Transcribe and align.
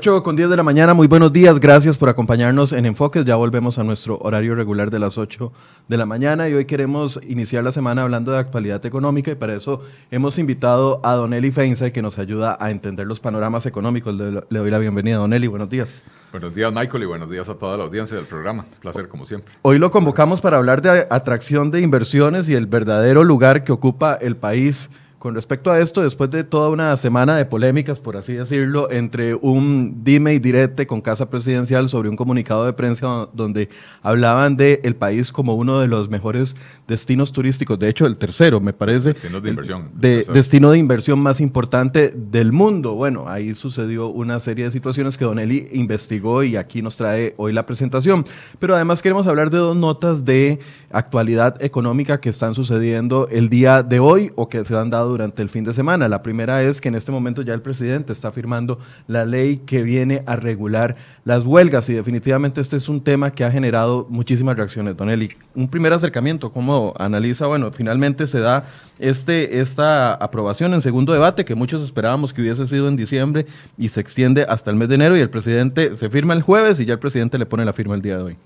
8 0.00 0.22
con 0.22 0.34
10 0.34 0.48
de 0.48 0.56
la 0.56 0.62
mañana, 0.62 0.94
muy 0.94 1.08
buenos 1.08 1.30
días, 1.30 1.60
gracias 1.60 1.98
por 1.98 2.08
acompañarnos 2.08 2.72
en 2.72 2.86
Enfoques, 2.86 3.22
ya 3.26 3.36
volvemos 3.36 3.78
a 3.78 3.84
nuestro 3.84 4.16
horario 4.22 4.54
regular 4.54 4.90
de 4.90 4.98
las 4.98 5.18
8 5.18 5.52
de 5.88 5.96
la 5.98 6.06
mañana 6.06 6.48
y 6.48 6.54
hoy 6.54 6.64
queremos 6.64 7.20
iniciar 7.28 7.64
la 7.64 7.70
semana 7.70 8.00
hablando 8.00 8.32
de 8.32 8.38
actualidad 8.38 8.86
económica 8.86 9.30
y 9.30 9.34
para 9.34 9.52
eso 9.52 9.82
hemos 10.10 10.38
invitado 10.38 11.02
a 11.04 11.12
Don 11.16 11.34
Eli 11.34 11.50
Feinza 11.50 11.90
que 11.90 12.00
nos 12.00 12.18
ayuda 12.18 12.56
a 12.58 12.70
entender 12.70 13.06
los 13.06 13.20
panoramas 13.20 13.66
económicos. 13.66 14.14
Le, 14.14 14.40
doy 14.48 14.70
la 14.70 14.78
bienvenida, 14.78 15.18
Don 15.18 15.34
Eli, 15.34 15.48
buenos 15.48 15.68
días. 15.68 16.02
Buenos 16.32 16.54
días, 16.54 16.72
Michael, 16.72 17.02
y 17.02 17.06
buenos 17.06 17.28
días 17.28 17.50
a 17.50 17.56
toda 17.56 17.76
la 17.76 17.84
audiencia 17.84 18.16
del 18.16 18.24
programa. 18.24 18.64
Placer, 18.80 19.06
como 19.06 19.26
siempre. 19.26 19.52
Hoy 19.60 19.78
lo 19.78 19.90
convocamos 19.90 20.40
para 20.40 20.56
hablar 20.56 20.80
de 20.80 21.06
atracción 21.10 21.70
de 21.70 21.82
inversiones 21.82 22.48
y 22.48 22.54
el 22.54 22.64
verdadero 22.64 23.22
lugar 23.22 23.64
que 23.64 23.72
ocupa 23.72 24.14
el 24.14 24.34
país 24.34 24.88
con 25.20 25.34
respecto 25.34 25.70
a 25.70 25.78
esto, 25.78 26.00
después 26.00 26.30
de 26.30 26.44
toda 26.44 26.70
una 26.70 26.96
semana 26.96 27.36
de 27.36 27.44
polémicas, 27.44 28.00
por 28.00 28.16
así 28.16 28.32
decirlo, 28.32 28.90
entre 28.90 29.34
un 29.34 30.02
dime 30.02 30.32
y 30.32 30.38
direte 30.38 30.86
con 30.86 31.02
Casa 31.02 31.28
Presidencial 31.28 31.90
sobre 31.90 32.08
un 32.08 32.16
comunicado 32.16 32.64
de 32.64 32.72
prensa 32.72 33.28
donde 33.34 33.68
hablaban 34.02 34.56
de 34.56 34.80
el 34.82 34.96
país 34.96 35.30
como 35.30 35.56
uno 35.56 35.78
de 35.78 35.88
los 35.88 36.08
mejores 36.08 36.56
destinos 36.88 37.32
turísticos, 37.32 37.78
de 37.78 37.90
hecho 37.90 38.06
el 38.06 38.16
tercero, 38.16 38.60
me 38.60 38.72
parece. 38.72 39.10
Destino 39.10 39.42
de 39.42 39.50
inversión. 39.50 39.90
De, 39.92 40.26
destino 40.32 40.70
de 40.70 40.78
inversión 40.78 41.20
más 41.20 41.42
importante 41.42 42.14
del 42.16 42.50
mundo. 42.50 42.94
Bueno, 42.94 43.28
ahí 43.28 43.54
sucedió 43.54 44.08
una 44.08 44.40
serie 44.40 44.64
de 44.64 44.70
situaciones 44.70 45.18
que 45.18 45.26
Don 45.26 45.38
Eli 45.38 45.68
investigó 45.72 46.44
y 46.44 46.56
aquí 46.56 46.80
nos 46.80 46.96
trae 46.96 47.34
hoy 47.36 47.52
la 47.52 47.66
presentación. 47.66 48.24
Pero 48.58 48.74
además 48.74 49.02
queremos 49.02 49.26
hablar 49.26 49.50
de 49.50 49.58
dos 49.58 49.76
notas 49.76 50.24
de 50.24 50.60
actualidad 50.90 51.62
económica 51.62 52.20
que 52.20 52.30
están 52.30 52.54
sucediendo 52.54 53.28
el 53.30 53.50
día 53.50 53.82
de 53.82 54.00
hoy 54.00 54.32
o 54.34 54.48
que 54.48 54.64
se 54.64 54.74
han 54.74 54.88
dado 54.88 55.09
durante 55.10 55.42
el 55.42 55.48
fin 55.48 55.64
de 55.64 55.74
semana. 55.74 56.08
La 56.08 56.22
primera 56.22 56.62
es 56.62 56.80
que 56.80 56.88
en 56.88 56.94
este 56.94 57.12
momento 57.12 57.42
ya 57.42 57.54
el 57.54 57.62
presidente 57.62 58.12
está 58.12 58.32
firmando 58.32 58.78
la 59.06 59.24
ley 59.24 59.58
que 59.58 59.82
viene 59.82 60.22
a 60.26 60.36
regular 60.36 60.96
las 61.24 61.44
huelgas 61.44 61.88
y 61.88 61.94
definitivamente 61.94 62.60
este 62.60 62.76
es 62.76 62.88
un 62.88 63.00
tema 63.00 63.30
que 63.30 63.44
ha 63.44 63.50
generado 63.50 64.06
muchísimas 64.08 64.56
reacciones. 64.56 64.96
Don 64.96 65.10
Eli, 65.10 65.30
un 65.54 65.68
primer 65.68 65.92
acercamiento, 65.92 66.52
¿cómo 66.52 66.94
analiza? 66.98 67.46
Bueno, 67.46 67.70
finalmente 67.72 68.26
se 68.26 68.40
da 68.40 68.64
este, 68.98 69.60
esta 69.60 70.14
aprobación 70.14 70.74
en 70.74 70.80
segundo 70.80 71.12
debate 71.12 71.44
que 71.44 71.54
muchos 71.54 71.82
esperábamos 71.82 72.32
que 72.32 72.40
hubiese 72.40 72.66
sido 72.66 72.88
en 72.88 72.96
diciembre 72.96 73.46
y 73.76 73.88
se 73.88 74.00
extiende 74.00 74.44
hasta 74.48 74.70
el 74.70 74.76
mes 74.76 74.88
de 74.88 74.94
enero 74.94 75.16
y 75.16 75.20
el 75.20 75.30
presidente 75.30 75.96
se 75.96 76.10
firma 76.10 76.34
el 76.34 76.42
jueves 76.42 76.80
y 76.80 76.84
ya 76.84 76.94
el 76.94 76.98
presidente 76.98 77.38
le 77.38 77.46
pone 77.46 77.64
la 77.64 77.72
firma 77.72 77.94
el 77.94 78.02
día 78.02 78.16
de 78.16 78.22
hoy. 78.22 78.36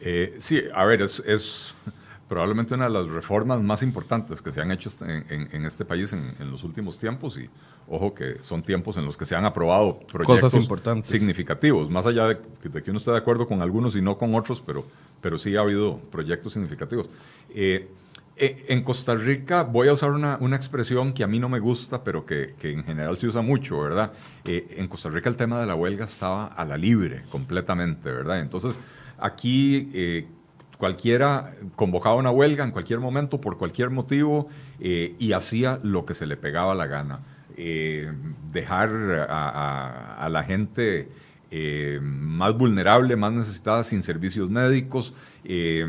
Eh, 0.00 0.34
sí, 0.38 0.60
a 0.74 0.84
ver, 0.84 1.02
es, 1.02 1.22
es 1.24 1.74
probablemente 2.32 2.72
una 2.72 2.84
de 2.84 2.92
las 2.92 3.08
reformas 3.08 3.60
más 3.60 3.82
importantes 3.82 4.40
que 4.40 4.50
se 4.50 4.62
han 4.62 4.70
hecho 4.70 4.88
en, 5.06 5.66
este 5.66 5.84
país 5.84 6.14
en, 6.14 6.50
los 6.50 6.64
últimos 6.64 6.98
tiempos 6.98 7.36
y 7.36 7.46
ojo 7.86 8.14
que 8.14 8.42
son 8.42 8.62
tiempos 8.62 8.96
en 8.96 9.04
los 9.04 9.18
que 9.18 9.26
se 9.26 9.36
han 9.36 9.44
aprobado 9.44 9.98
proyectos 10.10 10.54
importantes. 10.54 11.10
significativos, 11.10 11.90
más 11.90 12.06
allá 12.06 12.28
de, 12.28 12.38
que 12.82 12.90
uno 12.90 12.98
esté 12.98 13.10
de 13.10 13.18
acuerdo 13.18 13.46
con 13.46 13.60
algunos 13.60 13.96
y 13.96 14.00
no 14.00 14.16
con 14.16 14.34
otros, 14.34 14.62
pero, 14.64 14.82
pero 15.20 15.36
sí 15.36 15.56
ha 15.56 15.60
habido 15.60 15.98
proyectos 16.10 16.54
significativos. 16.54 17.10
Eh, 17.50 17.90
eh, 18.38 18.64
en 18.68 18.82
Costa 18.82 19.14
Rica 19.14 19.64
voy 19.64 19.88
a 19.88 19.92
usar 19.92 20.12
una, 20.12 20.38
una, 20.40 20.56
expresión 20.56 21.12
que 21.12 21.24
a 21.24 21.26
mí 21.26 21.38
no 21.38 21.50
me 21.50 21.60
gusta, 21.60 22.02
pero 22.02 22.24
que, 22.24 22.54
que 22.58 22.72
en 22.72 22.82
general 22.82 23.18
se 23.18 23.26
usa 23.26 23.42
mucho, 23.42 23.78
¿verdad? 23.78 24.14
Eh, 24.46 24.76
en 24.78 24.88
Costa 24.88 25.10
Rica 25.10 25.28
el 25.28 25.36
tema 25.36 25.60
de 25.60 25.66
la 25.66 25.74
huelga 25.74 26.06
estaba 26.06 26.46
a 26.46 26.64
la 26.64 26.78
libre 26.78 27.24
completamente, 27.30 28.10
¿verdad? 28.10 28.40
Entonces, 28.40 28.80
aquí 29.18 30.30
Cualquiera 30.82 31.54
convocaba 31.76 32.16
una 32.16 32.32
huelga 32.32 32.64
en 32.64 32.72
cualquier 32.72 32.98
momento, 32.98 33.40
por 33.40 33.56
cualquier 33.56 33.90
motivo, 33.90 34.48
eh, 34.80 35.14
y 35.16 35.30
hacía 35.30 35.78
lo 35.84 36.04
que 36.04 36.12
se 36.12 36.26
le 36.26 36.36
pegaba 36.36 36.74
la 36.74 36.88
gana. 36.88 37.20
Eh, 37.56 38.10
dejar 38.50 38.90
a, 39.30 40.28
la 40.28 40.42
gente 40.42 41.08
eh, 41.54 42.00
más 42.00 42.56
vulnerable, 42.56 43.14
más 43.14 43.30
necesitada, 43.30 43.84
sin 43.84 44.02
servicios 44.02 44.48
médicos, 44.48 45.12
eh, 45.44 45.84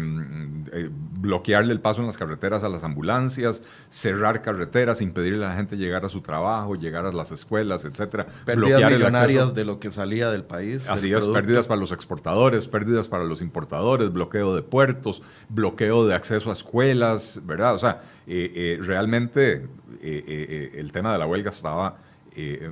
eh, 0.74 0.90
bloquearle 0.92 1.72
el 1.72 1.80
paso 1.80 2.02
en 2.02 2.08
las 2.08 2.18
carreteras 2.18 2.66
a 2.66 2.70
las 2.70 2.84
ambulancias, 2.84 3.64
cerrar 3.90 4.42
carreteras, 4.42 5.00
impedirle 5.00 5.46
a 5.46 5.50
la 5.50 5.56
gente 5.56 5.78
llegar 5.78 6.04
a 6.04 6.10
su 6.10 6.20
trabajo, 6.20 6.76
llegar 6.76 7.06
a 7.06 7.14
las 7.14 7.32
escuelas, 7.32 7.86
etcétera. 7.86 8.28
Pérdidas 8.44 8.92
millonarias 8.92 9.54
de 9.54 9.64
lo 9.64 9.80
que 9.80 9.90
salía 9.90 10.30
del 10.30 10.44
país. 10.44 10.90
Así 10.90 11.14
es, 11.14 11.26
pérdidas 11.28 11.66
para 11.66 11.80
los 11.80 11.94
exportadores, 11.94 12.68
pérdidas 12.68 13.08
para 13.08 13.24
los 13.24 13.40
importadores, 13.40 14.12
bloqueo 14.12 14.54
de 14.54 14.64
puertos, 14.64 15.22
bloqueo 15.48 16.06
de 16.06 16.14
acceso 16.14 16.50
a 16.50 16.54
escuelas, 16.54 17.40
¿verdad? 17.46 17.74
O 17.74 17.78
sea, 17.78 18.02
realmente 18.28 19.66
el 20.02 20.92
tema 20.92 21.14
de 21.14 21.20
la 21.20 21.26
huelga 21.26 21.52
estaba 21.52 22.00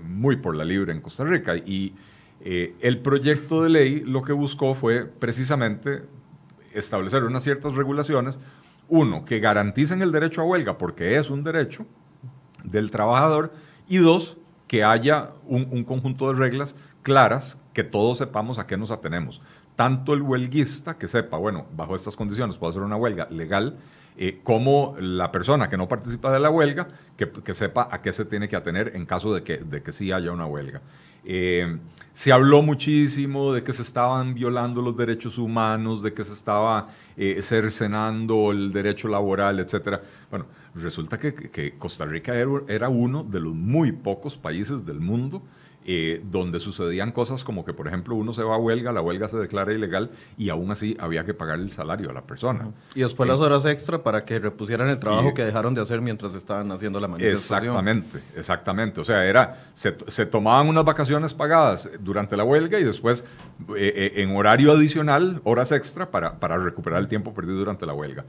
muy 0.04 0.36
por 0.36 0.58
la 0.58 0.66
libre 0.66 0.92
en 0.92 1.00
Costa 1.00 1.24
Rica 1.24 1.56
y 1.56 1.94
eh, 2.44 2.76
el 2.82 3.00
proyecto 3.00 3.62
de 3.64 3.70
ley 3.70 4.00
lo 4.00 4.22
que 4.22 4.34
buscó 4.34 4.74
fue 4.74 5.06
precisamente 5.06 6.04
establecer 6.74 7.24
unas 7.24 7.44
ciertas 7.44 7.76
regulaciones, 7.76 8.40
uno, 8.88 9.26
que 9.26 9.40
garanticen 9.40 10.02
el 10.02 10.12
derecho 10.12 10.42
a 10.42 10.46
huelga, 10.46 10.78
porque 10.78 11.18
es 11.18 11.30
un 11.30 11.44
derecho 11.44 11.86
del 12.64 12.92
trabajador, 12.92 13.54
y 13.88 13.98
dos, 13.98 14.38
que 14.68 14.84
haya 14.84 15.32
un, 15.46 15.84
conjunto 15.84 16.32
de 16.32 16.40
reglas 16.40 16.76
claras, 17.04 17.60
que 17.74 17.84
todos 17.84 18.18
sepamos 18.18 18.58
a 18.58 18.68
qué 18.68 18.78
nos 18.78 18.92
atenemos. 18.92 19.42
Tanto 19.76 20.14
el 20.14 20.22
huelguista, 20.22 20.98
que 20.98 21.08
sepa, 21.08 21.38
bueno, 21.38 21.66
bajo 21.76 21.96
estas 21.96 22.16
condiciones 22.16 22.58
puedo 22.58 22.72
hacer 22.72 22.82
una 22.82 22.96
huelga 22.96 23.28
legal, 23.30 23.78
eh, 24.18 24.40
como 24.44 24.96
la 25.00 25.32
persona 25.32 25.70
que 25.70 25.78
no 25.78 25.88
participa 25.88 26.32
de 26.32 26.40
la 26.40 26.50
huelga, 26.50 26.88
que, 27.18 27.54
sepa 27.54 27.88
a 27.92 28.02
qué 28.02 28.12
se 28.14 28.26
tiene 28.26 28.50
que 28.50 28.56
atener 28.56 28.94
en 28.96 29.06
caso 29.06 29.34
de 29.34 29.44
que, 29.44 29.58
de 29.58 29.84
que 29.84 29.92
sí 29.92 30.12
haya 30.12 30.32
una 30.32 30.46
huelga. 30.46 30.82
Eh, 31.26 31.78
se 32.14 32.34
habló 32.34 32.62
muchísimo 32.62 33.54
de 33.54 33.64
que 33.64 33.72
se 33.72 33.82
estaban 33.82 34.34
violando 34.34 34.82
los 34.82 34.98
derechos 34.98 35.38
humanos, 35.38 36.04
de 36.04 36.14
que 36.14 36.24
se 36.24 36.34
estaba 36.34 36.90
eh, 37.16 37.40
cercenando 37.42 38.52
el 38.52 38.74
derecho 38.74 39.08
laboral, 39.08 39.60
etc. 39.60 40.02
Bueno, 40.30 40.46
resulta 40.76 41.18
que, 41.18 41.76
Costa 41.78 42.06
Rica 42.06 42.34
era, 42.36 42.90
uno 42.90 43.24
de 43.24 43.40
los 43.40 43.54
muy 43.54 43.94
pocos 43.94 44.36
países 44.36 44.86
del 44.86 45.00
mundo 45.00 45.42
eh, 45.94 46.22
donde 46.24 46.62
sucedían 46.62 47.12
cosas 47.12 47.44
como 47.44 47.66
que, 47.66 47.74
por 47.74 47.86
ejemplo, 47.86 48.16
uno 48.16 48.32
se 48.32 48.44
va 48.44 48.56
a 48.56 48.58
huelga, 48.58 48.94
la 48.94 49.02
huelga 49.02 49.28
se 49.28 49.36
declara 49.36 49.74
ilegal 49.74 50.10
y 50.38 50.48
aún 50.48 50.72
así 50.72 50.96
había 51.02 51.26
que 51.26 51.34
pagar 51.34 51.60
el 51.60 51.70
salario 51.70 52.10
a 52.10 52.14
la 52.14 52.22
persona. 52.22 52.72
Y 52.96 53.02
después 53.02 53.28
las 53.28 53.42
horas 53.42 53.66
extra 53.66 54.02
para 54.02 54.24
que 54.24 54.40
repusieran 54.40 54.88
el 54.88 55.00
trabajo 55.00 55.34
que 55.34 55.44
dejaron 55.44 55.74
de 55.74 55.82
hacer 55.82 56.00
mientras 56.00 56.34
estaban 56.34 56.72
haciendo 56.72 56.98
la 57.02 57.10
manifestación. 57.10 57.72
Exactamente, 57.72 58.20
exactamente. 58.38 59.02
O 59.02 59.04
sea, 59.04 59.26
era, 59.26 59.66
se, 59.74 60.26
tomaban 60.26 60.70
unas 60.70 60.86
vacaciones 60.86 61.34
pagadas 61.34 61.90
durante 62.00 62.38
la 62.38 62.46
huelga 62.46 62.80
y 62.80 62.86
después 62.86 63.26
eh, 63.76 63.94
eh, 64.16 64.22
en 64.22 64.36
horario 64.36 64.72
adicional, 64.72 65.42
horas 65.44 65.72
extra 65.72 66.12
para, 66.12 66.40
para 66.40 66.58
recuperar 66.58 67.00
el 67.00 67.08
tiempo 67.08 67.34
perdido 67.34 67.58
durante 67.58 67.86
la 67.86 67.94
huelga. 67.94 68.26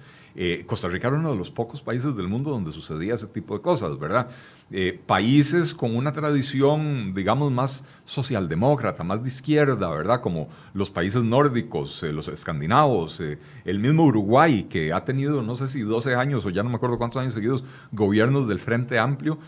Costa 0.67 0.89
Rica 0.89 1.09
era 1.09 1.19
uno 1.19 1.33
de 1.33 1.37
los 1.37 1.51
pocos 1.51 1.83
países 1.83 2.17
del 2.17 2.27
mundo 2.27 2.51
donde 2.51 2.73
sucedía 2.73 3.15
ese 3.15 3.27
tipo 3.27 3.55
de 3.55 3.61
cosas, 3.61 3.99
¿verdad? 3.99 4.29
Eh, 4.75 4.99
países 5.05 5.75
con 5.75 5.95
una 5.95 6.13
tradición, 6.13 7.13
digamos, 7.13 7.53
más 7.53 7.85
socialdemócrata, 8.07 9.05
más 9.05 9.23
de 9.23 9.29
izquierda, 9.29 9.91
¿verdad? 9.91 10.23
Como 10.23 10.49
los 10.73 10.89
países 10.89 11.23
nórdicos, 11.23 12.03
eh, 12.03 12.11
los 12.11 12.29
escandinavos, 12.29 13.21
eh, 13.21 13.39
el 13.67 13.79
mismo 13.79 14.05
Uruguay, 14.05 14.63
que 14.71 14.95
ha 14.95 15.05
tenido, 15.05 15.43
no 15.43 15.57
sé 15.57 15.69
si 15.69 15.83
12 15.83 16.15
años 16.15 16.47
o 16.47 16.51
ya 16.51 16.63
no 16.63 16.71
me 16.71 16.77
acuerdo 16.77 16.97
cuántos 16.97 17.21
años 17.21 17.35
seguidos, 17.35 17.65
gobiernos 17.91 18.49
del 18.49 18.61
Frente 18.61 18.99
Amplio, 18.99 19.39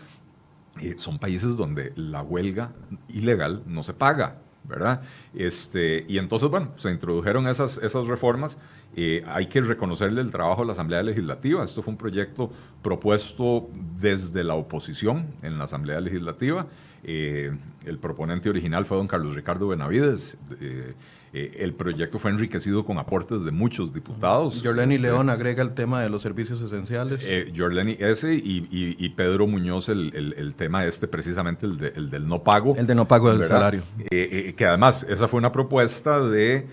son 0.97 1.17
países 1.17 1.57
donde 1.57 1.91
la 1.95 2.21
huelga 2.21 2.73
ilegal 3.07 3.63
no 3.65 3.81
se 3.81 3.93
paga, 3.93 4.41
¿verdad? 4.67 5.01
Este, 5.33 6.05
y 6.07 6.17
entonces, 6.17 6.49
bueno, 6.49 6.71
se 6.77 6.91
introdujeron 6.91 7.47
esas, 7.47 7.77
esas 7.77 8.07
reformas. 8.07 8.57
Eh, 8.95 9.23
hay 9.27 9.47
que 9.47 9.61
reconocerle 9.61 10.21
el 10.21 10.31
trabajo 10.31 10.61
de 10.61 10.67
la 10.67 10.73
Asamblea 10.73 11.03
Legislativa. 11.03 11.63
Esto 11.63 11.81
fue 11.81 11.91
un 11.91 11.97
proyecto 11.97 12.51
propuesto 12.81 13.69
desde 13.99 14.43
la 14.43 14.55
oposición 14.55 15.27
en 15.41 15.57
la 15.57 15.65
Asamblea 15.65 15.99
Legislativa. 15.99 16.67
Eh, 17.07 17.51
el 17.85 17.99
proponente 17.99 18.49
original 18.49 18.85
fue 18.85 18.97
don 18.97 19.07
Carlos 19.07 19.35
Ricardo 19.35 19.67
Benavides. 19.67 20.37
Eh, 20.59 20.95
el 21.33 21.73
proyecto 21.73 22.17
fue 22.17 22.31
enriquecido 22.31 22.83
con 22.83 22.97
aportes 22.97 23.43
de 23.43 23.51
muchos 23.51 23.93
diputados. 23.93 24.61
Jorleni 24.63 24.95
este, 24.95 25.07
León 25.07 25.29
agrega 25.29 25.61
el 25.61 25.75
tema 25.75 26.01
de 26.01 26.09
los 26.09 26.23
servicios 26.23 26.61
esenciales. 26.61 27.23
Eh, 27.27 27.53
Jorleni 27.55 27.95
ese 27.99 28.33
y, 28.33 29.09
Pedro 29.09 29.45
Muñoz 29.45 29.89
el, 29.89 30.55
tema 30.57 30.85
este, 30.85 31.07
precisamente 31.07 31.67
el, 31.67 32.09
del 32.09 32.27
no 32.27 32.41
pago. 32.41 32.75
El 32.75 32.87
de 32.87 32.95
no 32.95 33.07
pago 33.07 33.31
del 33.31 33.47
salario. 33.47 33.83
que 34.09 34.65
además, 34.67 35.05
esa 35.07 35.27
fue 35.27 35.37
una 35.37 35.51
propuesta 35.51 36.25
de 36.27 36.65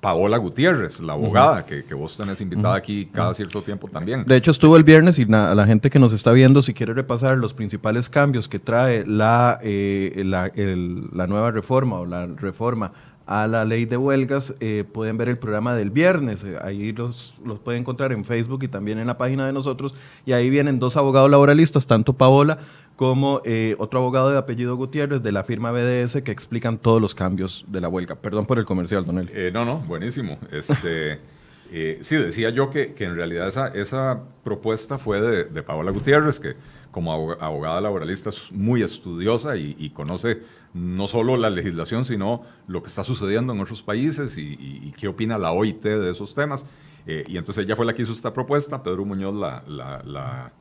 Paola 0.00 0.38
Gutiérrez, 0.38 1.00
la 1.00 1.12
abogada, 1.12 1.64
que, 1.64 1.94
vos 1.94 2.16
tenés 2.16 2.40
invitada 2.40 2.74
aquí 2.74 3.06
cada 3.06 3.34
cierto 3.34 3.62
tiempo 3.62 3.86
también. 3.88 4.24
De 4.24 4.36
hecho, 4.36 4.50
estuvo 4.50 4.76
el 4.76 4.84
viernes 4.84 5.18
y 5.18 5.26
la 5.26 5.66
gente 5.66 5.90
que 5.90 5.98
nos 5.98 6.12
está 6.12 6.32
viendo, 6.32 6.62
si 6.62 6.72
quiere 6.72 6.94
repasar 6.94 7.36
los 7.36 7.52
principales 7.52 8.08
cambios 8.08 8.48
que 8.48 8.58
trae 8.58 9.04
la, 9.06 9.60
eh, 9.62 10.22
la, 10.24 11.26
nueva 11.26 11.50
reforma 11.50 12.00
o 12.00 12.06
la 12.06 12.26
reforma 12.26 12.92
a 13.26 13.46
la 13.46 13.64
ley 13.64 13.84
de 13.84 13.96
huelgas, 13.96 14.54
eh, 14.58 14.84
pueden 14.90 15.16
ver 15.16 15.28
el 15.28 15.38
programa 15.38 15.74
del 15.74 15.90
viernes. 15.90 16.42
Eh, 16.44 16.56
ahí 16.62 16.92
los, 16.92 17.34
los 17.44 17.60
pueden 17.60 17.82
encontrar 17.82 18.12
en 18.12 18.24
Facebook 18.24 18.64
y 18.64 18.68
también 18.68 18.98
en 18.98 19.06
la 19.06 19.18
página 19.18 19.46
de 19.46 19.52
nosotros. 19.52 19.94
Y 20.24 20.32
ahí 20.32 20.50
vienen 20.50 20.80
dos 20.80 20.96
abogados 20.96 21.30
laboralistas, 21.30 21.86
tanto 21.86 22.14
Paola 22.14 22.58
como 23.00 23.40
eh, 23.46 23.76
otro 23.78 24.00
abogado 24.00 24.30
de 24.30 24.36
apellido 24.36 24.76
Gutiérrez 24.76 25.22
de 25.22 25.32
la 25.32 25.42
firma 25.42 25.72
BDS 25.72 26.20
que 26.20 26.32
explican 26.32 26.76
todos 26.76 27.00
los 27.00 27.14
cambios 27.14 27.64
de 27.66 27.80
la 27.80 27.88
huelga. 27.88 28.14
Perdón 28.14 28.44
por 28.44 28.58
el 28.58 28.66
comercial, 28.66 29.06
Don 29.06 29.18
Eli. 29.18 29.30
Eh, 29.32 29.50
no, 29.50 29.64
no, 29.64 29.78
buenísimo. 29.78 30.38
Este, 30.52 31.18
eh, 31.72 31.96
sí, 32.02 32.16
decía 32.16 32.50
yo 32.50 32.68
que, 32.68 32.94
en 32.98 33.14
realidad 33.16 33.48
esa, 33.48 33.68
esa 33.68 34.20
propuesta 34.44 34.98
fue 34.98 35.18
de, 35.22 35.44
de 35.44 35.62
Paola 35.62 35.92
Gutiérrez, 35.92 36.38
que 36.38 36.56
como 36.90 37.32
abogada 37.40 37.80
laboralista 37.80 38.28
es 38.28 38.52
muy 38.52 38.82
estudiosa 38.82 39.56
y, 39.56 39.88
conoce 39.94 40.42
no 40.74 41.08
solo 41.08 41.38
la 41.38 41.48
legislación, 41.48 42.04
sino 42.04 42.42
lo 42.66 42.82
que 42.82 42.88
está 42.88 43.02
sucediendo 43.02 43.54
en 43.54 43.60
otros 43.60 43.80
países 43.80 44.36
y, 44.36 44.92
qué 44.98 45.08
opina 45.08 45.38
la 45.38 45.52
OIT 45.52 45.82
de 45.84 46.10
esos 46.10 46.34
temas. 46.34 46.66
Eh, 47.06 47.24
y 47.26 47.38
entonces 47.38 47.64
ella 47.64 47.76
fue 47.76 47.86
la 47.86 47.94
que 47.94 48.02
hizo 48.02 48.12
esta 48.12 48.34
propuesta, 48.34 48.82
Pedro 48.82 49.06
Muñoz 49.06 49.34
la, 49.34 49.64
la, 50.04 50.52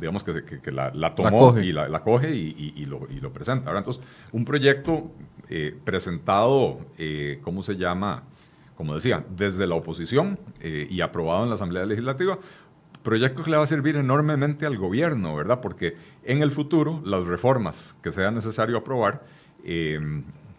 digamos 0.00 0.24
que, 0.24 0.44
que, 0.44 0.72
la, 0.72 1.14
tomó 1.14 1.58
y 1.58 1.72
la, 1.72 2.02
coge 2.02 2.34
y, 2.34 2.86
lo, 2.86 3.06
lo, 3.08 3.32
presenta. 3.32 3.68
Ahora, 3.68 3.80
entonces, 3.80 4.02
un 4.32 4.44
proyecto 4.44 5.10
eh, 5.48 5.76
presentado, 5.84 6.80
eh, 6.98 7.38
¿cómo 7.42 7.62
se 7.62 7.76
llama? 7.76 8.24
Como 8.76 8.94
decía, 8.94 9.24
desde 9.36 9.66
la 9.66 9.74
oposición 9.74 10.38
y 10.62 11.02
aprobado 11.02 11.42
en 11.42 11.50
la 11.50 11.56
Asamblea 11.56 11.84
Legislativa, 11.84 12.38
proyecto 13.02 13.42
que 13.42 13.50
le 13.50 13.58
va 13.58 13.64
a 13.64 13.66
servir 13.66 13.96
enormemente 13.96 14.64
al 14.64 14.78
gobierno, 14.78 15.36
¿verdad? 15.36 15.60
Porque 15.60 15.96
en 16.24 16.40
el 16.42 16.50
futuro 16.50 17.02
las 17.04 17.26
reformas 17.26 17.96
que 18.02 18.10
sea 18.10 18.30
necesario 18.30 18.78
aprobar 18.78 19.22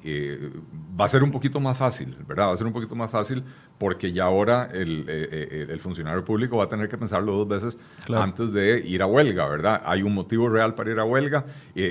eh, 0.04 0.40
eh, 0.42 0.52
va 1.00 1.06
a 1.06 1.08
ser 1.08 1.24
un 1.24 1.32
poquito 1.32 1.60
más 1.60 1.78
fácil, 1.78 2.16
¿verdad? 2.28 2.48
Va 2.48 2.54
a 2.54 2.58
ser 2.58 2.68
un 2.68 2.74
poquito 2.74 2.96
más 2.96 3.10
fácil 3.12 3.44
porque 3.78 4.12
ya 4.12 4.26
ahora 4.26 4.70
el, 4.72 5.06
eh, 5.08 5.68
el 5.70 5.80
funcionario 5.80 6.24
público 6.24 6.58
va 6.58 6.66
a 6.66 6.70
tener 6.70 6.88
que 6.88 6.98
pensarlo 6.98 7.34
dos 7.34 7.48
veces 7.48 7.80
antes 8.14 8.52
de 8.52 8.80
ir 8.86 9.02
a 9.02 9.06
huelga, 9.06 9.48
¿verdad? 9.48 9.82
Hay 9.86 10.04
un 10.04 10.14
motivo 10.14 10.50
real 10.50 10.76
para 10.76 10.92
ir 10.92 11.00
a 11.00 11.04
huelga. 11.04 11.46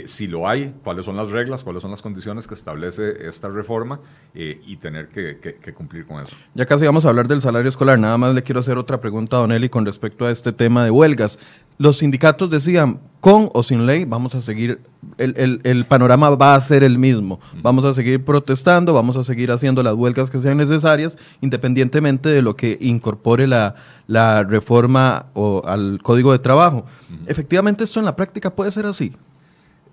si 0.06 0.26
lo 0.26 0.48
hay, 0.48 0.74
cuáles 0.84 1.04
son 1.04 1.16
las 1.16 1.30
reglas, 1.30 1.64
cuáles 1.64 1.82
son 1.82 1.90
las 1.90 2.02
condiciones 2.02 2.46
que 2.46 2.54
establece 2.54 3.26
esta 3.26 3.48
reforma 3.48 4.00
y 4.34 4.76
tener 4.76 5.08
que, 5.08 5.38
que, 5.38 5.74
cumplir 5.74 6.06
con 6.06 6.22
eso. 6.22 6.36
Ya 6.54 6.66
casi 6.66 6.86
vamos 6.86 7.04
a 7.04 7.08
hablar 7.08 7.26
del 7.26 7.40
salario 7.40 7.68
escolar. 7.68 7.98
Nada 7.98 8.16
más 8.18 8.34
le 8.34 8.42
quiero 8.42 8.60
hacer 8.60 8.78
otra 8.78 9.00
pregunta 9.00 9.36
a 9.36 9.40
Don 9.40 9.52
Eli 9.52 9.68
con 9.68 9.84
respecto 9.84 10.26
a 10.26 10.30
este 10.30 10.52
tema 10.52 10.84
de 10.84 10.90
huelgas. 10.90 11.38
Los 11.78 11.98
sindicatos 11.98 12.50
decían, 12.50 13.00
con 13.20 13.50
o 13.52 13.62
sin 13.62 13.86
ley, 13.86 14.04
vamos 14.04 14.34
a 14.34 14.40
seguir, 14.40 14.80
el, 15.18 15.60
el, 15.62 15.84
panorama 15.84 16.30
va 16.30 16.54
a 16.54 16.60
ser 16.60 16.82
el 16.82 16.98
mismo. 16.98 17.38
Vamos 17.62 17.84
a 17.84 17.92
seguir 17.92 18.24
protestando, 18.24 18.94
vamos 18.94 19.16
a 19.16 19.24
seguir 19.24 19.50
haciendo 19.50 19.82
las 19.82 19.94
huelgas 19.94 20.30
que 20.30 20.38
sean 20.38 20.56
necesarias, 20.56 21.18
independientemente 21.40 22.30
de 22.30 22.42
lo 22.42 22.56
que 22.56 22.78
incorpore 22.80 23.46
la, 23.46 23.74
la 24.06 24.42
reforma 24.42 25.26
o 25.34 25.62
al 25.66 26.00
código 26.02 26.32
de 26.32 26.38
trabajo. 26.38 26.86
Efectivamente, 27.26 27.84
esto 27.84 28.00
en 28.00 28.06
la 28.06 28.16
práctica 28.16 28.50
puede 28.50 28.70
ser 28.70 28.86
así. 28.86 29.12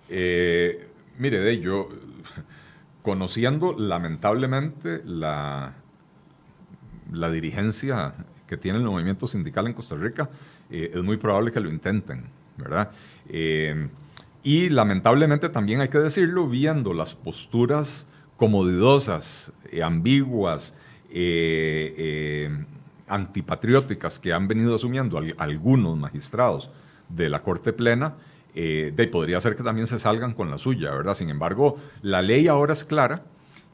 Eh, 0.09 0.87
mire, 1.17 1.39
de 1.39 1.59
yo, 1.59 1.89
conociendo 3.01 3.73
lamentablemente 3.77 5.01
la, 5.05 5.73
la 7.11 7.29
dirigencia 7.29 8.13
que 8.47 8.57
tiene 8.57 8.79
el 8.79 8.85
movimiento 8.85 9.27
sindical 9.27 9.67
en 9.67 9.73
Costa 9.73 9.95
Rica, 9.95 10.29
eh, 10.69 10.91
es 10.93 11.03
muy 11.03 11.17
probable 11.17 11.51
que 11.51 11.59
lo 11.59 11.69
intenten, 11.69 12.23
¿verdad? 12.57 12.91
Eh, 13.29 13.89
y 14.43 14.69
lamentablemente 14.69 15.49
también 15.49 15.81
hay 15.81 15.89
que 15.89 15.99
decirlo, 15.99 16.47
viendo 16.47 16.93
las 16.93 17.15
posturas 17.15 18.07
comodidosas, 18.37 19.51
eh, 19.71 19.83
ambiguas, 19.83 20.75
eh, 21.09 22.49
antipatrióticas 23.07 24.19
que 24.19 24.33
han 24.33 24.47
venido 24.47 24.75
asumiendo 24.75 25.21
algunos 25.37 25.97
magistrados 25.97 26.69
de 27.09 27.29
la 27.29 27.41
Corte 27.41 27.73
Plena, 27.73 28.15
de, 28.53 29.09
podría 29.11 29.39
ser 29.39 29.55
que 29.55 29.61
también 29.61 29.85
se 29.85 29.99
salgan 29.99 30.33
con 30.33 30.49
la 30.49 30.57
suya, 30.57 30.89
¿verdad? 30.89 31.13
Sin 31.13 31.29
embargo, 31.29 31.77
la 32.01 32.23
ley 32.23 32.47
ahora 32.47 32.73
es 32.73 32.83
clara 32.83 33.21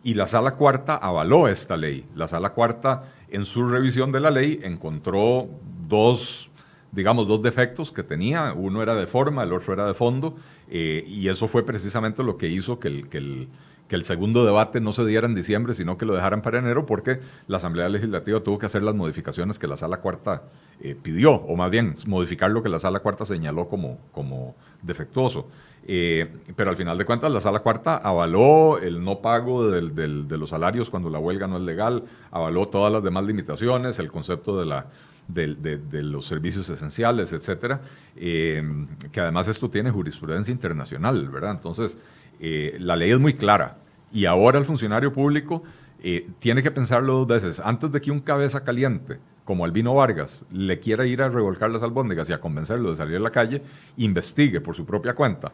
y 0.04 0.16
la 0.16 0.28
Sala 0.28 0.52
Cuarta 0.52 0.96
avaló 0.96 1.48
esta 1.48 1.78
ley. 1.78 2.06
La 2.16 2.28
Sala 2.28 2.50
Cuarta, 2.50 3.06
en 3.30 3.46
su 3.46 3.66
revisión 3.66 4.12
de 4.12 4.20
la 4.20 4.30
ley, 4.30 4.60
encontró 4.62 5.48
dos 5.88 6.52
digamos, 6.94 7.28
dos 7.28 7.42
defectos 7.42 7.92
que 7.92 8.04
tenía. 8.04 8.54
Uno 8.54 8.82
era 8.82 8.96
de 8.96 9.08
forma, 9.08 9.44
el 9.44 9.52
otro 9.52 9.74
era 9.74 9.88
de 9.88 9.94
fondo. 9.94 10.36
Eh, 10.70 11.04
y 11.08 11.28
eso 11.28 11.48
fue 11.48 11.66
precisamente 11.66 12.24
lo 12.24 12.38
que 12.38 12.48
hizo 12.48 12.80
que 12.80 12.88
el, 12.88 13.10
que, 13.10 13.18
el, 13.18 13.48
que 13.94 13.98
el, 13.98 14.04
segundo 14.04 14.44
debate 14.44 14.82
no 14.82 14.92
se 14.92 15.06
diera 15.06 15.28
en 15.28 15.36
diciembre, 15.36 15.76
sino 15.76 16.00
que 16.00 16.06
lo 16.06 16.16
dejaran 16.16 16.42
para 16.42 16.58
enero, 16.58 16.84
porque 16.88 17.20
la 17.48 17.58
Asamblea 17.58 17.88
Legislativa 17.90 18.40
tuvo 18.40 18.58
que 18.58 18.66
hacer 18.66 18.82
las 18.82 18.96
modificaciones 18.96 19.60
que 19.60 19.68
la 19.68 19.78
Sala 19.78 19.98
Cuarta 19.98 20.42
eh, 20.82 20.96
pidió, 21.00 21.34
o 21.34 21.56
más 21.56 21.70
bien 21.70 21.94
modificar 22.08 22.50
lo 22.50 22.64
que 22.64 22.70
la 22.70 22.80
Sala 22.80 23.02
Cuarta 23.02 23.24
señaló 23.24 23.68
como, 23.70 24.00
como 24.12 24.56
defectuoso. 24.82 25.48
Eh, 25.86 26.28
pero 26.56 26.72
al 26.72 26.76
final 26.76 26.98
de 26.98 27.06
cuentas, 27.06 27.32
la 27.32 27.40
Sala 27.40 27.60
Cuarta 27.60 27.98
avaló 27.98 28.80
el 28.80 29.04
no 29.04 29.20
pago 29.20 29.70
del, 29.70 29.94
del, 29.94 30.28
de 30.28 30.38
los 30.40 30.50
salarios 30.50 30.90
cuando 30.90 31.12
la 31.12 31.20
huelga 31.20 31.46
no 31.46 31.58
es 31.58 31.64
legal, 31.64 32.04
avaló 32.32 32.68
todas 32.70 32.92
las 32.92 33.04
demás 33.04 33.26
limitaciones, 33.26 34.00
el 34.00 34.12
concepto 34.12 34.60
de 34.60 34.66
la 34.66 34.88
de, 35.28 35.78
los 36.02 36.26
servicios 36.26 36.68
esenciales, 36.68 37.32
etcétera, 37.32 37.82
eh, 38.16 38.64
que 39.12 39.20
además 39.20 39.48
esto 39.48 39.70
tiene 39.70 39.92
jurisprudencia 39.92 40.52
internacional, 40.52 41.30
¿verdad? 41.30 41.52
Entonces, 41.52 42.00
la 42.42 42.98
ley 42.98 43.12
es 43.12 43.20
muy 43.20 43.36
clara 43.36 43.78
y 44.14 44.26
ahora 44.26 44.60
el 44.60 44.66
funcionario 44.66 45.12
público 45.12 45.64
eh, 46.02 46.30
tiene 46.40 46.62
que 46.62 46.72
pensarlo 46.72 47.14
dos 47.14 47.28
veces. 47.28 47.60
Antes 47.60 47.92
de 47.92 48.00
que 48.00 48.12
un 48.12 48.20
cabeza 48.20 48.64
caliente, 48.64 49.20
como 49.44 49.66
Albino 49.66 49.96
Vargas, 49.96 50.46
le 50.52 50.80
quiera 50.80 51.06
ir 51.06 51.22
a 51.22 51.30
revolcar 51.30 51.72
las 51.72 51.84
albóndigas 51.84 52.30
y 52.30 52.34
a 52.34 52.40
convencerlo 52.40 52.92
de 52.92 52.96
salir 52.96 53.18
a 53.18 53.20
la 53.20 53.32
calle, 53.32 53.62
investigue 53.98 54.62
por 54.62 54.76
su 54.76 54.86
propia 54.86 55.16
cuenta 55.16 55.52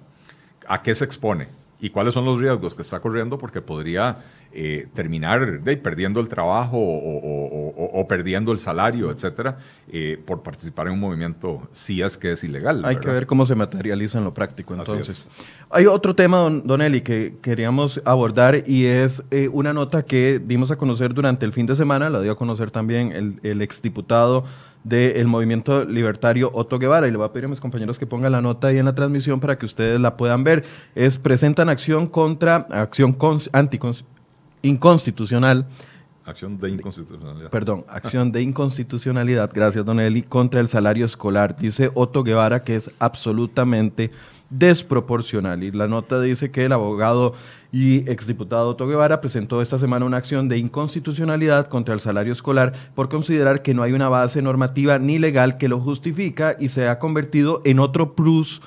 a 0.68 0.82
qué 0.82 0.94
se 0.94 1.06
expone 1.06 1.48
y 1.80 1.90
cuáles 1.90 2.14
son 2.14 2.26
los 2.26 2.40
riesgos 2.40 2.76
que 2.76 2.82
está 2.82 3.00
corriendo 3.00 3.38
porque 3.38 3.62
podría 3.62 4.18
eh, 4.52 4.88
terminar 4.94 5.62
perdiendo 5.82 6.20
el 6.20 6.28
trabajo 6.28 6.78
o, 6.80 8.06
perdiendo 8.08 8.52
el 8.52 8.60
salario, 8.60 9.12
etcétera, 9.12 9.60
eh, 9.88 10.20
por 10.26 10.42
participar 10.42 10.88
en 10.88 10.94
un 10.94 11.00
movimiento 11.00 11.68
si 11.72 12.02
es 12.02 12.18
que 12.18 12.32
es 12.32 12.44
ilegal. 12.44 12.84
Hay 12.84 12.98
que 12.98 13.10
ver 13.10 13.28
cómo 13.28 13.46
se 13.46 13.54
materializa 13.54 14.18
en 14.18 14.24
lo 14.24 14.34
práctico. 14.34 14.74
Entonces, 14.74 15.30
hay 15.70 15.86
otro 15.86 16.16
tema, 16.16 16.50
don, 16.64 16.82
Eli, 16.82 17.02
que 17.02 17.36
queríamos 17.42 18.02
abordar 18.04 18.64
y 18.68 18.86
es 18.86 19.24
eh, 19.30 19.48
una 19.50 19.72
nota 19.72 20.04
que 20.04 20.42
dimos 20.44 20.72
a 20.72 20.78
conocer 20.78 21.14
durante 21.14 21.46
el 21.46 21.54
fin 21.54 21.68
de 21.68 21.76
semana, 21.76 22.10
la 22.10 22.20
dio 22.22 22.32
a 22.32 22.36
conocer 22.36 22.72
también 22.72 23.12
el, 23.12 23.40
el 23.44 23.62
exdiputado 23.62 24.46
del 24.84 25.28
movimiento 25.28 25.84
libertario 25.86 26.52
Otto 26.54 26.80
Guevara. 26.80 27.08
Y 27.08 27.12
le 27.12 27.18
voy 27.18 27.26
a 27.26 27.32
pedir 27.32 27.46
a 27.46 27.48
mis 27.50 27.60
compañeros 27.60 28.00
que 28.00 28.06
pongan 28.06 28.32
la 28.32 28.42
nota 28.42 28.68
ahí 28.68 28.78
en 28.78 28.86
la 28.86 28.96
transmisión 28.96 29.40
para 29.40 29.58
que 29.58 29.66
ustedes 29.66 30.00
la 30.00 30.18
puedan 30.18 30.44
ver. 30.44 30.64
Es 30.96 31.18
presentan 31.18 31.70
acción 31.70 32.08
contra, 32.08 32.68
acción 32.70 33.18
inconstitucional. 34.62 35.68
Acción 36.26 36.60
de 36.60 36.70
inconstitucionalidad. 36.70 37.50
Perdón, 37.50 37.86
acción 37.90 38.32
de 38.32 38.42
inconstitucionalidad, 38.42 39.50
gracias 39.54 39.84
Don 39.84 40.00
Eli, 40.00 40.22
contra 40.22 40.60
el 40.60 40.68
salario 40.68 41.06
escolar. 41.06 41.58
Dice 41.58 41.90
Otto 41.96 42.24
Guevara 42.24 42.64
que 42.64 42.76
es 42.76 42.92
absolutamente 43.00 44.12
desproporcional. 44.50 45.64
Y 45.64 45.72
la 45.72 45.88
nota 45.88 46.20
dice 46.20 46.52
que 46.52 46.66
el 46.66 46.72
abogado 46.72 47.34
y 47.72 48.10
exdiputado 48.10 48.70
Otto 48.70 48.88
Guevara 48.88 49.22
presentó 49.22 49.62
esta 49.62 49.78
semana 49.78 50.06
una 50.06 50.18
acción 50.18 50.50
de 50.50 50.58
inconstitucionalidad 50.58 51.68
contra 51.68 51.94
el 51.94 52.00
salario 52.00 52.34
escolar 52.34 52.74
por 52.96 53.10
considerar 53.10 53.62
que 53.62 53.74
no 53.74 53.84
hay 53.84 53.94
una 53.94 54.10
base 54.10 54.42
normativa 54.42 54.98
ni 54.98 55.20
legal 55.20 55.58
que 55.58 55.70
lo 55.70 55.80
justifica 55.80 56.56
y 56.60 56.70
se 56.70 56.88
ha 56.88 56.98
convertido 57.00 57.62
en 57.66 57.80
otro 57.80 58.16
plus 58.16 58.62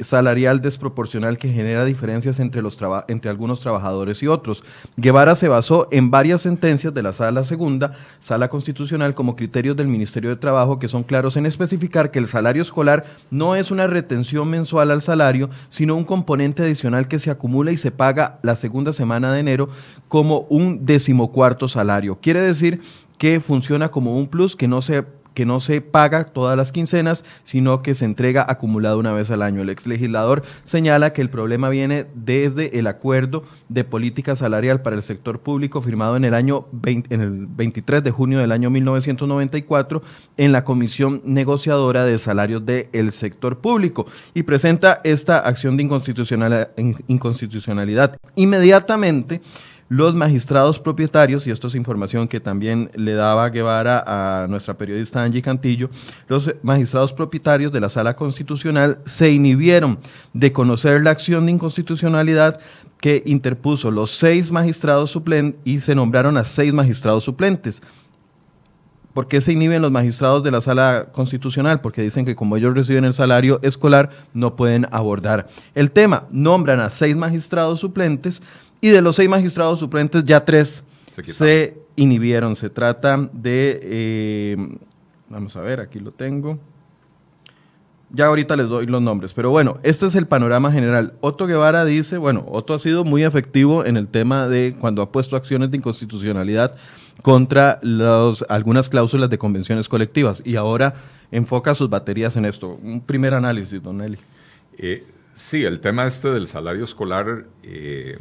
salarial 0.00 0.60
desproporcional 0.60 1.38
que 1.38 1.52
genera 1.52 1.84
diferencias 1.84 2.40
entre, 2.40 2.62
los 2.62 2.78
entre 3.08 3.30
algunos 3.30 3.60
trabajadores 3.60 4.22
y 4.22 4.28
otros. 4.28 4.64
Guevara 4.96 5.34
se 5.34 5.48
basó 5.48 5.88
en 5.90 6.10
varias 6.10 6.42
sentencias 6.42 6.92
de 6.94 7.02
la 7.02 7.12
Sala 7.12 7.44
Segunda, 7.44 7.92
Sala 8.20 8.48
Constitucional, 8.48 9.14
como 9.14 9.36
criterios 9.36 9.76
del 9.76 9.88
Ministerio 9.88 10.30
de 10.30 10.36
Trabajo 10.36 10.78
que 10.78 10.88
son 10.88 11.02
claros 11.02 11.36
en 11.36 11.46
especificar 11.46 12.10
que 12.10 12.18
el 12.18 12.28
salario 12.28 12.62
escolar 12.62 13.04
no 13.30 13.56
es 13.56 13.70
una 13.70 13.86
retención 13.86 14.48
mensual 14.48 14.90
al 14.90 15.02
salario, 15.02 15.50
sino 15.68 15.96
un 15.96 16.04
componente 16.04 16.62
adicional 16.62 17.08
que 17.08 17.18
se 17.18 17.30
acumula 17.30 17.72
y 17.72 17.76
se 17.76 17.90
paga 17.90 18.38
la 18.42 18.56
segunda 18.56 18.92
semana 18.92 19.32
de 19.32 19.40
enero 19.40 19.68
como 20.08 20.46
un 20.50 20.84
decimocuarto 20.84 21.68
salario. 21.68 22.18
Quiere 22.20 22.40
decir 22.40 22.80
que 23.18 23.40
funciona 23.40 23.90
como 23.90 24.16
un 24.16 24.26
plus 24.26 24.56
que 24.56 24.68
no 24.68 24.82
se 24.82 25.04
que 25.34 25.44
no 25.44 25.60
se 25.60 25.80
paga 25.80 26.24
todas 26.24 26.56
las 26.56 26.72
quincenas, 26.72 27.24
sino 27.44 27.82
que 27.82 27.94
se 27.94 28.04
entrega 28.04 28.46
acumulado 28.48 28.98
una 28.98 29.12
vez 29.12 29.30
al 29.30 29.42
año. 29.42 29.62
El 29.62 29.70
ex 29.70 29.86
legislador 29.86 30.42
señala 30.64 31.12
que 31.12 31.22
el 31.22 31.30
problema 31.30 31.68
viene 31.68 32.06
desde 32.14 32.78
el 32.78 32.86
acuerdo 32.86 33.44
de 33.68 33.84
política 33.84 34.36
salarial 34.36 34.82
para 34.82 34.96
el 34.96 35.02
sector 35.02 35.40
público 35.40 35.82
firmado 35.82 36.16
en 36.16 36.24
el 36.24 36.34
año 36.34 36.66
en 36.84 37.20
el 37.20 37.46
23 37.46 38.02
de 38.02 38.10
junio 38.10 38.38
del 38.38 38.52
año 38.52 38.70
1994 38.70 40.02
en 40.36 40.52
la 40.52 40.64
Comisión 40.64 41.20
Negociadora 41.24 42.04
de 42.04 42.18
Salarios 42.18 42.64
del 42.64 43.12
Sector 43.12 43.58
Público 43.58 44.06
y 44.34 44.44
presenta 44.44 45.00
esta 45.04 45.38
acción 45.38 45.76
de 45.76 45.82
inconstitucionalidad. 47.08 48.16
Inmediatamente 48.36 49.40
los 49.88 50.14
magistrados 50.14 50.78
propietarios, 50.78 51.46
y 51.46 51.50
esto 51.50 51.66
es 51.66 51.74
información 51.74 52.26
que 52.28 52.40
también 52.40 52.90
le 52.94 53.12
daba 53.14 53.48
Guevara 53.50 54.04
a 54.06 54.46
nuestra 54.46 54.74
periodista 54.74 55.22
Angie 55.22 55.42
Cantillo, 55.42 55.90
los 56.28 56.54
magistrados 56.62 57.12
propietarios 57.12 57.72
de 57.72 57.80
la 57.80 57.88
Sala 57.88 58.16
Constitucional 58.16 58.98
se 59.04 59.30
inhibieron 59.30 59.98
de 60.32 60.52
conocer 60.52 61.02
la 61.02 61.10
acción 61.10 61.46
de 61.46 61.52
inconstitucionalidad 61.52 62.60
que 63.00 63.22
interpuso 63.26 63.90
los 63.90 64.12
seis 64.12 64.50
magistrados 64.50 65.10
suplentes 65.10 65.60
y 65.64 65.80
se 65.80 65.94
nombraron 65.94 66.36
a 66.38 66.44
seis 66.44 66.72
magistrados 66.72 67.24
suplentes. 67.24 67.82
¿Por 69.14 69.28
qué 69.28 69.40
se 69.40 69.52
inhiben 69.52 69.80
los 69.80 69.92
magistrados 69.92 70.42
de 70.42 70.50
la 70.50 70.60
sala 70.60 71.06
constitucional? 71.12 71.80
Porque 71.80 72.02
dicen 72.02 72.24
que 72.24 72.34
como 72.34 72.56
ellos 72.56 72.74
reciben 72.74 73.04
el 73.04 73.14
salario 73.14 73.60
escolar, 73.62 74.10
no 74.32 74.56
pueden 74.56 74.88
abordar 74.90 75.46
el 75.76 75.92
tema. 75.92 76.24
Nombran 76.30 76.80
a 76.80 76.90
seis 76.90 77.14
magistrados 77.14 77.78
suplentes 77.78 78.42
y 78.84 78.90
de 78.90 79.00
los 79.00 79.16
seis 79.16 79.30
magistrados 79.30 79.78
suplentes 79.78 80.26
ya 80.26 80.44
tres 80.44 80.84
se, 81.08 81.78
inhibieron. 81.96 82.54
Se 82.54 82.68
trata 82.68 83.16
de, 83.32 83.80
eh, 83.82 84.56
vamos 85.30 85.56
a 85.56 85.62
ver, 85.62 85.80
aquí 85.80 85.98
lo 85.98 86.12
tengo. 86.12 86.58
Ya 88.10 88.26
ahorita 88.26 88.56
les 88.56 88.68
doy 88.68 88.84
los 88.84 89.00
nombres, 89.00 89.32
pero 89.32 89.48
bueno, 89.48 89.78
este 89.84 90.04
es 90.04 90.14
el 90.16 90.26
panorama 90.26 90.70
general. 90.70 91.14
Otto 91.22 91.46
Guevara 91.46 91.86
dice, 91.86 92.18
bueno, 92.18 92.44
Otto 92.46 92.74
ha 92.74 92.78
sido 92.78 93.04
muy 93.04 93.24
efectivo 93.24 93.86
en 93.86 93.96
el 93.96 94.06
tema 94.06 94.48
de 94.48 94.76
cuando 94.78 95.00
ha 95.00 95.10
puesto 95.10 95.34
acciones 95.34 95.70
de 95.70 95.78
inconstitucionalidad 95.78 96.76
contra 97.22 97.78
los, 97.80 98.44
algunas 98.50 98.90
cláusulas 98.90 99.30
de 99.30 99.38
convenciones 99.38 99.88
colectivas 99.88 100.42
y 100.44 100.56
ahora 100.56 100.92
enfoca 101.30 101.74
sus 101.74 101.88
baterías 101.88 102.36
en 102.36 102.44
esto. 102.44 102.78
Un 102.82 103.00
primer 103.00 103.32
análisis, 103.32 103.82
don 103.82 104.02
Eli. 104.02 104.18
Eh, 104.76 105.06
sí, 105.32 105.64
el 105.64 105.80
tema 105.80 106.06
este 106.06 106.28
del 106.28 106.48
salario 106.48 106.84
escolar 106.84 107.46
eh, 107.62 108.18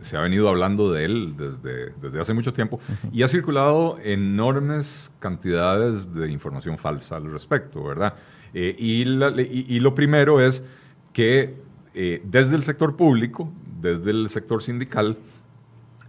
se, 0.00 0.16
ha 0.16 0.20
venido 0.20 0.48
hablando 0.48 0.92
de 0.92 1.04
él 1.04 1.34
desde, 1.36 1.90
desde 2.00 2.20
hace 2.20 2.32
mucho 2.32 2.52
tiempo 2.52 2.80
y 3.12 3.22
ha 3.22 3.28
circulado 3.28 3.98
enormes 4.02 5.12
cantidades 5.18 6.14
de 6.14 6.30
información 6.30 6.78
falsa 6.78 7.16
al 7.16 7.30
respecto, 7.30 7.84
¿verdad? 7.84 8.14
Eh, 8.54 8.74
y, 8.78 9.04
lo 9.04 9.94
primero 9.94 10.40
es 10.40 10.64
que 11.12 11.56
eh, 11.94 12.22
desde 12.24 12.56
el 12.56 12.62
sector 12.62 12.96
público, 12.96 13.52
desde 13.80 14.10
el 14.10 14.28
sector 14.30 14.62
sindical, 14.62 15.18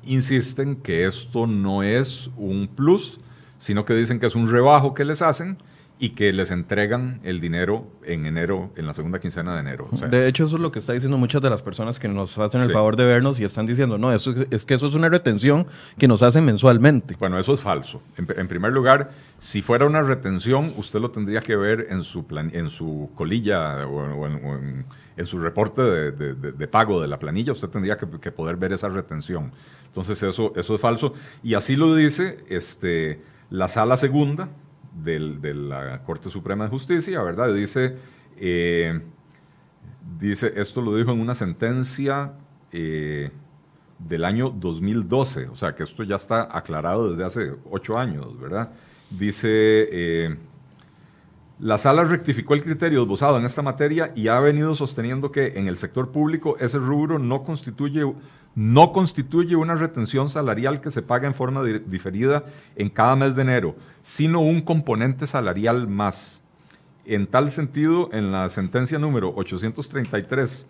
insisten 0.06 0.76
que 0.76 1.06
esto 1.06 1.48
no 1.48 1.84
es 1.84 2.30
un 2.38 2.68
plus, 2.68 3.20
sino 3.58 3.84
que 3.84 3.94
dicen 3.96 4.20
que 4.20 4.28
es 4.28 4.36
un 4.36 4.50
rebajo 4.50 4.94
que 4.94 5.04
les 5.04 5.22
hacen 5.22 5.58
y 5.98 6.10
que 6.10 6.34
les 6.34 6.52
entregan 6.52 7.22
el 7.24 7.40
dinero 7.40 7.88
en 8.04 8.26
enero, 8.26 8.72
en 8.76 8.86
la 8.86 8.94
segunda 8.94 9.20
quincena 9.20 9.54
de 9.54 9.62
enero. 9.62 9.88
de 10.10 10.28
hecho, 10.28 10.44
eso 10.44 10.58
es 10.58 10.62
lo 10.62 10.72
que 10.72 10.80
está 10.80 10.92
diciendo 10.92 11.18
muchas 11.18 11.42
de 11.42 11.50
las 11.50 11.62
personas 11.62 12.00
que 12.00 12.10
nos 12.10 12.38
hacen 12.38 12.62
el 12.62 12.72
favor 12.72 12.98
de 12.98 13.06
vernos 13.06 13.40
y 13.40 13.46
están 13.46 13.66
diciendo, 13.66 13.98
no, 13.98 14.12
eso, 14.12 14.34
es 14.52 14.66
que 14.66 14.74
eso 14.74 14.88
es 14.88 14.96
una 14.96 15.08
retención 15.08 15.68
que 15.98 16.08
nos 16.10 16.22
hacen 16.22 16.44
mensualmente. 16.44 17.16
Bueno, 17.18 17.40
eso 17.40 17.54
es 17.54 17.62
falso. 17.62 18.02
En, 18.18 18.48
primer 18.48 18.74
lugar, 18.74 19.12
si 19.38 19.62
fuera 19.62 19.86
una 19.86 20.04
retención, 20.04 20.74
usted 20.76 21.00
lo 21.00 21.12
tendría 21.12 21.40
que 21.40 21.56
ver 21.56 21.88
en 21.90 22.04
su, 22.04 22.26
plan, 22.26 22.52
en 22.54 22.70
su 22.70 23.10
colilla 23.16 23.88
o, 23.88 24.28
en, 24.28 25.26
su 25.26 25.40
reporte 25.40 25.82
de, 25.82 26.68
pago 26.68 27.02
de 27.02 27.08
la 27.08 27.20
planilla, 27.20 27.54
usted 27.54 27.70
tendría 27.70 27.96
que, 27.96 28.06
que, 28.20 28.32
poder 28.34 28.58
ver 28.58 28.74
esa 28.74 28.90
retención. 28.90 29.54
Entonces, 29.88 30.22
eso, 30.24 30.52
eso 30.58 30.76
es 30.76 30.82
falso. 30.82 31.14
Y 31.42 31.54
así 31.54 31.78
lo 31.78 31.96
dice 31.96 32.44
este, 32.50 33.22
la 33.50 33.70
sala 33.70 33.96
segunda 33.96 34.50
de 35.04 35.54
la 35.54 36.02
Corte 36.04 36.30
Suprema 36.30 36.66
de 36.66 36.70
Justicia, 36.70 37.22
¿verdad? 37.22 37.54
Dice, 37.54 37.96
eh, 38.38 39.02
dice, 40.20 40.54
esto 40.56 40.82
lo 40.82 40.96
dijo 40.96 41.12
en 41.12 41.20
una 41.20 41.36
sentencia 41.36 42.34
eh, 42.72 43.32
del 44.00 44.26
año 44.26 44.50
2012, 44.50 45.48
o 45.48 45.56
sea 45.56 45.76
que 45.76 45.84
esto 45.84 46.04
ya 46.04 46.16
está 46.16 46.50
aclarado 46.58 47.12
desde 47.12 47.24
hace 47.24 47.54
ocho 47.70 47.98
años, 47.98 48.40
¿verdad? 48.40 48.72
Dice, 49.10 49.50
eh, 49.92 50.38
la 51.60 51.78
sala 51.78 52.04
rectificó 52.04 52.54
el 52.54 52.64
criterio 52.64 53.04
esbozado 53.04 53.38
en 53.38 53.46
esta 53.46 53.62
materia 53.62 54.12
y 54.14 54.28
ha 54.28 54.40
venido 54.42 54.76
sosteniendo 54.76 55.32
que 55.32 55.54
en 55.56 55.68
el 55.68 55.78
sector 55.78 56.12
público 56.12 56.58
ese 56.60 56.80
rubro 56.80 57.18
no 57.18 57.44
constituye, 57.44 58.04
no 58.56 58.92
constituye 58.92 59.56
una 59.56 59.76
retención 59.76 60.28
salarial 60.28 60.82
que 60.82 60.92
se 60.92 61.02
paga 61.02 61.28
en 61.28 61.34
forma 61.34 61.64
diferida 61.64 62.44
en 62.76 62.90
cada 62.90 63.16
mes 63.16 63.38
de 63.38 63.44
enero, 63.44 63.76
sino 64.02 64.42
un 64.42 64.62
componente 64.62 65.28
salarial 65.28 65.88
más. 65.88 66.42
En 67.06 67.26
tal 67.26 67.50
sentido, 67.52 68.10
en 68.12 68.34
la 68.34 68.50
sentencia 68.50 69.00
número 69.00 69.34
833 69.36 70.68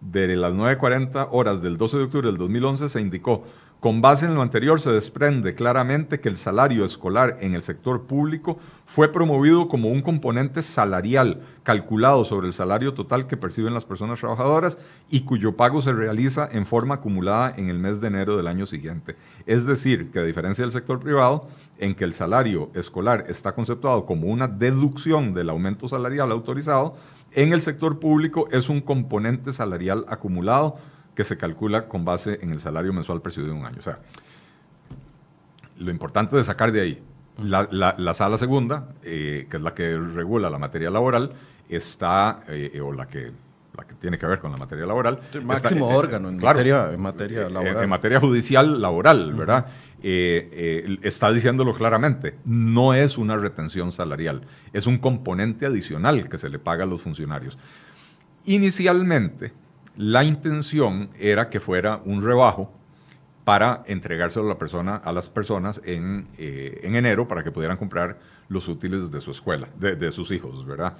de 0.00 0.36
las 0.36 0.52
9.40 0.52 1.28
horas 1.32 1.60
del 1.60 1.76
12 1.76 1.98
de 1.98 2.04
octubre 2.04 2.28
del 2.28 2.38
2011 2.38 2.88
se 2.88 3.00
indicó 3.00 3.44
con 3.84 4.00
base 4.00 4.24
en 4.24 4.34
lo 4.34 4.40
anterior, 4.40 4.80
se 4.80 4.90
desprende 4.90 5.54
claramente 5.54 6.18
que 6.18 6.30
el 6.30 6.38
salario 6.38 6.86
escolar 6.86 7.36
en 7.40 7.52
el 7.52 7.60
sector 7.60 8.06
público 8.06 8.58
fue 8.86 9.12
promovido 9.12 9.68
como 9.68 9.90
un 9.90 10.00
componente 10.00 10.62
salarial 10.62 11.42
calculado 11.64 12.24
sobre 12.24 12.46
el 12.46 12.54
salario 12.54 12.94
total 12.94 13.26
que 13.26 13.36
perciben 13.36 13.74
las 13.74 13.84
personas 13.84 14.20
trabajadoras 14.20 14.78
y 15.10 15.20
cuyo 15.20 15.58
pago 15.58 15.82
se 15.82 15.92
realiza 15.92 16.48
en 16.50 16.64
forma 16.64 16.94
acumulada 16.94 17.52
en 17.58 17.68
el 17.68 17.78
mes 17.78 18.00
de 18.00 18.06
enero 18.06 18.38
del 18.38 18.46
año 18.46 18.64
siguiente. 18.64 19.16
Es 19.44 19.66
decir, 19.66 20.10
que 20.10 20.20
a 20.20 20.24
diferencia 20.24 20.64
del 20.64 20.72
sector 20.72 20.98
privado, 20.98 21.46
en 21.76 21.94
que 21.94 22.04
el 22.04 22.14
salario 22.14 22.70
escolar 22.72 23.26
está 23.28 23.54
conceptuado 23.54 24.06
como 24.06 24.28
una 24.28 24.48
deducción 24.48 25.34
del 25.34 25.50
aumento 25.50 25.88
salarial 25.88 26.32
autorizado, 26.32 26.96
en 27.32 27.52
el 27.52 27.60
sector 27.60 27.98
público 27.98 28.48
es 28.50 28.70
un 28.70 28.80
componente 28.80 29.52
salarial 29.52 30.06
acumulado 30.08 30.78
que 31.14 31.24
se 31.24 31.36
calcula 31.36 31.88
con 31.88 32.04
base 32.04 32.38
en 32.42 32.50
el 32.50 32.60
salario 32.60 32.92
mensual 32.92 33.22
percibido 33.22 33.52
en 33.52 33.60
un 33.60 33.66
año. 33.66 33.78
O 33.78 33.82
sea, 33.82 33.98
lo 35.78 35.90
importante 35.90 36.36
de 36.36 36.44
sacar 36.44 36.72
de 36.72 36.80
ahí, 36.80 37.02
la, 37.38 38.14
sala 38.14 38.38
segunda, 38.38 38.88
eh, 39.02 39.46
que 39.50 39.56
es 39.56 39.62
la 39.62 39.74
que 39.74 39.96
regula 39.96 40.50
la 40.50 40.58
materia 40.58 40.90
laboral, 40.90 41.32
está, 41.68 42.40
eh, 42.48 42.80
o 42.80 42.92
la 42.92 43.06
que, 43.06 43.32
la 43.76 43.84
que 43.84 43.94
tiene 43.94 44.18
que 44.18 44.26
ver 44.26 44.38
con 44.38 44.52
la 44.52 44.56
materia 44.56 44.86
laboral. 44.86 45.20
El 45.32 45.44
máximo 45.44 45.90
eh, 45.90 45.94
órgano 45.94 46.28
en, 46.28 46.38
materia, 46.38 46.92
en 46.92 47.00
materia 47.00 47.48
laboral. 47.48 47.82
En, 47.82 47.88
materia 47.88 48.20
judicial 48.20 48.80
laboral, 48.80 49.32
¿verdad? 49.34 49.66
está 50.02 51.32
diciéndolo 51.32 51.72
claramente, 51.72 52.36
no 52.44 52.92
es 52.92 53.16
una 53.16 53.38
retención 53.38 53.90
salarial, 53.90 54.42
es 54.74 54.86
un 54.86 54.98
componente 54.98 55.64
adicional 55.64 56.28
que 56.28 56.36
se 56.36 56.50
le 56.50 56.58
paga 56.58 56.84
a 56.84 56.86
los 56.86 57.00
funcionarios. 57.00 57.56
Inicialmente, 58.44 59.54
la 59.96 60.24
intención 60.24 61.10
era 61.18 61.48
que 61.50 61.60
fuera 61.60 62.00
un 62.04 62.22
rebajo 62.22 62.72
para 63.44 63.84
entregárselo 63.86 64.58
a, 65.04 65.12
las 65.12 65.28
personas 65.28 65.80
en, 65.84 66.28
eh, 66.38 66.80
enero 66.82 67.28
para 67.28 67.44
que 67.44 67.50
pudieran 67.50 67.76
comprar 67.76 68.18
los 68.48 68.68
útiles 68.68 69.10
de 69.10 69.20
su 69.20 69.30
escuela, 69.30 69.68
de, 69.78 70.10
sus 70.12 70.30
hijos, 70.30 70.64
¿verdad? 70.66 70.96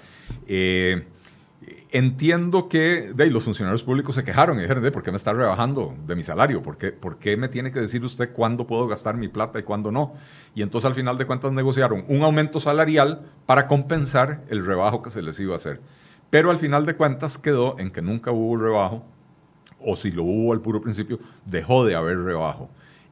Eh, 0.47 1.07
entiendo 1.91 2.69
que 2.69 3.13
de, 3.15 3.27
los 3.27 3.45
funcionarios 3.45 3.83
públicos 3.83 4.15
se 4.15 4.25
quejaron 4.25 4.59
y 4.59 4.63
dijeron, 4.63 4.85
¿por 4.93 5.03
qué 5.03 5.11
me 5.11 5.17
está 5.17 5.33
rebajando 5.33 5.95
de 6.07 6.17
mi 6.17 6.23
salario? 6.23 6.63
¿Por 6.63 6.77
qué, 6.77 6.93
¿Por 6.93 7.19
qué 7.19 7.39
me 7.39 7.49
tiene 7.49 7.73
que 7.73 7.81
decir 7.81 8.05
usted 8.05 8.33
cuándo 8.33 8.67
puedo 8.67 8.87
gastar 8.87 9.17
mi 9.17 9.29
plata 9.29 9.59
y 9.59 9.63
cuándo 9.63 9.91
no? 9.91 10.15
Y 10.55 10.61
entonces 10.61 10.87
al 10.87 10.95
final 10.95 11.17
de 11.17 11.27
cuentas 11.27 11.53
negociaron 11.53 12.05
un 12.09 12.23
aumento 12.23 12.61
salarial 12.61 13.23
para 13.47 13.67
compensar 13.67 14.43
el 14.51 14.67
rebajo 14.67 15.03
que 15.03 15.11
se 15.11 15.23
les 15.23 15.41
iba 15.41 15.55
a 15.55 15.57
hacer. 15.57 15.81
Pero 16.35 16.51
al 16.51 16.59
final 16.59 16.85
de 16.85 16.97
cuentas 16.97 17.39
quedó 17.39 17.79
en 17.79 17.93
que 17.93 18.03
nunca 18.03 18.33
hubo 18.33 18.57
rebajo, 18.57 19.05
o 19.79 19.95
si 19.95 20.11
lo 20.11 20.25
hubo 20.25 20.53
al 20.53 20.61
puro 20.61 20.81
principio, 20.81 21.21
dejó 21.47 21.87
de 21.87 21.95
haber 21.95 22.19
rebajo. 22.19 22.69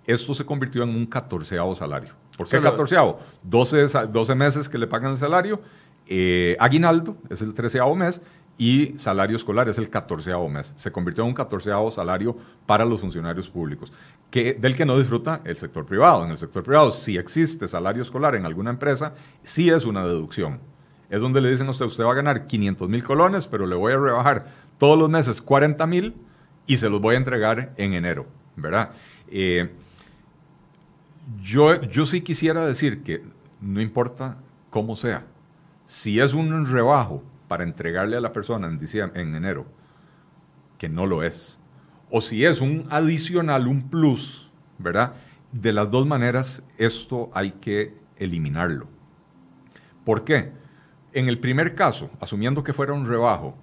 Esto 0.08 0.34
se 0.34 0.44
convirtió 0.44 0.82
en 0.82 0.88
un 0.88 1.06
catorceavo 1.06 1.72
salario. 1.76 2.14
¿Por 2.36 2.48
qué 2.48 2.60
catorceavo? 2.60 3.20
12, 3.44 4.08
12 4.10 4.34
meses 4.34 4.68
que 4.68 4.76
le 4.76 4.88
pagan 4.88 5.12
el 5.12 5.18
salario, 5.18 5.60
eh, 6.08 6.56
aguinaldo 6.58 7.16
es 7.30 7.42
el 7.42 7.54
treceavo 7.54 7.94
mes 7.94 8.22
y 8.58 8.98
salario 8.98 9.36
escolar 9.36 9.68
es 9.68 9.78
el 9.78 9.88
catorceavo 9.88 10.48
mes. 10.48 10.72
Se 10.74 10.90
convirtió 10.90 11.22
en 11.22 11.28
un 11.28 11.34
catorceavo 11.34 11.92
salario 11.92 12.36
para 12.66 12.84
los 12.84 13.00
funcionarios 13.00 13.48
públicos, 13.48 13.92
que, 14.32 14.54
del 14.54 14.74
que 14.74 14.84
no 14.84 14.98
disfruta 14.98 15.42
el 15.44 15.56
sector 15.56 15.86
privado. 15.86 16.24
En 16.24 16.32
el 16.32 16.38
sector 16.38 16.64
privado, 16.64 16.90
si 16.90 17.16
existe 17.16 17.68
salario 17.68 18.02
escolar 18.02 18.34
en 18.34 18.46
alguna 18.46 18.70
empresa, 18.70 19.14
sí 19.44 19.70
es 19.70 19.84
una 19.84 20.04
deducción 20.04 20.71
es 21.12 21.20
donde 21.20 21.42
le 21.42 21.50
dicen 21.50 21.66
a 21.66 21.72
usted, 21.72 21.84
usted 21.84 22.04
va 22.04 22.12
a 22.12 22.14
ganar 22.14 22.46
500 22.46 22.88
mil 22.88 23.04
colones, 23.04 23.46
pero 23.46 23.66
le 23.66 23.76
voy 23.76 23.92
a 23.92 23.98
rebajar 23.98 24.46
todos 24.78 24.98
los 24.98 25.10
meses 25.10 25.42
40 25.42 25.86
mil 25.86 26.14
y 26.66 26.78
se 26.78 26.88
los 26.88 27.02
voy 27.02 27.16
a 27.16 27.18
entregar 27.18 27.74
en 27.76 27.92
enero, 27.92 28.26
¿verdad? 28.56 28.92
Eh, 29.28 29.74
yo, 31.42 31.82
yo 31.82 32.06
sí 32.06 32.22
quisiera 32.22 32.64
decir 32.64 33.02
que 33.02 33.22
no 33.60 33.82
importa 33.82 34.38
cómo 34.70 34.96
sea, 34.96 35.26
si 35.84 36.18
es 36.18 36.32
un 36.32 36.64
rebajo 36.64 37.22
para 37.46 37.64
entregarle 37.64 38.16
a 38.16 38.22
la 38.22 38.32
persona 38.32 38.66
en, 38.66 38.78
diciembre, 38.78 39.20
en 39.20 39.34
enero, 39.34 39.66
que 40.78 40.88
no 40.88 41.04
lo 41.04 41.22
es, 41.22 41.58
o 42.08 42.22
si 42.22 42.46
es 42.46 42.62
un 42.62 42.86
adicional, 42.88 43.68
un 43.68 43.90
plus, 43.90 44.50
¿verdad? 44.78 45.12
De 45.52 45.74
las 45.74 45.90
dos 45.90 46.06
maneras, 46.06 46.62
esto 46.78 47.30
hay 47.34 47.50
que 47.50 47.94
eliminarlo. 48.16 48.88
¿Por 50.06 50.24
qué? 50.24 50.61
En 51.12 51.28
el 51.28 51.38
primer 51.38 51.74
caso, 51.74 52.10
asumiendo 52.20 52.64
que 52.64 52.72
fuera 52.72 52.92
un 52.92 53.06
rebajo, 53.06 53.56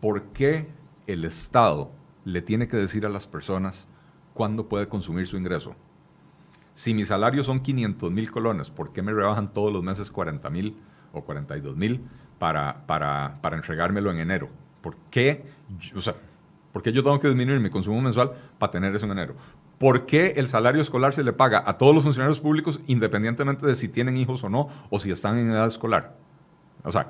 ¿por 0.00 0.24
qué 0.32 0.68
el 1.06 1.24
Estado 1.24 1.92
le 2.24 2.42
tiene 2.42 2.68
que 2.68 2.76
decir 2.76 3.06
a 3.06 3.08
las 3.08 3.26
personas 3.26 3.88
cuándo 4.34 4.68
puede 4.68 4.88
consumir 4.88 5.26
su 5.26 5.36
ingreso. 5.36 5.74
Si 6.74 6.94
mi 6.94 7.04
salario 7.04 7.44
son 7.44 7.60
500 7.60 8.10
mil 8.10 8.30
colones, 8.30 8.70
¿por 8.70 8.92
qué 8.92 9.02
me 9.02 9.12
rebajan 9.12 9.52
todos 9.52 9.72
los 9.72 9.82
meses 9.82 10.10
40 10.10 10.48
mil 10.50 10.76
o 11.12 11.22
42 11.22 11.76
mil 11.76 12.02
para, 12.38 12.86
para, 12.86 13.38
para 13.42 13.56
entregármelo 13.56 14.10
en 14.10 14.20
enero? 14.20 14.48
¿Por 14.80 14.96
qué, 15.10 15.44
o 15.94 16.00
sea, 16.00 16.14
¿por 16.72 16.82
qué 16.82 16.92
yo 16.92 17.02
tengo 17.02 17.20
que 17.20 17.28
disminuir 17.28 17.60
mi 17.60 17.68
consumo 17.68 18.00
mensual 18.00 18.32
para 18.58 18.72
tener 18.72 18.94
eso 18.94 19.04
en 19.04 19.12
enero? 19.12 19.34
¿Por 19.78 20.06
qué 20.06 20.34
el 20.36 20.48
salario 20.48 20.80
escolar 20.80 21.12
se 21.12 21.24
le 21.24 21.32
paga 21.32 21.62
a 21.66 21.76
todos 21.76 21.94
los 21.94 22.04
funcionarios 22.04 22.40
públicos 22.40 22.80
independientemente 22.86 23.66
de 23.66 23.74
si 23.74 23.88
tienen 23.88 24.16
hijos 24.16 24.42
o 24.44 24.48
no 24.48 24.68
o 24.88 24.98
si 24.98 25.10
están 25.10 25.36
en 25.38 25.50
edad 25.50 25.66
escolar? 25.66 26.16
O 26.84 26.92
sea, 26.92 27.08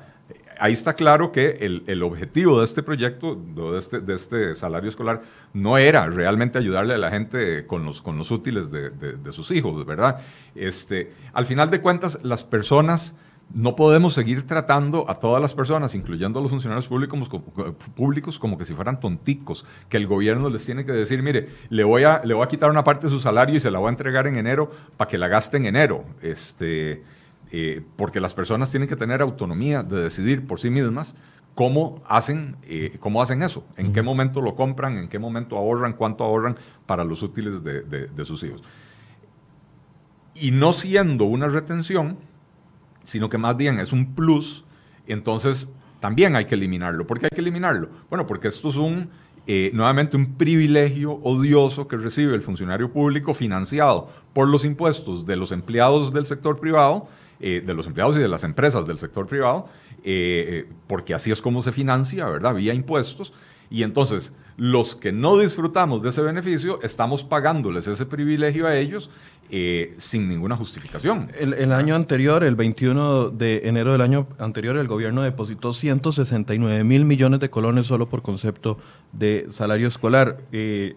ahí 0.59 0.73
está 0.73 0.95
claro 0.95 1.33
que 1.33 1.83
el, 1.87 2.03
objetivo 2.03 2.59
de 2.59 2.65
este 2.65 2.83
proyecto, 2.83 3.35
de 3.35 3.79
este, 3.79 4.01
de 4.01 4.15
este, 4.15 4.55
salario 4.55 4.89
escolar, 4.89 5.23
no 5.53 5.79
era 5.79 6.07
realmente 6.07 6.59
ayudarle 6.59 6.95
a 6.95 6.99
la 6.99 7.11
gente 7.11 7.67
con 7.67 7.85
los, 7.85 8.01
con 8.01 8.17
los 8.17 8.31
útiles 8.31 8.71
de, 8.71 8.91
de, 8.91 9.33
sus 9.33 9.51
hijos, 9.51 9.85
¿verdad? 9.85 10.21
Este, 10.55 11.13
al 11.33 11.47
final 11.47 11.71
de 11.71 11.81
cuentas, 11.81 12.21
las 12.23 12.45
personas 12.45 13.17
no 13.55 13.77
podemos 13.77 14.15
seguir 14.15 14.47
tratando 14.47 15.11
a 15.11 15.17
todas 15.17 15.43
las 15.43 15.53
personas, 15.53 15.95
incluyendo 15.95 16.39
a 16.39 16.43
los 16.43 16.51
funcionarios 16.51 16.87
públicos, 16.87 17.29
como, 17.29 17.45
públicos, 17.95 18.39
como 18.39 18.57
que 18.57 18.65
si 18.65 18.73
fueran 18.75 19.01
tonticos, 19.01 19.67
que 19.89 19.97
el 19.97 20.07
gobierno 20.07 20.49
les 20.49 20.65
tiene 20.65 20.85
que 20.85 20.93
decir, 20.93 21.23
mire, 21.23 21.49
le 21.69 21.85
voy, 21.85 22.05
a, 22.05 22.23
le 22.25 22.35
voy 22.35 22.45
a 22.45 22.49
quitar 22.49 22.71
una 22.71 22.85
parte 22.85 23.09
de 23.09 23.11
su 23.11 23.21
salario 23.21 23.57
y 23.57 23.61
se 23.61 23.71
la 23.71 23.79
voy 23.79 23.89
a 23.89 23.91
entregar 23.91 24.27
en 24.27 24.37
enero 24.37 24.71
para 24.97 25.09
que 25.09 25.19
la 25.19 25.29
gaste 25.29 25.57
en 25.59 25.67
enero. 25.67 26.05
Este, 26.23 27.03
eh, 27.53 27.83
porque 27.97 28.19
las 28.19 28.35
personas 28.35 28.71
tienen 28.71 28.89
que 28.89 28.97
tener 28.97 29.23
autonomía 29.23 29.83
de 29.83 30.03
decidir 30.03 30.47
por 30.47 30.59
sí 30.59 30.71
mismas 30.71 31.15
cómo 31.55 32.03
hacen, 32.09 32.57
eh, 32.63 32.97
cómo 32.99 33.21
hacen 33.21 33.43
eso, 33.43 33.65
en 33.77 33.93
qué 33.93 34.03
momento 34.03 34.41
lo 34.41 34.57
compran, 34.57 34.97
en 34.97 35.09
qué 35.09 35.19
momento 35.19 35.57
ahorran, 35.57 35.93
cuánto 35.93 36.25
ahorran 36.25 36.57
para 36.87 37.05
los 37.05 37.23
útiles 37.23 37.63
de, 37.63 37.83
de 37.83 38.25
sus 38.25 38.43
hijos. 38.43 38.63
Y 40.35 40.51
no 40.51 40.73
siendo 40.73 41.27
una 41.27 41.49
retención, 41.49 42.17
sino 43.05 43.29
que 43.29 43.37
más 43.39 43.57
bien 43.57 43.79
es 43.79 43.93
un 43.93 44.15
plus, 44.15 44.65
entonces 45.07 45.69
también 46.01 46.35
hay 46.37 46.47
que 46.47 46.55
eliminarlo. 46.55 47.07
¿Por 47.07 47.21
qué 47.21 47.27
hay 47.27 47.31
que 47.35 47.41
eliminarlo? 47.41 47.89
Bueno, 48.09 48.27
porque 48.27 48.49
esto 48.49 48.71
es 48.71 48.77
un, 48.77 49.11
eh, 49.47 49.71
nuevamente, 49.75 50.17
un 50.17 50.35
privilegio 50.35 51.13
odioso 51.23 51.87
que 51.87 51.97
recibe 51.97 52.35
el 52.35 52.43
funcionario 52.43 52.93
público 52.93 53.35
financiado 53.35 54.09
por 54.33 54.49
los 54.49 54.65
impuestos 54.65 55.27
de 55.27 55.37
los 55.37 55.53
empleados 55.53 56.13
del 56.13 56.27
sector 56.27 56.59
privado, 56.59 57.09
eh, 57.43 57.63
de 57.65 57.75
los 57.75 57.87
empleados 57.87 58.17
y 58.17 58.21
de 58.21 58.29
las 58.29 58.45
empresas 58.45 58.87
del 58.87 58.99
sector 58.99 59.27
privado, 59.27 59.69
eh, 60.05 60.69
porque 60.87 61.15
así 61.15 61.31
es 61.31 61.43
como 61.43 61.61
se 61.61 61.73
financia, 61.73 62.27
¿verdad? 62.27 62.55
Vía 62.55 62.73
impuestos. 62.73 63.33
Y 63.71 63.83
entonces, 63.83 64.35
los 64.57 64.97
que 64.97 65.13
no 65.13 65.39
disfrutamos 65.39 66.03
de 66.03 66.11
ese 66.11 66.23
beneficio, 66.23 66.81
estamos 66.83 67.25
pagándoles 67.25 67.87
ese 67.87 68.05
privilegio 68.05 68.67
a 68.67 68.77
ellos 68.77 69.11
eh, 69.51 69.95
sin 69.99 70.29
ninguna 70.29 70.57
justificación. 70.57 71.31
El, 71.39 71.73
año 71.73 71.95
anterior, 71.95 72.43
el 72.43 72.55
21 72.55 73.31
de 73.31 73.63
enero 73.65 73.93
del 73.93 74.01
año 74.01 74.27
anterior, 74.39 74.77
el 74.79 74.89
gobierno 74.89 75.23
depositó 75.23 75.73
169 75.73 76.85
mil 76.85 77.05
millones 77.05 77.41
de 77.41 77.51
colones 77.51 77.87
solo 77.87 78.09
por 78.09 78.23
concepto 78.23 78.79
de 79.13 79.47
salario 79.51 79.89
escolar. 79.89 80.39
Eh, 80.53 80.97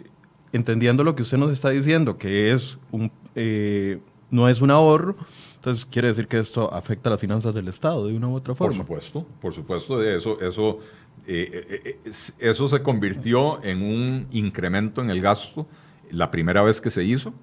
entendiendo 0.53 1.03
lo 1.03 1.15
que 1.15 1.23
usted 1.23 1.37
nos 1.37 1.51
está 1.51 1.69
diciendo, 1.69 2.17
que 2.17 2.53
es 2.53 2.77
un, 2.91 3.11
eh, 3.35 3.99
no 4.31 4.47
es 4.47 4.61
un 4.61 4.71
ahorro, 4.71 5.17
entonces 5.65 5.83
quiere 5.83 6.09
decir 6.09 6.27
que 6.27 6.37
esto 6.37 6.71
afecta 6.71 7.09
a 7.09 7.13
las 7.13 7.19
finanzas 7.19 7.55
del 7.55 7.67
Estado 7.67 8.05
de 8.05 8.15
una 8.15 8.27
u 8.27 8.35
otra 8.35 8.53
forma. 8.53 8.85
Por 8.85 9.01
supuesto, 9.01 9.25
por 9.41 9.53
supuesto, 9.53 9.97
de 9.97 10.15
eso, 10.15 10.39
eso 10.39 10.77
eh, 11.25 11.67
eh, 11.83 11.99
eh, 12.05 12.11
eso 12.37 12.67
se 12.67 12.83
convirtió 12.83 13.63
en 13.63 13.81
un 13.81 14.27
incremento 14.29 15.01
en 15.01 15.09
el 15.09 15.21
gasto 15.21 15.65
la 16.11 16.29
primera 16.29 16.61
vez 16.61 16.79
que 16.79 16.91
se 16.91 17.03
hizo 17.03 17.33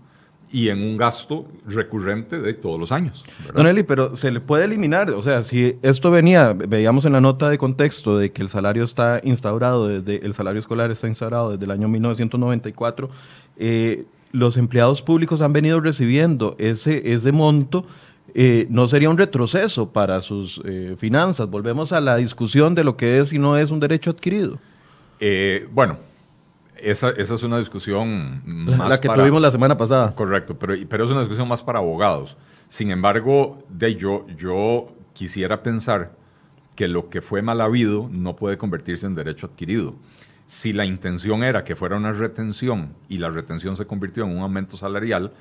y 0.53 0.69
en 0.69 0.85
un 0.85 0.97
gasto 0.97 1.49
recurrente 1.67 2.41
de 2.41 2.55
todos 2.55 2.79
los 2.79 2.93
años. 2.93 3.25
Don 3.53 3.67
Eli, 3.67 3.83
pero 3.83 4.15
se 4.15 4.31
le 4.31 4.39
puede 4.39 4.67
eliminar, 4.67 5.11
o 5.11 5.23
sea, 5.25 5.43
si 5.43 5.81
esto 5.83 6.13
venía, 6.13 6.53
veíamos 6.53 7.05
en 7.07 7.15
la 7.15 7.21
nota 7.21 7.51
de 7.51 7.59
contexto 7.59 8.19
de 8.19 8.31
que 8.31 8.43
el 8.43 8.49
salario 8.49 8.85
está 8.85 9.21
instaurado 9.25 9.89
desde, 9.89 10.25
el 10.25 10.33
salario 10.33 10.61
escolar 10.61 10.93
está 10.93 11.09
instaurado 11.09 11.51
desde 11.51 11.65
el 11.65 11.73
año 11.73 11.89
1994, 11.89 13.11
los 14.33 14.57
empleados 14.57 15.03
públicos 15.03 15.43
han 15.43 15.53
venido 15.53 15.81
recibiendo 15.81 16.57
ese, 16.59 17.13
ese 17.13 17.33
monto 17.33 17.85
eh, 18.35 18.67
no 18.71 18.87
sería 18.87 19.11
un 19.11 19.19
retroceso 19.19 19.93
para 19.93 20.21
sus 20.21 20.61
eh, 20.65 20.95
finanzas. 20.97 21.49
Volvemos 21.49 21.93
a 21.93 22.01
la 22.01 22.17
discusión 22.17 22.75
de 22.75 22.85
lo 22.85 22.97
que 22.97 23.19
es 23.19 23.33
y 23.33 23.39
no 23.39 23.59
es 23.59 23.71
un 23.71 23.81
derecho 23.81 24.11
adquirido. 24.11 24.59
Eh, 25.21 25.69
bueno, 25.71 25.99
esa, 26.79 27.11
es 27.11 27.43
una 27.43 27.59
discusión 27.59 28.43
más 28.45 28.89
La 28.89 29.01
que 29.01 29.09
tuvimos 29.09 29.41
la 29.41 29.51
semana 29.51 29.77
pasada. 29.77 30.15
Correcto, 30.15 30.59
pero, 30.59 30.75
pero 30.89 31.05
es 31.05 31.11
una 31.11 31.21
discusión 31.21 31.47
más 31.47 31.63
para 31.63 31.79
abogados. 31.79 32.37
Sin 32.69 32.91
embargo, 32.91 33.63
de 33.69 33.97
yo, 33.97 34.27
yo 34.39 34.89
quisiera 35.13 35.63
pensar 35.63 36.13
que 36.75 36.89
lo 36.89 37.11
que 37.11 37.21
fue 37.21 37.43
mal 37.43 37.61
habido 37.61 38.09
no 38.11 38.35
puede 38.35 38.57
convertirse 38.57 39.07
en 39.07 39.15
derecho 39.15 39.47
adquirido. 39.47 39.95
Si 40.47 40.73
la 40.73 40.85
intención 40.85 41.45
era 41.45 41.65
que 41.65 41.77
fuera 41.77 41.97
una 41.97 42.13
retención 42.13 42.95
y 43.09 43.19
la 43.19 43.31
retención 43.31 43.77
se 43.77 43.87
convirtió 43.87 44.25
en 44.25 44.37
un 44.37 44.43
aumento 44.43 44.77
salarial, 44.77 45.33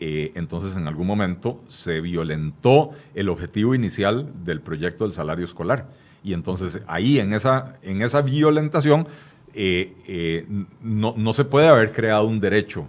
eh, 0.00 0.30
entonces 0.34 0.76
en 0.76 0.86
algún 0.86 1.06
momento 1.06 1.60
se 1.66 2.00
violentó 2.00 2.90
el 3.14 3.28
objetivo 3.28 3.74
inicial 3.74 4.32
del 4.44 4.60
proyecto 4.60 5.04
del 5.04 5.12
salario 5.12 5.44
escolar. 5.44 5.88
Y 6.22 6.34
entonces 6.34 6.82
ahí 6.86 7.18
en 7.18 7.32
esa, 7.32 7.76
en 7.82 8.02
esa 8.02 8.22
violentación 8.22 9.08
eh, 9.54 9.94
eh, 10.06 10.46
no, 10.82 11.14
no, 11.16 11.32
se 11.32 11.44
puede 11.44 11.68
haber 11.68 11.92
creado 11.92 12.26
un 12.26 12.40
derecho 12.40 12.86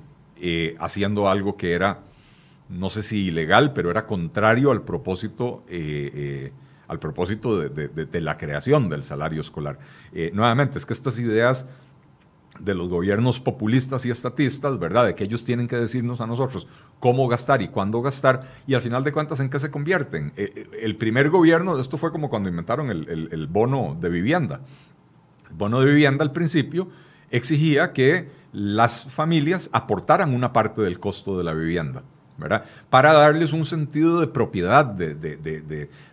haciendo 0.79 1.27
algo 1.27 1.57
que 1.57 1.73
era, 1.73 1.99
no 2.69 2.89
sé 2.89 3.03
si 3.03 3.25
ilegal, 3.25 3.73
pero 3.73 3.91
era 3.91 4.05
contrario 4.05 4.71
al 4.71 4.83
propósito, 4.83 5.65
al 6.87 6.99
propósito 6.99 7.59
de, 7.59 7.89
de, 7.89 8.21
la 8.21 8.37
creación 8.37 8.87
del 8.87 9.03
salario 9.03 9.41
escolar. 9.41 9.79
nuevamente, 10.31 10.77
es 10.77 10.85
que 10.85 10.93
estas 10.93 11.19
ideas 11.19 11.67
de 12.59 12.75
los 12.75 12.89
gobiernos 12.89 13.39
populistas 13.39 14.05
y 14.05 14.11
estatistas, 14.11 14.77
¿verdad? 14.77 15.05
De 15.05 15.15
que 15.15 15.23
ellos 15.23 15.43
tienen 15.43 15.67
que 15.67 15.77
decirnos 15.77 16.21
a 16.21 16.27
nosotros 16.27 16.67
cómo 16.99 17.27
gastar 17.27 17.61
y 17.61 17.69
cuándo 17.69 18.01
gastar, 18.01 18.41
y 18.67 18.73
al 18.73 18.81
final 18.81 19.03
de 19.03 19.11
cuentas, 19.11 19.39
¿en 19.39 19.49
qué 19.49 19.59
se 19.59 19.71
convierten? 19.71 20.33
Eh, 20.35 20.51
eh, 20.55 20.69
el 20.81 20.95
primer 20.97 21.29
gobierno, 21.29 21.79
esto 21.79 21.97
fue 21.97 22.11
como 22.11 22.29
cuando 22.29 22.49
inventaron 22.49 22.89
el, 22.89 23.47
bono 23.47 23.97
de 23.99 24.09
vivienda. 24.09 24.61
El 25.49 25.55
bono 25.55 25.79
de 25.79 25.85
vivienda 25.87 26.23
al 26.23 26.31
principio 26.31 26.89
exigía 27.31 27.93
que 27.93 28.29
las 28.51 29.05
familias 29.05 29.69
aportaran 29.71 30.33
una 30.33 30.51
parte 30.51 30.81
del 30.81 30.99
costo 30.99 31.37
de 31.37 31.43
la 31.43 31.53
vivienda. 31.53 32.03
¿verdad? 32.37 32.63
Para 32.89 33.11
darles 33.11 33.51
un 33.51 33.65
sentido 33.65 34.21
de 34.21 34.27
propiedad, 34.27 34.85
de, 34.85 35.13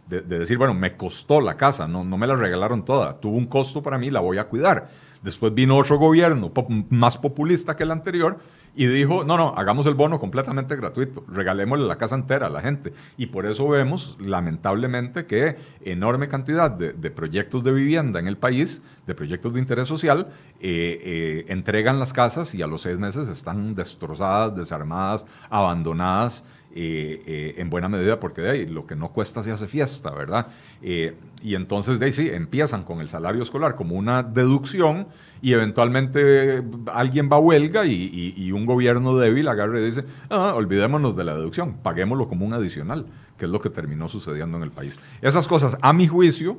decir, 0.09 0.59
bueno, 0.59 0.75
me 0.75 0.97
costó 0.97 1.41
la 1.41 1.57
casa, 1.57 1.87
no, 1.87 2.03
no 2.03 2.19
me 2.19 2.27
la 2.27 2.35
regalaron 2.35 2.85
toda, 2.85 3.21
tuvo 3.21 3.37
un 3.37 3.47
costo 3.47 3.81
para 3.81 3.97
mí, 3.97 4.11
la 4.11 4.19
voy 4.19 4.39
a 4.39 4.49
cuidar. 4.49 4.89
Después 5.23 5.55
vino 5.55 5.77
otro 5.77 5.99
gobierno 5.99 6.53
más 6.91 7.19
populista 7.19 7.77
que 7.77 7.83
el 7.85 7.91
anterior 7.91 8.39
y 8.77 8.87
dijo, 8.87 9.25
no, 9.25 9.39
no, 9.39 9.55
hagamos 9.57 9.87
el 9.87 9.95
bono 9.95 10.21
completamente 10.21 10.77
gratuito, 10.77 11.25
regalémosle 11.29 11.87
la 11.87 11.97
casa 11.97 12.15
entera 12.15 12.49
a 12.49 12.51
la 12.51 12.61
gente. 12.61 12.93
Y 13.17 13.27
por 13.27 13.47
eso 13.47 13.67
vemos, 13.67 14.19
lamentablemente, 14.21 15.25
que 15.25 15.57
enorme 15.83 16.29
cantidad 16.29 16.71
de, 16.71 17.11
proyectos 17.11 17.65
de 17.65 17.73
vivienda 17.73 18.21
en 18.21 18.27
el 18.27 18.37
país, 18.37 18.83
de 19.07 19.15
proyectos 19.15 19.55
de 19.55 19.61
interés 19.61 19.89
social, 19.89 20.29
eh, 20.61 21.01
eh, 21.03 21.45
entregan 21.49 21.99
las 21.99 22.13
casas 22.13 22.55
y 22.55 22.61
a 22.61 22.67
los 22.67 22.83
seis 22.83 22.99
meses 22.99 23.31
están 23.31 23.75
destrozadas, 23.75 24.55
desarmadas, 24.55 25.25
abandonadas. 25.49 26.45
Eh, 26.79 27.55
en 27.57 27.71
buena 27.71 27.89
medida 27.89 28.21
porque 28.21 28.43
de 28.43 28.51
ahí 28.51 28.67
lo 28.67 28.87
que 28.87 28.97
no 28.97 29.09
cuesta 29.09 29.43
se 29.43 29.51
hace 29.51 29.67
fiesta, 29.67 30.11
¿verdad? 30.11 30.49
y 30.83 31.55
entonces 31.55 31.99
de 31.99 32.07
ahí 32.07 32.13
sí, 32.13 32.29
empiezan 32.29 32.85
con 32.85 33.01
el 33.01 33.09
salario 33.09 33.43
escolar 33.43 33.77
como 33.77 33.95
una 33.95 34.23
deducción 34.23 35.07
y 35.41 35.55
eventualmente 35.55 36.63
alguien 36.93 37.31
va 37.33 37.37
a 37.37 37.41
huelga 37.41 37.87
y, 37.87 38.53
un 38.53 38.67
gobierno 38.67 39.17
débil 39.17 39.49
agarra 39.49 39.81
y 39.81 39.85
dice, 39.85 40.05
ah, 40.29 40.53
olvidémonos 40.55 41.17
de 41.17 41.25
la 41.25 41.35
deducción, 41.35 41.79
paguémoslo 41.83 42.29
como 42.29 42.45
un 42.45 42.53
adicional, 42.53 43.07
que 43.39 43.47
es 43.47 43.51
lo 43.51 43.61
que 43.61 43.71
terminó 43.71 44.09
sucediendo 44.09 44.57
en 44.59 44.63
el 44.63 44.71
país. 44.71 44.99
Esas 45.23 45.47
cosas, 45.47 45.79
a 45.81 45.93
mi 45.93 46.07
juicio, 46.07 46.59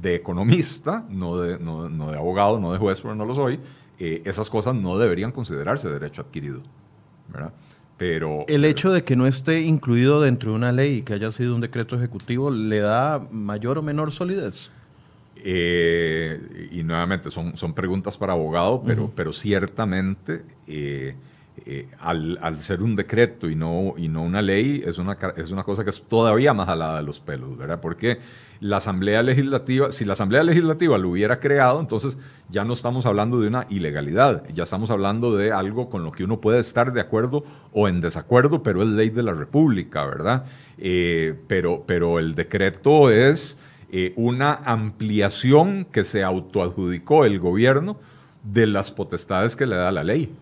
de 0.00 0.14
economista, 0.14 1.04
no 1.08 1.38
de, 1.38 1.58
no, 1.58 1.88
de, 1.88 2.16
abogado, 2.16 2.58
no 2.58 2.72
de 2.72 2.78
juez, 2.78 3.00
pero 3.00 3.14
no 3.14 3.24
lo 3.24 3.34
soy, 3.34 3.60
eh, 3.98 4.22
esas 4.24 4.48
cosas 4.50 4.74
no 4.74 4.98
deberían 4.98 5.30
considerarse 5.30 5.88
derecho 5.88 6.22
adquirido. 6.22 6.62
Pero, 8.02 8.44
el 8.48 8.64
hecho 8.64 8.90
de 8.90 9.04
que 9.04 9.14
no 9.14 9.28
esté 9.28 9.60
incluido 9.60 10.20
dentro 10.20 10.50
de 10.50 10.56
una 10.56 10.72
ley 10.72 10.96
y 10.96 11.02
que 11.02 11.12
haya 11.12 11.30
sido 11.30 11.54
un 11.54 11.60
decreto 11.60 11.94
ejecutivo 11.94 12.50
le 12.50 12.80
da 12.80 13.24
mayor 13.30 13.78
o 13.78 13.82
menor 13.82 14.10
solidez. 14.10 14.70
Eh, 15.36 16.68
y 16.72 16.82
nuevamente 16.82 17.30
son, 17.30 17.56
son 17.56 17.72
preguntas 17.74 18.16
para 18.16 18.32
abogado, 18.32 18.82
pero, 18.84 19.12
pero 19.14 19.32
ciertamente 19.32 20.42
eh, 20.66 21.14
eh, 21.64 21.86
al, 22.00 22.60
ser 22.60 22.82
un 22.82 22.96
decreto 22.96 23.48
y 23.48 23.54
no, 23.54 23.94
y 23.96 24.08
no 24.08 24.24
una 24.24 24.42
ley, 24.42 24.82
es 24.84 24.98
una, 24.98 25.16
es 25.36 25.52
una 25.52 25.62
cosa 25.62 25.84
que 25.84 25.90
es 25.90 26.02
todavía 26.02 26.52
más 26.52 26.66
jalada 26.66 26.96
de 26.96 27.04
los 27.04 27.20
pelos, 27.20 27.56
¿verdad? 27.56 27.80
Porque 27.80 28.18
la 28.62 28.76
Asamblea 28.76 29.24
Legislativa, 29.24 29.90
si 29.90 30.04
la 30.04 30.12
Asamblea 30.12 30.44
Legislativa 30.44 30.96
lo 30.96 31.08
hubiera 31.08 31.40
creado, 31.40 31.80
entonces 31.80 32.16
ya 32.48 32.64
no 32.64 32.74
estamos 32.74 33.06
hablando 33.06 33.40
de 33.40 33.48
una 33.48 33.66
ilegalidad, 33.68 34.44
ya 34.54 34.62
estamos 34.62 34.90
hablando 34.90 35.36
de 35.36 35.50
algo 35.50 35.90
con 35.90 36.04
lo 36.04 36.12
que 36.12 36.22
uno 36.22 36.40
puede 36.40 36.60
estar 36.60 36.92
de 36.92 37.00
acuerdo 37.00 37.42
o 37.72 37.88
en 37.88 38.00
desacuerdo, 38.00 38.62
pero 38.62 38.84
es 38.84 38.88
ley 38.88 39.10
de 39.10 39.24
la 39.24 39.34
República, 39.34 40.06
¿verdad? 40.06 40.44
Eh, 40.78 41.34
pero, 41.48 41.82
pero 41.88 42.20
el 42.20 42.36
decreto 42.36 43.10
es 43.10 43.58
eh, 43.90 44.12
una 44.14 44.54
ampliación 44.64 45.84
que 45.84 46.04
se 46.04 46.22
autoadjudicó 46.22 47.24
el 47.24 47.40
gobierno 47.40 47.96
de 48.44 48.68
las 48.68 48.92
potestades 48.92 49.56
que 49.56 49.66
le 49.66 49.74
da 49.74 49.90
la 49.90 50.04
ley. 50.04 50.32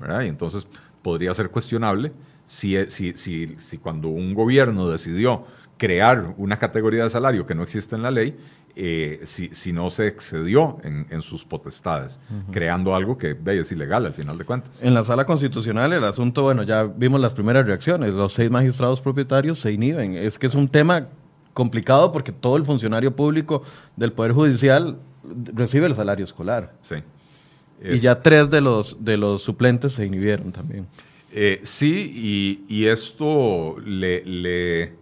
Y 0.00 0.26
entonces 0.26 0.66
podría 1.04 1.32
ser 1.34 1.50
cuestionable 1.50 2.10
si, 2.46 2.76
si, 2.86 3.14
si, 3.14 3.54
si, 3.58 3.78
cuando 3.78 4.08
un 4.08 4.34
gobierno 4.34 4.88
decidió 4.88 5.44
crear 5.76 6.34
una 6.38 6.58
categoría 6.58 7.04
de 7.04 7.10
salario 7.10 7.46
que 7.46 7.54
no 7.54 7.62
existe 7.62 7.94
en 7.94 8.02
la 8.02 8.10
ley, 8.10 8.36
eh, 8.74 9.20
si, 9.24 9.72
no 9.72 9.88
se 9.90 10.08
excedió 10.08 10.78
en, 10.82 11.22
sus 11.22 11.44
potestades, 11.44 12.18
creando 12.50 12.94
algo 12.96 13.16
que 13.16 13.38
es 13.46 13.70
ilegal 13.70 14.06
al 14.06 14.14
final 14.14 14.36
de 14.36 14.44
cuentas. 14.44 14.82
En 14.82 14.94
la 14.94 15.04
sala 15.04 15.24
constitucional 15.24 15.92
el 15.92 16.02
asunto, 16.02 16.42
bueno, 16.42 16.64
ya 16.64 16.82
vimos 16.82 17.20
las 17.20 17.34
primeras 17.34 17.66
reacciones, 17.66 18.14
los 18.14 18.32
seis 18.32 18.50
magistrados 18.50 19.00
propietarios 19.00 19.60
se 19.60 19.70
inhiben, 19.72 20.16
es 20.16 20.38
que 20.38 20.48
es 20.48 20.54
un 20.56 20.66
tema 20.66 21.06
complicado 21.52 22.10
porque 22.10 22.32
todo 22.32 22.56
el 22.56 22.64
funcionario 22.64 23.14
público 23.14 23.62
del 23.94 24.12
Poder 24.12 24.32
Judicial 24.32 24.98
recibe 25.52 25.86
el 25.86 25.94
salario 25.94 26.24
escolar. 26.24 26.72
Sí. 26.82 26.96
Y 27.82 27.98
ya 27.98 28.20
tres 28.20 28.48
de 28.50 28.60
los, 28.60 29.04
de 29.04 29.16
los 29.16 29.42
suplentes 29.42 29.92
se 29.92 30.06
inhibieron 30.06 30.52
también. 30.52 30.86
Eh, 31.32 31.60
sí, 31.64 32.62
y, 32.68 32.86
esto, 32.86 33.76
le, 33.84 34.92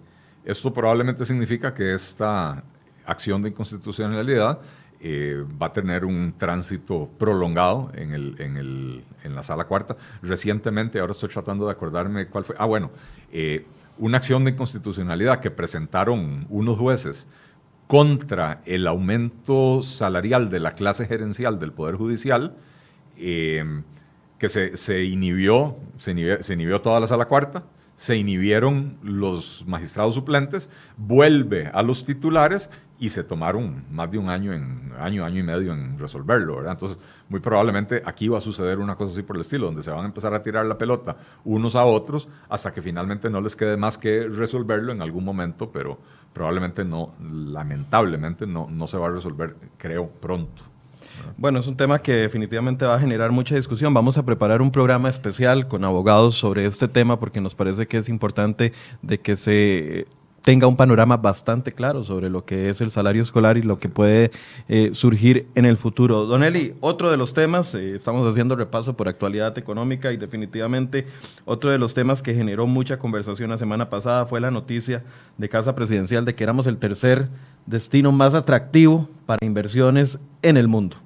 esto 0.45 0.73
probablemente 0.73 1.25
significa 1.27 1.75
que 1.75 1.95
esta 1.95 2.65
acción 3.05 3.43
de 3.43 3.51
inconstitucionalidad 3.51 4.59
eh, 5.05 5.45
va 5.61 5.67
a 5.67 5.73
tener 5.73 6.05
un 6.05 6.33
tránsito 6.39 7.11
prolongado 7.19 7.91
en, 7.95 8.13
el, 8.15 8.37
en, 8.39 8.57
el, 8.57 9.05
en, 9.25 9.35
la 9.35 9.43
sala 9.43 9.65
cuarta. 9.65 9.97
Recientemente, 10.23 11.01
ahora 11.01 11.11
estoy 11.11 11.29
tratando 11.29 11.67
de 11.67 11.73
acordarme 11.73 12.27
cuál 12.29 12.45
fue. 12.45 12.55
Ah, 12.59 12.67
bueno, 12.67 12.91
eh, 13.33 13.67
una 13.99 14.19
acción 14.19 14.45
de 14.45 14.53
inconstitucionalidad 14.53 15.41
que 15.41 15.51
presentaron 15.51 16.47
unos 16.49 16.79
jueces 16.79 17.27
contra 17.93 18.63
el 18.65 18.87
aumento 18.87 19.83
salarial 19.83 20.49
de 20.49 20.61
la 20.61 20.73
clase 20.73 21.05
gerencial 21.05 21.59
del 21.59 21.75
Poder 21.75 21.97
Judicial 21.97 22.57
Em, 23.17 23.85
que 24.39 24.49
se, 24.49 25.05
inhibió, 25.05 25.77
se 25.99 26.11
inhibió, 26.11 26.81
toda 26.81 26.99
la 26.99 27.07
sala 27.07 27.27
cuarta, 27.27 27.63
se 27.95 28.17
inhibieron 28.17 28.99
los 29.05 29.65
magistrados 29.69 30.15
suplentes, 30.15 30.69
vuelve 30.97 31.71
a 31.73 31.83
los 31.85 32.05
titulares 32.05 32.69
y 32.99 33.11
se 33.11 33.23
tomaron 33.23 33.85
más 33.93 34.11
de 34.11 34.19
un 34.19 34.29
año, 34.29 34.53
en, 34.53 34.93
año, 34.99 35.25
año 35.25 35.39
y 35.39 35.43
medio 35.45 35.73
en 35.73 35.97
resolverlo, 35.97 36.57
¿verdad? 36.57 36.73
Entonces, 36.73 36.99
muy 37.29 37.39
probablemente 37.39 38.03
aquí 38.05 38.27
va 38.27 38.39
a 38.39 38.41
suceder 38.41 38.81
una 38.81 38.97
cosa 38.97 39.13
así 39.13 39.23
por 39.23 39.37
el 39.37 39.43
estilo, 39.43 39.67
donde 39.67 39.85
se 39.85 39.93
van 39.93 40.03
a 40.03 40.07
empezar 40.07 40.35
a 40.35 40.43
tirar 40.43 40.67
la 40.67 40.77
pelota 40.77 41.17
unos 41.45 41.77
a 41.77 41.85
otros 41.85 42.27
hasta 42.49 42.73
que 42.73 42.83
finalmente 42.83 43.31
no 43.31 43.41
les 43.41 43.55
quede 43.55 43.77
más 43.77 43.97
que 43.97 44.27
resolverlo 44.27 44.91
en 44.93 45.03
algún 45.03 45.25
momento, 45.25 45.71
pero 45.71 45.99
probablemente 46.33 46.85
no, 46.85 47.13
lamentablemente 47.21 48.47
no, 48.47 48.69
no 48.71 48.87
se 48.87 48.97
va 48.97 49.09
a 49.09 49.11
resolver, 49.11 49.57
creo, 49.79 50.09
pronto. 50.09 50.63
Bueno, 51.37 51.59
es 51.59 51.67
un 51.67 51.77
tema 51.77 52.01
que 52.01 52.13
definitivamente 52.15 52.85
va 52.85 52.95
a 52.95 53.01
generar 53.01 53.33
mucha 53.33 53.55
discusión. 53.55 53.93
Vamos 53.93 54.19
a 54.19 54.25
preparar 54.25 54.63
un 54.63 54.71
programa 54.71 55.09
especial 55.09 55.69
con 55.69 55.85
abogados 55.85 56.37
sobre 56.37 56.65
este 56.65 56.89
tema 56.89 57.19
porque 57.19 57.41
nos 57.41 57.55
parece 57.55 57.87
que 57.87 57.99
es 57.99 58.09
importante 58.09 58.73
de 59.03 59.21
que 59.21 59.37
se 59.37 60.07
tenga 60.43 60.67
un 60.67 60.77
panorama 60.77 61.17
bastante 61.17 61.73
claro 61.73 62.03
sobre 62.03 62.29
lo 62.29 62.45
que 62.45 62.69
es 62.69 62.81
el 62.81 62.91
salario 62.91 63.23
escolar 63.23 63.57
y 63.57 63.63
lo 63.63 63.79
que 63.79 63.89
puede 63.89 64.31
eh, 64.69 64.91
surgir 64.93 65.47
en 65.55 65.65
el 65.65 65.77
futuro. 65.77 66.27
Don 66.27 66.43
Eli, 66.43 66.75
otro 66.81 67.11
de 67.11 67.17
los 67.17 67.33
temas, 67.33 67.75
eh, 67.75 67.95
estamos 67.97 68.29
haciendo 68.29 68.57
repaso 68.57 68.97
por 68.97 69.09
actualidad 69.09 69.57
económica 69.57 70.13
y 70.13 70.17
definitivamente 70.17 71.07
otro 71.45 71.71
de 71.71 71.79
los 71.79 71.95
temas 71.95 72.23
que 72.23 72.35
generó 72.35 72.67
mucha 72.67 72.99
conversación 72.99 73.51
la 73.51 73.59
semana 73.59 73.89
pasada 73.89 74.27
fue 74.27 74.41
la 74.41 74.51
noticia 74.51 75.05
de 75.39 75.49
Casa 75.49 75.75
Presidencial 75.75 76.25
de 76.25 76.35
que 76.35 76.45
éramos 76.45 76.67
el 76.67 76.79
tercer 76.79 77.29
destino 77.67 78.11
más 78.11 78.35
atractivo 78.35 79.09
para 79.27 79.47
inversiones 79.47 80.19
en 80.43 80.57
el 80.57 80.67
mundo. 80.67 80.97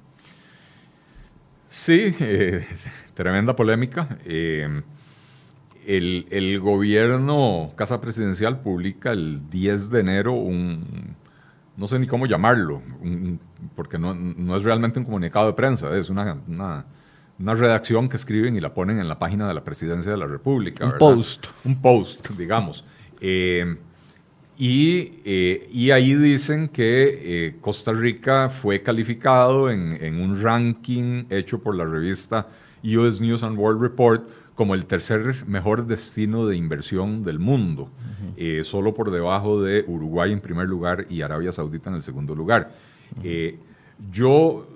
Sí, 1.69 2.15
eh, 2.19 2.65
tremenda 3.13 3.55
polémica. 3.55 4.17
El, 5.87 6.59
gobierno, 6.59 7.71
Casa 7.75 8.01
Presidencial, 8.01 8.59
publica 8.59 9.11
el 9.11 9.49
10 9.49 9.89
de 9.89 9.99
enero 10.01 10.33
un, 10.33 11.15
no 11.77 11.87
sé 11.87 11.97
ni 11.97 12.07
cómo 12.07 12.25
llamarlo, 12.25 12.81
porque 13.75 13.97
no, 13.97 14.55
es 14.57 14.63
realmente 14.63 14.99
un 14.99 15.05
comunicado 15.05 15.47
de 15.47 15.53
prensa, 15.53 15.95
es 15.97 16.09
una, 16.09 16.37
una, 16.47 17.53
redacción 17.53 18.09
que 18.09 18.17
escriben 18.17 18.57
y 18.57 18.59
la 18.59 18.73
ponen 18.73 18.99
en 18.99 19.07
la 19.07 19.17
página 19.17 19.47
de 19.47 19.53
la 19.53 19.63
Presidencia 19.63 20.11
de 20.11 20.17
la 20.17 20.27
República. 20.27 20.85
Un 20.85 20.97
post. 20.97 21.47
Un 21.63 21.81
post, 21.81 22.31
digamos. 22.31 22.83
Eh, 23.21 23.77
y, 24.57 25.21
y, 25.71 25.91
ahí 25.91 26.15
dicen 26.15 26.67
que 26.67 27.55
Costa 27.61 27.93
Rica 27.93 28.49
fue 28.49 28.81
calificado 28.81 29.69
en, 29.69 29.97
en, 30.01 30.19
un 30.19 30.41
ranking 30.41 31.25
hecho 31.29 31.59
por 31.59 31.75
la 31.75 31.85
revista 31.85 32.47
US 32.83 33.21
News 33.21 33.43
and 33.43 33.57
World 33.57 33.81
Report 33.81 34.27
como 34.57 34.73
el 34.73 34.87
tercer 34.87 35.45
mejor 35.45 35.85
destino 35.85 36.47
de 36.47 36.55
inversión 36.55 37.23
del 37.23 37.37
mundo, 37.37 37.91
eh, 38.37 38.63
solo 38.63 38.95
por 38.95 39.11
debajo 39.11 39.61
de 39.61 39.85
Uruguay 39.85 40.33
en 40.33 40.41
primer 40.41 40.67
lugar 40.67 41.05
y 41.11 41.21
Arabia 41.21 41.51
Saudita 41.51 41.91
en 41.91 41.97
el 41.97 42.01
segundo 42.01 42.33
lugar. 42.33 42.73
Eh, 43.23 43.59
yo 44.11 44.67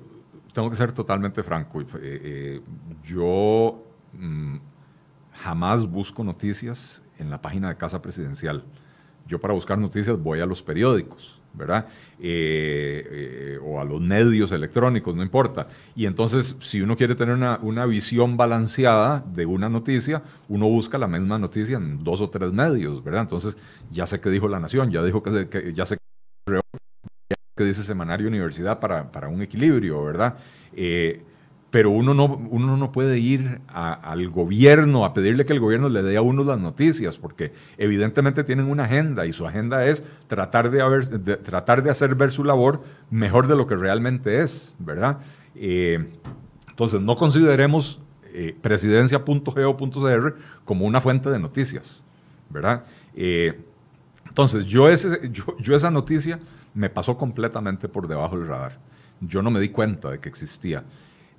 tengo 0.53 0.69
que 0.69 0.75
ser 0.75 0.91
totalmente 0.91 1.41
franco, 1.41 1.83
eh, 1.99 2.61
yo 3.03 3.83
mm, 4.13 4.57
jamás 5.33 5.89
busco 5.89 6.23
noticias 6.23 7.01
en 7.17 7.31
la 7.31 7.41
página 7.41 7.69
de 7.69 7.75
Casa 7.75 8.03
Presidencial. 8.03 8.63
Yo 9.25 9.41
para 9.41 9.55
buscar 9.55 9.79
noticias 9.79 10.15
voy 10.15 10.41
a 10.41 10.45
los 10.45 10.61
periódicos. 10.61 11.40
¿Verdad? 11.53 11.87
Eh, 12.19 13.07
eh, 13.09 13.59
o 13.63 13.79
a 13.79 13.85
los 13.85 13.99
medios 14.01 14.51
electrónicos, 14.51 15.15
no 15.15 15.23
importa. 15.23 15.67
Y 15.95 16.05
entonces, 16.05 16.55
si 16.59 16.81
uno 16.81 16.95
quiere 16.95 17.15
tener 17.15 17.35
una, 17.35 17.59
una, 17.61 17.85
visión 17.85 18.37
balanceada 18.37 19.23
de 19.33 19.45
una 19.45 19.69
noticia, 19.69 20.21
uno 20.47 20.67
busca 20.67 20.97
la 20.97 21.07
misma 21.07 21.37
noticia 21.39 21.77
en 21.77 22.03
dos 22.03 22.21
o 22.21 22.29
tres 22.29 22.51
medios, 22.51 23.03
¿verdad? 23.03 23.21
Entonces, 23.21 23.57
ya 23.91 24.05
sé 24.05 24.19
qué 24.19 24.29
dijo 24.29 24.47
La 24.47 24.59
Nación, 24.59 24.91
ya 24.91 25.03
dijo 25.03 25.21
que, 25.23 25.73
ya 25.73 25.85
sé 25.85 25.97
qué 27.55 27.63
dice 27.63 27.83
Semanario 27.83 28.27
Universidad 28.27 28.79
para, 28.79 29.11
para 29.11 29.27
un 29.27 29.41
equilibrio, 29.41 30.03
¿verdad? 30.03 30.37
Eh, 30.73 31.21
pero 31.71 31.89
uno 31.89 32.13
no, 32.13 32.25
uno 32.25 32.75
no 32.75 32.91
puede 32.91 33.17
ir 33.17 33.61
al 33.69 34.29
gobierno 34.29 35.05
a 35.05 35.13
pedirle 35.13 35.45
que 35.45 35.53
el 35.53 35.61
gobierno 35.61 35.87
le 35.87 36.03
dé 36.03 36.17
a 36.17 36.21
uno 36.21 36.43
las 36.43 36.59
noticias, 36.59 37.17
porque 37.17 37.53
evidentemente 37.77 38.43
tienen 38.43 38.65
una 38.69 38.83
agenda 38.83 39.25
y 39.25 39.31
su 39.31 39.47
agenda 39.47 39.85
es 39.85 40.03
tratar 40.27 40.69
de, 40.69 41.37
tratar 41.37 41.81
de 41.81 41.89
hacer 41.89 42.15
ver 42.15 42.31
su 42.31 42.43
labor 42.43 42.83
mejor 43.09 43.47
de 43.47 43.55
lo 43.55 43.67
que 43.67 43.77
realmente 43.77 44.41
es, 44.41 44.75
¿verdad? 44.79 45.19
Eh, 45.55 46.11
entonces, 46.67 46.99
no 46.99 47.15
consideremos 47.15 48.01
eh, 48.33 48.53
como 50.65 50.85
una 50.85 50.99
fuente 50.99 51.29
de 51.29 51.39
noticias, 51.39 52.03
¿verdad? 52.49 52.83
Eh, 53.15 53.57
entonces, 54.27 54.65
yo, 54.65 54.89
ese, 54.89 55.21
yo, 55.31 55.55
yo 55.57 55.73
esa 55.73 55.89
noticia 55.89 56.37
me 56.73 56.89
pasó 56.89 57.17
completamente 57.17 57.87
por 57.87 58.09
debajo 58.09 58.37
del 58.37 58.49
radar. 58.49 58.77
Yo 59.21 59.41
no 59.41 59.51
me 59.51 59.59
di 59.61 59.69
cuenta 59.69 60.09
de 60.09 60.19
que 60.19 60.27
existía. 60.27 60.83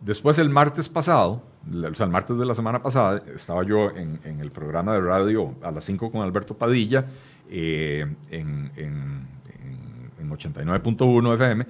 Después 0.02 0.38
el 0.38 0.50
martes 0.50 0.88
pasado, 0.88 1.42
o 1.72 1.94
sea, 1.94 2.06
el 2.06 2.12
martes 2.12 2.36
de 2.36 2.44
la 2.44 2.54
semana 2.54 2.82
pasada, 2.82 3.22
estaba 3.34 3.62
yo 3.62 3.90
en, 3.90 4.18
el 4.40 4.50
programa 4.50 4.94
de 4.94 5.00
radio 5.00 5.54
a 5.62 5.70
las 5.70 5.84
5 5.84 6.10
con 6.10 6.22
Alberto 6.22 6.58
Padilla 6.58 7.06
eh, 7.48 8.06
en, 8.30 8.70
en, 8.76 9.32
89.1 10.28 11.34
FM 11.34 11.66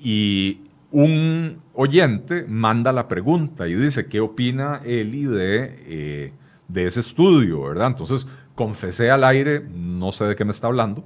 y 0.00 0.62
un 0.90 1.60
oyente 1.74 2.46
manda 2.48 2.90
la 2.92 3.06
pregunta 3.06 3.68
y 3.68 3.74
dice, 3.74 4.06
¿qué 4.06 4.20
opina 4.20 4.80
Eli 4.84 5.24
de, 5.24 5.84
eh, 5.86 6.32
de 6.68 6.86
ese 6.86 7.00
estudio? 7.00 7.62
¿verdad? 7.62 7.88
Entonces, 7.88 8.26
confesé 8.54 9.10
al 9.10 9.24
aire, 9.24 9.60
no 9.60 10.10
sé 10.12 10.24
de 10.24 10.36
qué 10.36 10.44
me 10.44 10.52
está 10.52 10.66
hablando. 10.68 11.04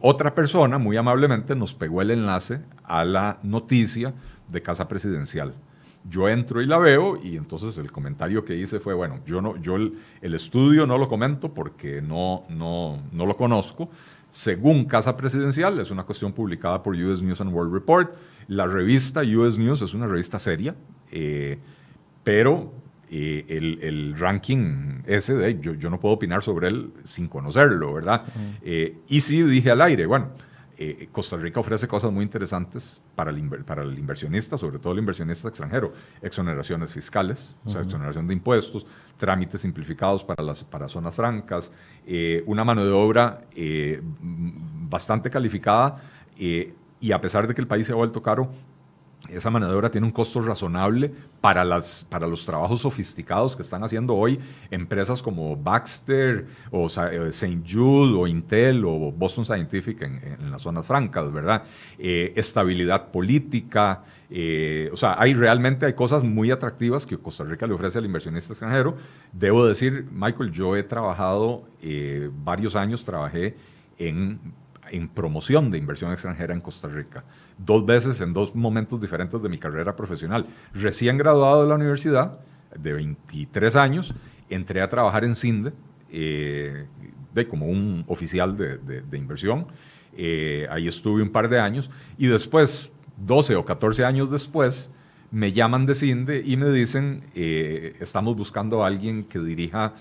otra 0.00 0.34
persona, 0.34 0.78
muy 0.78 0.96
amablemente, 0.96 1.54
nos 1.54 1.74
pegó 1.74 2.00
el 2.00 2.10
enlace 2.10 2.60
a 2.84 3.04
la 3.04 3.38
noticia 3.42 4.14
de 4.52 4.62
casa 4.62 4.86
presidencial. 4.86 5.54
Yo 6.08 6.28
entro 6.28 6.60
y 6.60 6.66
la 6.66 6.78
veo 6.78 7.20
y 7.22 7.36
entonces 7.36 7.78
el 7.78 7.92
comentario 7.92 8.44
que 8.44 8.56
hice 8.56 8.80
fue, 8.80 8.92
bueno, 8.92 9.20
yo, 9.24 9.40
no, 9.40 9.56
yo 9.60 9.76
el, 9.76 10.34
estudio 10.34 10.86
no 10.86 10.98
lo 10.98 11.08
comento 11.08 11.54
porque 11.54 12.02
no, 12.02 12.44
no, 12.48 13.02
no 13.12 13.26
lo 13.26 13.36
conozco. 13.36 13.88
Según 14.28 14.86
Casa 14.86 15.16
Presidencial, 15.16 15.78
es 15.78 15.90
una 15.90 16.04
cuestión 16.04 16.32
publicada 16.32 16.82
por 16.82 16.94
US 16.96 17.22
News 17.22 17.40
and 17.40 17.52
World 17.52 17.72
Report. 17.72 18.14
La 18.48 18.66
revista 18.66 19.20
US 19.20 19.58
News 19.58 19.82
es 19.82 19.94
una 19.94 20.06
revista 20.06 20.38
seria, 20.38 20.74
eh, 21.12 21.58
pero 22.24 22.72
eh, 23.10 23.44
el, 23.82 24.18
ranking 24.18 25.02
ese, 25.06 25.34
de, 25.34 25.60
yo, 25.60 25.74
yo 25.74 25.90
no 25.90 26.00
puedo 26.00 26.14
opinar 26.14 26.42
sobre 26.42 26.68
él 26.68 26.92
sin 27.04 27.28
conocerlo, 27.28 27.92
¿verdad? 27.92 28.24
Eh, 28.62 28.96
y 29.06 29.20
sí 29.20 29.42
dije 29.42 29.70
al 29.70 29.82
aire, 29.82 30.06
bueno, 30.06 30.30
eh, 30.90 31.08
Costa 31.12 31.36
Rica 31.36 31.60
ofrece 31.60 31.86
cosas 31.86 32.10
muy 32.10 32.24
interesantes 32.24 33.00
para 33.14 33.30
el, 33.30 33.42
para 33.64 33.82
el 33.82 33.98
inversionista, 33.98 34.56
sobre 34.56 34.78
todo 34.78 34.92
el 34.92 34.98
inversionista 34.98 35.48
extranjero, 35.48 35.92
exoneraciones 36.20 36.92
fiscales, 36.92 37.56
o 37.64 37.70
sea, 37.70 37.82
exoneración 37.82 38.26
de 38.26 38.34
impuestos, 38.34 38.86
trámites 39.16 39.60
simplificados 39.60 40.24
para 40.24 40.42
las 40.42 40.64
para 40.64 40.88
zonas 40.88 41.14
francas, 41.14 41.72
una 42.46 42.64
mano 42.64 42.84
de 42.84 42.90
obra 42.90 43.42
bastante 44.20 45.30
calificada 45.30 46.00
y 47.02 47.12
a 47.12 47.20
pesar 47.20 47.46
de 47.46 47.54
que 47.54 47.60
el 47.60 47.66
país 47.66 47.86
se 47.86 47.92
ha 47.92 47.96
vuelto 47.96 48.22
caro, 48.22 48.50
esa 49.28 49.50
mano 49.50 49.90
tiene 49.90 50.06
un 50.06 50.12
costo 50.12 50.40
razonable 50.40 51.12
para, 51.40 51.64
las, 51.64 52.06
para 52.08 52.26
los 52.26 52.44
trabajos 52.44 52.80
sofisticados 52.80 53.54
que 53.54 53.62
están 53.62 53.84
haciendo 53.84 54.14
hoy 54.14 54.38
empresas 54.70 55.22
como 55.22 55.56
Baxter 55.56 56.46
o 56.70 56.86
eh, 56.86 57.28
St. 57.28 57.62
Jude 57.66 58.14
o 58.18 58.26
Intel 58.26 58.84
o 58.84 59.12
Boston 59.12 59.44
Scientific 59.44 60.02
en, 60.02 60.50
las 60.50 60.62
zonas 60.62 60.86
francas, 60.86 61.32
¿verdad? 61.32 61.62
Eh, 61.98 62.32
estabilidad 62.36 63.10
política, 63.10 64.02
eh, 64.28 64.90
o 64.92 64.96
sea, 64.96 65.14
hay 65.18 65.34
realmente 65.34 65.86
hay 65.86 65.92
cosas 65.92 66.22
muy 66.22 66.50
atractivas 66.50 67.06
que 67.06 67.16
Costa 67.16 67.44
Rica 67.44 67.66
le 67.66 67.74
ofrece 67.74 67.98
al 67.98 68.04
inversionista 68.04 68.52
extranjero. 68.52 68.96
Debo 69.32 69.64
decir, 69.66 70.06
Michael, 70.10 70.50
yo 70.50 70.76
he 70.76 70.82
trabajado 70.82 71.64
varios 72.44 72.76
años, 72.76 73.04
trabajé 73.04 73.56
en 73.98 74.38
en 74.92 75.08
promoción 75.08 75.70
de 75.70 75.78
inversión 75.78 76.12
extranjera 76.12 76.54
en 76.54 76.60
Costa 76.60 76.86
Rica, 76.86 77.24
dos 77.64 77.84
veces 77.84 78.20
en 78.20 78.32
dos 78.32 78.54
momentos 78.54 79.00
diferentes 79.00 79.40
de 79.42 79.48
mi 79.48 79.58
carrera 79.58 79.94
profesional. 79.96 80.46
Recién 80.72 81.18
graduado 81.18 81.62
de 81.62 81.68
la 81.68 81.74
universidad, 81.74 82.38
de 82.76 82.92
23 82.92 83.76
años, 83.76 84.14
entré 84.48 84.80
a 84.80 84.88
trabajar 84.88 85.24
en 85.24 85.34
CINDE, 85.34 85.72
eh, 86.10 86.86
de, 87.34 87.48
como 87.48 87.66
un 87.66 88.04
oficial 88.08 88.56
de, 88.56 89.16
inversión. 89.16 89.66
Eh, 90.16 90.66
ahí 90.70 90.86
estuve 90.88 91.22
un 91.22 91.30
par 91.30 91.48
de 91.48 91.58
años 91.58 91.90
y 92.18 92.26
después, 92.26 92.92
12 93.16 93.56
o 93.56 93.64
14 93.64 94.04
años 94.04 94.30
después, 94.30 94.90
me 95.30 95.52
llaman 95.52 95.86
de 95.86 95.94
CINDE 95.94 96.42
y 96.44 96.58
me 96.58 96.68
dicen, 96.70 97.24
eh, 97.34 97.96
estamos 98.00 98.36
buscando 98.36 98.84
a 98.84 98.86
alguien 98.86 99.24
que 99.24 99.38
dirija 99.38 99.94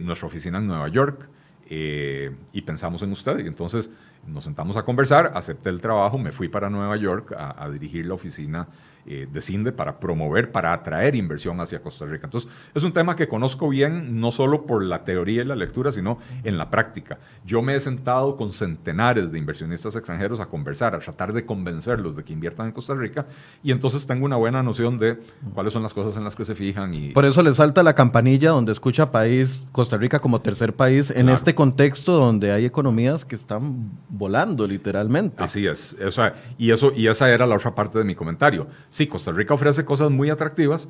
nuestra 0.00 0.28
oficina 0.28 0.58
en 0.58 0.68
Nueva 0.68 0.86
York 0.86 1.28
y 1.68 2.62
pensamos 2.62 3.02
en 3.02 3.10
usted. 3.10 3.44
Y 3.44 3.48
entonces 3.48 3.90
nos 4.26 4.44
sentamos 4.44 4.76
a 4.76 4.84
conversar, 4.84 5.32
acepté 5.34 5.70
el 5.70 5.80
trabajo, 5.80 6.18
me 6.18 6.32
fui 6.32 6.48
para 6.48 6.70
Nueva 6.70 6.96
York 6.96 7.32
a, 7.36 7.68
dirigir 7.70 8.06
la 8.06 8.14
oficina 8.14 8.66
eh, 9.06 9.28
de 9.30 9.42
CINDE 9.42 9.72
para 9.72 10.00
promover, 10.00 10.50
para 10.50 10.72
atraer 10.72 11.14
inversión 11.14 11.60
hacia 11.60 11.82
Costa 11.82 12.06
Rica. 12.06 12.26
Entonces, 12.26 12.50
es 12.74 12.82
un 12.82 12.92
tema 12.92 13.16
que 13.16 13.28
conozco 13.28 13.68
bien, 13.68 14.20
no 14.20 14.30
solo 14.30 14.64
por 14.64 14.82
la 14.82 15.04
teoría 15.04 15.42
y 15.42 15.44
la 15.44 15.56
lectura, 15.56 15.92
sino 15.92 16.18
en 16.42 16.56
la 16.56 16.70
práctica. 16.70 17.18
Yo 17.44 17.62
me 17.62 17.76
he 17.76 17.80
sentado 17.80 18.36
con 18.36 18.52
centenares 18.52 19.30
de 19.30 19.38
inversionistas 19.38 19.94
extranjeros 19.96 20.40
a 20.40 20.46
conversar, 20.46 20.94
a 20.94 21.00
tratar 21.00 21.32
de 21.32 21.44
convencerlos 21.44 22.16
de 22.16 22.24
que 22.24 22.32
inviertan 22.32 22.66
en 22.66 22.72
Costa 22.72 22.94
Rica, 22.94 23.26
y 23.62 23.72
entonces 23.72 24.06
tengo 24.06 24.24
una 24.24 24.36
buena 24.36 24.62
noción 24.62 24.98
de 24.98 25.18
cuáles 25.52 25.72
son 25.72 25.82
las 25.82 25.92
cosas 25.92 26.16
en 26.16 26.24
las 26.24 26.34
que 26.34 26.44
se 26.44 26.54
fijan. 26.54 26.94
Y... 26.94 27.10
Por 27.10 27.24
eso 27.24 27.42
le 27.42 27.52
salta 27.52 27.82
la 27.82 27.94
campanilla 27.94 28.50
donde 28.50 28.72
escucha 28.72 29.10
país, 29.10 29.66
Costa 29.72 29.96
Rica 29.96 30.18
como 30.20 30.40
tercer 30.40 30.74
país, 30.74 31.10
en 31.10 31.28
este 31.28 31.54
contexto 31.54 32.12
donde 32.12 32.52
hay 32.52 32.64
economías 32.64 33.24
que 33.24 33.36
están 33.36 33.90
volando 34.08 34.66
literalmente. 34.66 35.42
Así 35.42 35.66
es. 35.66 35.96
O 36.04 36.10
sea, 36.10 36.34
y, 36.58 36.70
eso, 36.70 36.92
y 36.96 37.06
esa 37.08 37.30
era 37.30 37.46
la 37.46 37.56
otra 37.56 37.74
parte 37.74 37.98
de 37.98 38.04
mi 38.04 38.14
comentario. 38.14 38.66
Sí, 38.94 39.08
Costa 39.08 39.32
Rica 39.32 39.54
ofrece 39.54 39.84
cosas 39.84 40.08
muy 40.12 40.30
atractivas, 40.30 40.88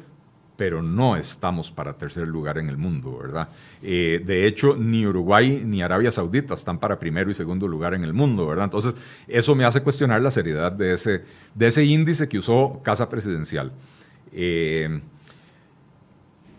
pero 0.58 0.82
no 0.82 1.16
estamos 1.16 1.70
para 1.70 1.96
tercer 1.96 2.28
lugar 2.28 2.58
en 2.58 2.68
el 2.68 2.76
mundo, 2.76 3.16
¿verdad? 3.16 3.48
Eh, 3.80 4.20
de 4.22 4.46
hecho, 4.46 4.76
ni 4.76 5.06
Uruguay 5.06 5.62
ni 5.64 5.80
Arabia 5.80 6.12
Saudita 6.12 6.52
están 6.52 6.78
para 6.78 6.98
primero 6.98 7.30
y 7.30 7.34
segundo 7.34 7.66
lugar 7.66 7.94
en 7.94 8.04
el 8.04 8.12
mundo, 8.12 8.46
¿verdad? 8.46 8.66
Entonces, 8.66 8.94
eso 9.26 9.54
me 9.54 9.64
hace 9.64 9.80
cuestionar 9.80 10.20
la 10.20 10.30
seriedad 10.30 10.70
de 10.70 10.92
ese, 10.92 11.24
de 11.54 11.66
ese 11.66 11.82
índice 11.82 12.28
que 12.28 12.36
usó 12.36 12.82
Casa 12.84 13.08
Presidencial. 13.08 13.72
Eh, 14.32 15.00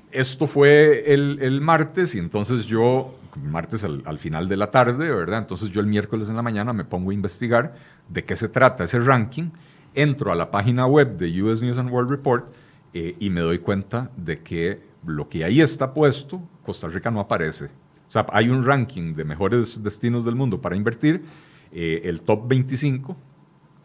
esto 0.10 0.48
fue 0.48 1.14
el, 1.14 1.38
el, 1.44 1.62
martes 1.62 2.16
y 2.16 2.18
entonces 2.18 2.66
yo 2.66 3.20
martes 3.36 3.84
al, 3.84 4.18
final 4.18 4.48
de 4.48 4.58
la 4.58 4.72
tarde, 4.72 5.14
¿verdad? 5.14 5.38
Entonces 5.38 5.70
yo 5.70 5.80
el 5.80 5.86
miércoles 5.86 6.28
en 6.28 6.38
la 6.38 6.42
mañana 6.42 6.74
me 6.74 6.86
pongo 6.86 7.12
a 7.12 7.14
investigar 7.14 7.76
de 8.10 8.24
qué 8.24 8.36
se 8.36 8.50
trata 8.50 8.84
ese 8.84 9.00
ranking, 9.00 9.52
entro 9.96 10.32
a 10.32 10.36
la 10.36 10.52
página 10.52 10.86
web 10.86 11.18
de 11.18 11.42
US 11.42 11.62
News 11.62 11.78
and 11.78 11.92
World 11.92 12.10
Report 12.10 12.54
eh, 12.94 13.16
y 13.20 13.30
me 13.30 13.42
doy 13.42 13.60
cuenta 13.60 14.12
de 14.16 14.42
que 14.42 14.82
lo 15.06 15.30
que 15.30 15.44
ahí 15.44 15.62
está 15.62 15.94
puesto, 15.94 16.42
Costa 16.64 16.88
Rica 16.88 17.12
no 17.12 17.20
aparece. 17.20 17.66
O 17.66 18.12
sea, 18.12 18.26
hay 18.32 18.50
un 18.50 18.64
ranking 18.64 19.14
de 19.14 19.24
mejores 19.24 19.82
destinos 19.84 20.26
del 20.26 20.36
mundo 20.36 20.62
para 20.62 20.76
invertir, 20.76 21.24
eh, 21.72 22.02
el 22.06 22.22
top 22.22 22.48
25, 22.48 23.18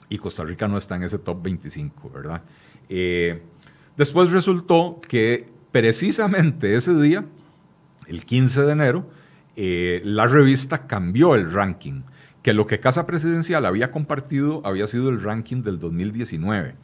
y 0.09 0.19
Costa 0.19 0.45
Rica 0.45 0.69
no 0.69 0.77
está 0.77 0.97
en 0.97 1.05
ese 1.05 1.19
top 1.19 1.43
25, 1.43 2.11
¿verdad? 2.11 2.43
Eh, 2.89 3.43
después 3.97 4.33
resultó 4.33 5.01
que 5.09 5.49
precisamente 5.71 6.75
ese 6.75 6.95
día, 7.01 7.25
el 8.07 8.25
15 8.25 8.63
de 8.63 8.73
enero, 8.73 9.11
eh, 9.57 10.03
la 10.05 10.27
revista 10.27 10.87
cambió 10.87 11.35
el 11.35 11.51
ranking, 11.53 12.03
que 12.43 12.55
lo 12.55 12.67
que 12.67 12.81
Casa 12.81 13.07
Presidencial 13.07 13.67
había 13.67 13.91
compartido 13.91 14.63
había 14.65 14.87
sido 14.87 15.11
el 15.11 15.23
ranking 15.23 15.63
del 15.63 15.79
2019. 15.79 16.75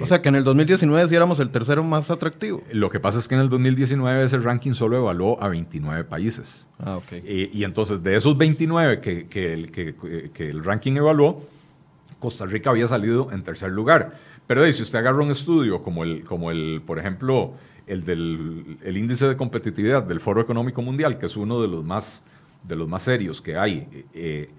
o 0.00 0.06
sea 0.06 0.22
que 0.22 0.28
en 0.28 0.36
el 0.36 0.44
2019 0.44 1.08
sí 1.08 1.14
éramos 1.14 1.40
el 1.40 1.50
tercero 1.50 1.82
más 1.82 2.10
atractivo. 2.10 2.62
Lo 2.72 2.90
que 2.90 3.00
pasa 3.00 3.18
es 3.18 3.26
que 3.26 3.34
en 3.34 3.40
el 3.40 3.48
2019 3.48 4.24
ese 4.24 4.38
ranking 4.38 4.72
solo 4.72 4.98
evaluó 4.98 5.42
a 5.42 5.48
29 5.48 6.04
países. 6.04 6.66
Ah, 6.78 6.96
ok. 6.96 7.12
Eh, 7.12 7.50
y 7.52 7.64
entonces 7.64 8.02
de 8.02 8.16
esos 8.16 8.36
29 8.36 9.00
que, 9.00 9.26
que, 9.26 9.54
el, 9.54 9.70
que, 9.70 10.50
el 10.50 10.64
ranking 10.64 10.92
evaluó, 10.96 11.44
Costa 12.18 12.44
Rica 12.44 12.70
había 12.70 12.86
salido 12.86 13.32
en 13.32 13.42
tercer 13.42 13.70
lugar. 13.70 14.12
Pero 14.46 14.70
si 14.72 14.82
usted 14.82 14.98
agarra 14.98 15.22
un 15.22 15.30
estudio 15.30 15.82
como 15.82 16.04
el, 16.04 16.24
como 16.24 16.50
el 16.50 16.82
por 16.84 16.98
ejemplo, 16.98 17.54
el 17.86 18.04
del 18.04 18.78
el 18.82 18.96
índice 18.96 19.26
de 19.26 19.36
competitividad 19.36 20.02
del 20.02 20.20
Foro 20.20 20.40
Económico 20.40 20.82
Mundial, 20.82 21.18
que 21.18 21.26
es 21.26 21.36
uno 21.36 21.62
de 21.62 21.68
los 21.68 21.84
más, 21.84 22.24
de 22.64 22.76
los 22.76 22.88
más 22.88 23.04
serios 23.04 23.40
que 23.40 23.56
hay. 23.56 23.88
Eh, 24.12 24.50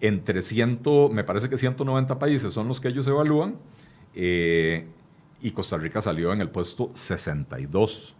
entre 0.00 0.42
ciento, 0.42 1.08
me 1.10 1.24
parece 1.24 1.48
que 1.48 1.58
190 1.58 2.18
países 2.18 2.52
son 2.52 2.68
los 2.68 2.80
que 2.80 2.88
ellos 2.88 3.06
evalúan, 3.06 3.56
eh, 4.14 4.86
y 5.42 5.50
Costa 5.52 5.76
Rica 5.76 6.00
salió 6.00 6.32
en 6.32 6.40
el 6.40 6.50
puesto 6.50 6.90
62, 6.94 8.14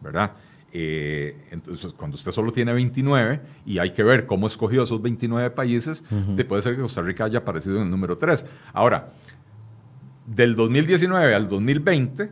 ¿verdad? 0.00 0.32
Eh, 0.70 1.46
entonces, 1.50 1.92
cuando 1.94 2.16
usted 2.16 2.30
solo 2.30 2.52
tiene 2.52 2.72
29 2.72 3.40
y 3.64 3.78
hay 3.78 3.92
que 3.92 4.02
ver 4.02 4.26
cómo 4.26 4.46
escogió 4.46 4.82
esos 4.82 5.00
29 5.00 5.50
países, 5.50 6.04
puede 6.44 6.62
ser 6.62 6.76
que 6.76 6.82
Costa 6.82 7.00
Rica 7.00 7.24
haya 7.24 7.38
aparecido 7.38 7.76
en 7.76 7.84
el 7.84 7.90
número 7.90 8.18
3. 8.18 8.44
Ahora, 8.74 9.10
del 10.26 10.56
2019 10.56 11.34
al 11.34 11.48
2020, 11.48 12.30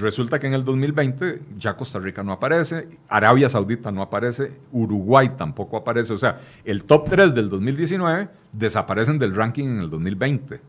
resulta 0.00 0.38
que 0.38 0.46
en 0.46 0.54
el 0.54 0.64
2020 0.64 1.42
ya 1.58 1.76
Costa 1.76 1.98
Rica 1.98 2.22
no 2.22 2.32
aparece, 2.32 2.88
Arabia 3.08 3.48
Saudita 3.48 3.90
no 3.92 4.02
aparece, 4.02 4.52
Uruguay 4.72 5.32
tampoco 5.36 5.76
aparece, 5.76 6.12
o 6.12 6.18
sea, 6.18 6.40
el 6.64 6.84
top 6.84 7.08
3 7.10 7.34
del 7.34 7.50
2019 7.50 8.28
desaparecen 8.52 9.18
del 9.18 9.34
ranking 9.34 9.66
en 9.66 9.78
el 9.78 9.90
2020. 9.90 10.60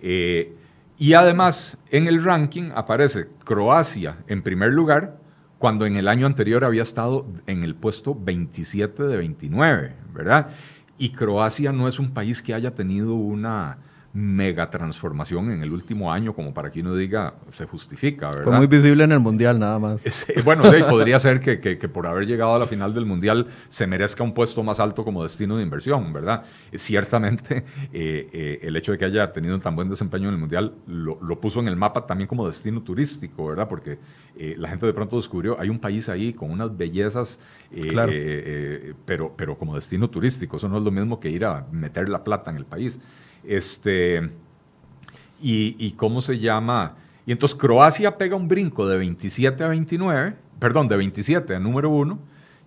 Eh, 0.00 0.56
y 0.98 1.14
además 1.14 1.78
en 1.90 2.08
el 2.08 2.22
ranking 2.24 2.70
aparece 2.74 3.28
Croacia 3.44 4.18
en 4.26 4.42
primer 4.42 4.72
lugar, 4.72 5.18
cuando 5.58 5.86
en 5.86 5.96
el 5.96 6.08
año 6.08 6.26
anterior 6.26 6.64
había 6.64 6.82
estado 6.82 7.26
en 7.46 7.64
el 7.64 7.74
puesto 7.74 8.14
27 8.14 9.04
de 9.04 9.16
29, 9.16 9.94
¿verdad? 10.12 10.50
Y 10.98 11.10
Croacia 11.10 11.72
no 11.72 11.88
es 11.88 11.98
un 11.98 12.12
país 12.12 12.42
que 12.42 12.54
haya 12.54 12.74
tenido 12.74 13.14
una 13.14 13.78
mega 14.18 14.68
transformación 14.68 15.52
en 15.52 15.62
el 15.62 15.70
último 15.70 16.12
año, 16.12 16.34
como 16.34 16.52
para 16.52 16.72
que 16.72 16.80
uno 16.80 16.96
diga, 16.96 17.34
se 17.50 17.66
justifica, 17.66 18.28
¿verdad? 18.30 18.42
Fue 18.42 18.56
muy 18.56 18.66
visible 18.66 19.04
en 19.04 19.12
el 19.12 19.20
Mundial, 19.20 19.60
nada 19.60 19.78
más. 19.78 20.02
bueno, 20.44 20.64
podría 20.90 21.20
ser 21.20 21.38
que, 21.38 21.60
que, 21.60 21.88
por 21.88 22.04
haber 22.04 22.26
llegado 22.26 22.52
a 22.52 22.58
la 22.58 22.66
final 22.66 22.92
del 22.92 23.06
Mundial 23.06 23.46
se 23.68 23.86
merezca 23.86 24.24
un 24.24 24.34
puesto 24.34 24.64
más 24.64 24.80
alto 24.80 25.04
como 25.04 25.22
destino 25.22 25.56
de 25.56 25.62
inversión, 25.62 26.12
¿verdad? 26.12 26.42
Ciertamente, 26.74 27.64
eh, 27.92 28.28
eh, 28.32 28.58
el 28.62 28.74
hecho 28.76 28.90
de 28.90 28.98
que 28.98 29.04
haya 29.04 29.30
tenido 29.30 29.56
tan 29.60 29.76
buen 29.76 29.88
desempeño 29.88 30.28
en 30.28 30.34
el 30.34 30.40
Mundial 30.40 30.74
lo, 30.88 31.20
lo 31.22 31.40
puso 31.40 31.60
en 31.60 31.68
el 31.68 31.76
mapa 31.76 32.04
también 32.04 32.26
como 32.26 32.44
destino 32.44 32.82
turístico, 32.82 33.46
¿verdad? 33.46 33.68
Porque 33.68 34.00
eh, 34.36 34.56
la 34.58 34.68
gente 34.68 34.84
de 34.84 34.94
pronto 34.94 35.16
descubrió, 35.16 35.60
hay 35.60 35.68
un 35.68 35.78
país 35.78 36.08
ahí 36.08 36.32
con 36.32 36.50
unas 36.50 36.76
bellezas, 36.76 37.38
pero, 39.06 39.32
pero 39.36 39.56
como 39.56 39.76
destino 39.76 40.10
turístico, 40.10 40.56
eso 40.56 40.68
no 40.68 40.78
es 40.78 40.82
lo 40.82 40.90
mismo 40.90 41.20
que 41.20 41.30
ir 41.30 41.44
a 41.44 41.68
meter 41.70 42.08
la 42.08 42.24
plata 42.24 42.50
en 42.50 42.56
el 42.56 42.64
país. 42.64 42.98
Este, 43.48 44.30
y, 45.40 45.92
cómo 45.92 46.20
se 46.20 46.38
llama. 46.38 46.96
Y 47.24 47.32
entonces 47.32 47.56
Croacia 47.56 48.18
pega 48.18 48.36
un 48.36 48.46
brinco 48.46 48.86
de 48.86 48.98
27 48.98 49.64
a 49.64 49.68
29, 49.68 50.36
perdón, 50.58 50.86
de 50.86 50.98
27 50.98 51.54
a 51.54 51.58
número 51.58 51.88
1, 51.88 52.18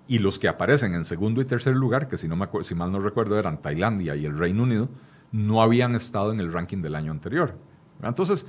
y 0.07 0.17
los 0.17 0.39
que 0.39 0.47
aparecen 0.47 0.95
en 0.95 1.05
segundo 1.05 1.39
y 1.39 1.45
tercer 1.45 1.75
lugar, 1.75 2.07
que 2.07 2.17
si, 2.17 2.27
no 2.27 2.35
me 2.35 2.47
si 2.63 2.73
mal 2.73 2.91
no 2.91 2.99
recuerdo 2.99 3.37
eran 3.37 3.61
Tailandia 3.61 4.15
y 4.15 4.25
el 4.25 4.35
Reino 4.35 4.63
Unido, 4.63 4.89
no 5.31 5.61
habían 5.61 5.93
estado 5.93 6.33
en 6.33 6.39
el 6.39 6.51
ranking 6.51 6.81
del 6.81 6.95
año 6.95 7.11
anterior. 7.11 7.55
Entonces, 8.01 8.47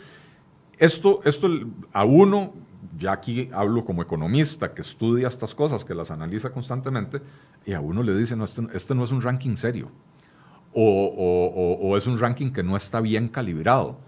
esto, 0.79 1.21
esto 1.25 1.49
a 1.93 2.05
uno 2.05 2.55
ya 2.99 3.13
aquí 3.13 3.51
hablo 3.53 3.85
como 3.85 4.03
economista 4.03 4.73
que 4.73 4.81
estudia 4.81 5.29
estas 5.29 5.55
cosas, 5.55 5.85
que 5.85 5.95
las 5.95 6.11
analiza 6.11 6.51
constantemente, 6.51 7.21
y 7.67 7.75
a 7.75 7.81
uno 7.81 8.03
le 8.03 8.17
dice, 8.17 8.37
no, 8.37 8.45
este, 8.45 8.63
este 8.73 8.95
no 8.95 9.05
es 9.05 9.13
un 9.13 9.21
ranking 9.21 9.55
serio, 9.55 9.91
o, 10.75 11.79
o, 11.81 11.97
es 11.97 12.07
un 12.07 12.19
ranking 12.19 12.51
que 12.51 12.63
no 12.63 12.77
está 12.77 13.01
bien 13.01 13.29
calibrado. 13.29 13.99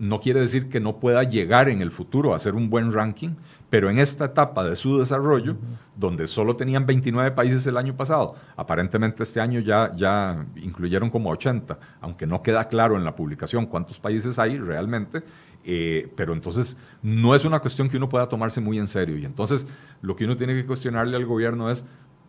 No 0.00 0.20
quiere 0.20 0.40
decir 0.40 0.68
que 0.68 0.80
no 0.80 0.98
pueda 0.98 1.22
llegar 1.22 1.68
en 1.68 1.80
el 1.80 1.92
futuro 1.92 2.34
a 2.34 2.38
ser 2.38 2.54
un 2.54 2.68
buen 2.68 2.92
ranking, 2.92 3.36
pero 3.70 3.90
en 3.90 3.98
esta 3.98 4.26
etapa 4.26 4.64
de 4.64 4.74
su 4.74 4.98
desarrollo, 4.98 5.56
donde 5.96 6.26
solo 6.26 6.56
tenían 6.56 6.84
29 6.84 7.30
países 7.30 7.64
el 7.66 7.76
año 7.76 7.96
pasado, 7.96 8.34
aparentemente 8.56 9.22
este 9.22 9.40
año 9.40 9.60
ya, 9.60 9.92
ya 9.94 10.46
incluyeron 10.56 11.10
como 11.10 11.30
80, 11.30 11.78
aunque 12.00 12.26
no 12.26 12.42
queda 12.42 12.66
claro 12.66 12.96
en 12.96 13.04
la 13.04 13.14
publicación 13.14 13.66
cuántos 13.66 14.00
países 14.00 14.38
hay 14.38 14.58
realmente, 14.58 15.22
eh, 15.64 16.12
pero 16.16 16.32
entonces 16.32 16.76
no 17.02 17.34
es 17.34 17.44
una 17.44 17.60
cuestión 17.60 17.88
que 17.88 17.96
uno 17.96 18.08
pueda 18.08 18.28
tomarse 18.28 18.60
muy 18.60 18.78
en 18.78 18.88
serio. 18.88 19.16
Y 19.16 19.24
entonces 19.24 19.66
lo 20.02 20.16
que 20.16 20.24
uno 20.24 20.36
tiene 20.36 20.54
que 20.54 20.66
cuestionarle 20.66 21.16
al 21.16 21.24
gobierno 21.24 21.70
es 21.70 21.84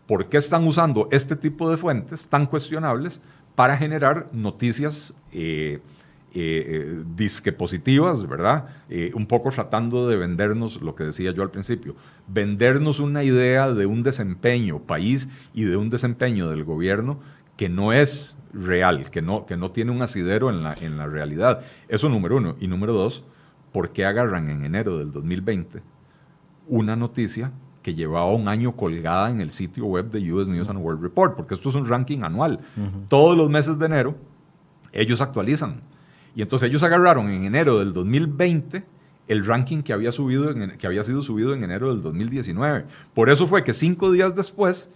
por 0.06 0.28
qué 0.28 0.36
están 0.36 0.66
usando 0.66 1.08
este 1.10 1.36
tipo 1.36 1.68
de 1.68 1.76
fuentes 1.76 2.28
tan 2.28 2.46
cuestionables 2.46 3.20
para 3.56 3.76
generar 3.76 4.28
noticias 4.32 5.12
eh, 5.32 5.80
eh, 6.32 7.02
disque 7.16 7.50
positivas, 7.50 8.28
¿verdad? 8.28 8.68
un 9.14 9.26
poco 9.26 9.50
tratando 9.50 10.06
de 10.08 10.16
vendernos 10.16 10.80
lo 10.80 10.94
que 10.94 11.02
decía 11.02 11.32
yo 11.32 11.42
al 11.42 11.50
principio, 11.50 11.96
vendernos 12.28 13.00
una 13.00 13.24
idea 13.24 13.72
de 13.72 13.86
un 13.86 14.04
desempeño 14.04 14.78
país 14.78 15.28
y 15.54 15.64
de 15.64 15.76
un 15.76 15.90
desempeño 15.90 16.48
del 16.48 16.62
gobierno 16.62 17.18
que 17.56 17.68
no 17.68 17.92
es 17.92 18.36
real, 18.52 19.10
que 19.10 19.22
no, 19.22 19.46
que 19.46 19.56
no 19.56 19.70
tiene 19.72 19.90
un 19.90 20.02
asidero 20.02 20.50
en 20.50 20.62
la, 20.62 20.74
en 20.74 20.96
la 20.96 21.06
realidad. 21.06 21.62
Eso 21.88 22.08
número 22.08 22.36
uno. 22.36 22.56
Y 22.60 22.68
número 22.68 22.92
dos, 22.92 23.24
¿por 23.72 23.90
qué 23.90 24.04
agarran 24.04 24.50
en 24.50 24.64
enero 24.64 24.98
del 24.98 25.12
2020 25.12 25.82
una 26.68 26.96
noticia 26.96 27.52
que 27.86 27.94
llevaba 27.94 28.32
un 28.32 28.48
año 28.48 28.74
colgada 28.74 29.30
en 29.30 29.40
el 29.40 29.52
sitio 29.52 29.86
web 29.86 30.10
de 30.10 30.32
US 30.32 30.48
News 30.48 30.68
and 30.68 30.80
World 30.80 31.00
Report? 31.00 31.36
Porque 31.36 31.54
esto 31.54 31.68
es 31.68 31.76
un 31.76 31.86
ranking 31.86 32.24
anual. 32.24 32.58
Todos 33.06 33.36
los 33.36 33.48
meses 33.48 33.78
de 33.78 33.86
enero 33.86 34.16
ellos 34.90 35.20
actualizan. 35.20 35.82
Y 36.34 36.42
entonces 36.42 36.68
ellos 36.68 36.82
agarraron 36.82 37.30
en 37.30 37.44
enero 37.44 37.78
del 37.78 37.92
2020 37.92 38.84
el 39.28 39.46
ranking 39.46 39.82
que 39.82 39.92
había, 39.92 40.10
subido 40.10 40.52
que 40.76 40.84
había 40.88 41.04
sido 41.04 41.22
subido 41.22 41.54
en 41.54 41.62
enero 41.62 41.90
del 41.90 42.02
2019. 42.02 42.86
Por 43.14 43.30
eso 43.30 43.46
fue 43.46 43.62
que 43.62 43.72
cinco 43.72 44.10
días 44.10 44.34
después 44.34 44.88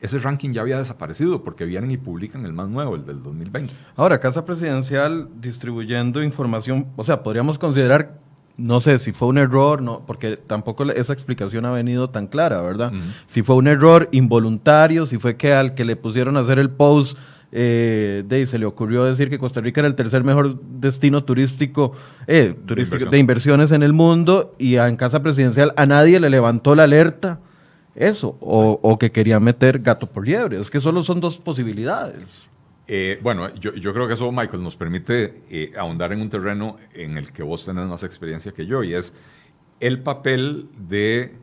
ese 0.00 0.18
ranking 0.18 0.52
ya 0.52 0.62
había 0.62 0.78
desaparecido 0.78 1.44
porque 1.44 1.66
vienen 1.66 1.90
y 1.90 1.98
publican 1.98 2.46
el 2.46 2.54
más 2.54 2.70
nuevo, 2.70 2.96
el 2.96 3.04
del 3.04 3.22
2020. 3.22 3.74
Ahora, 3.94 4.20
Casa 4.20 4.46
Presidencial 4.46 5.28
distribuyendo 5.38 6.22
información, 6.22 6.86
o 6.96 7.04
sea, 7.04 7.22
podríamos 7.22 7.58
considerar, 7.58 8.18
no 8.58 8.80
sé 8.80 8.98
si 8.98 9.12
fue 9.12 9.28
un 9.28 9.38
error, 9.38 9.80
no, 9.80 10.02
porque 10.06 10.36
tampoco 10.36 10.84
esa 10.90 11.12
explicación 11.12 11.64
ha 11.64 11.70
venido 11.70 12.10
tan 12.10 12.26
clara, 12.26 12.60
¿verdad? 12.60 12.92
Si 13.26 13.42
fue 13.42 13.56
un 13.56 13.68
error 13.68 14.08
involuntario, 14.12 15.06
si 15.06 15.18
fue 15.18 15.36
que 15.36 15.54
al 15.54 15.74
que 15.74 15.84
le 15.84 15.96
pusieron 15.96 16.36
a 16.36 16.40
hacer 16.40 16.58
el 16.58 16.68
post 16.68 17.16
eh, 17.50 18.24
de, 18.26 18.46
se 18.46 18.58
le 18.58 18.66
ocurrió 18.66 19.04
decir 19.04 19.30
que 19.30 19.38
Costa 19.38 19.62
Rica 19.62 19.80
era 19.80 19.88
el 19.88 19.94
tercer 19.94 20.22
mejor 20.22 20.60
destino 20.60 21.24
turístico, 21.24 21.92
eh, 22.26 22.54
turístico 22.66 23.08
de, 23.08 23.18
inversiones 23.18 23.72
en 23.72 23.82
el 23.82 23.94
mundo 23.94 24.54
y 24.58 24.76
en 24.76 24.96
Casa 24.96 25.22
Presidencial 25.22 25.72
a 25.76 25.86
nadie 25.86 26.20
le 26.20 26.28
levantó 26.28 26.74
la 26.74 26.82
alerta 26.82 27.40
eso, 27.94 28.36
o, 28.40 28.96
que 28.96 29.10
quería 29.10 29.40
meter 29.40 29.80
gato 29.80 30.06
por 30.06 30.24
liebre. 30.24 30.60
Es 30.60 30.70
que 30.70 30.78
solo 30.78 31.02
son 31.02 31.20
dos 31.20 31.38
posibilidades. 31.38 32.44
Eh, 32.90 33.18
bueno, 33.22 33.54
yo, 33.54 33.92
creo 33.92 34.08
que 34.08 34.14
eso, 34.14 34.32
Michael, 34.32 34.62
nos 34.62 34.74
permite 34.74 35.42
eh, 35.50 35.74
ahondar 35.76 36.10
en 36.14 36.22
un 36.22 36.30
terreno 36.30 36.78
en 36.94 37.18
el 37.18 37.32
que 37.32 37.42
vos 37.42 37.66
tenés 37.66 37.86
más 37.86 38.02
experiencia 38.02 38.52
que 38.52 38.64
yo, 38.64 38.82
y 38.82 38.94
es 38.94 39.12
el 39.78 40.02
papel 40.02 40.70
de, 40.88 41.34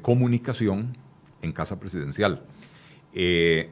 comunicación 0.00 0.96
en 1.42 1.52
casa 1.52 1.80
presidencial. 1.80 2.44
Eh, 3.12 3.70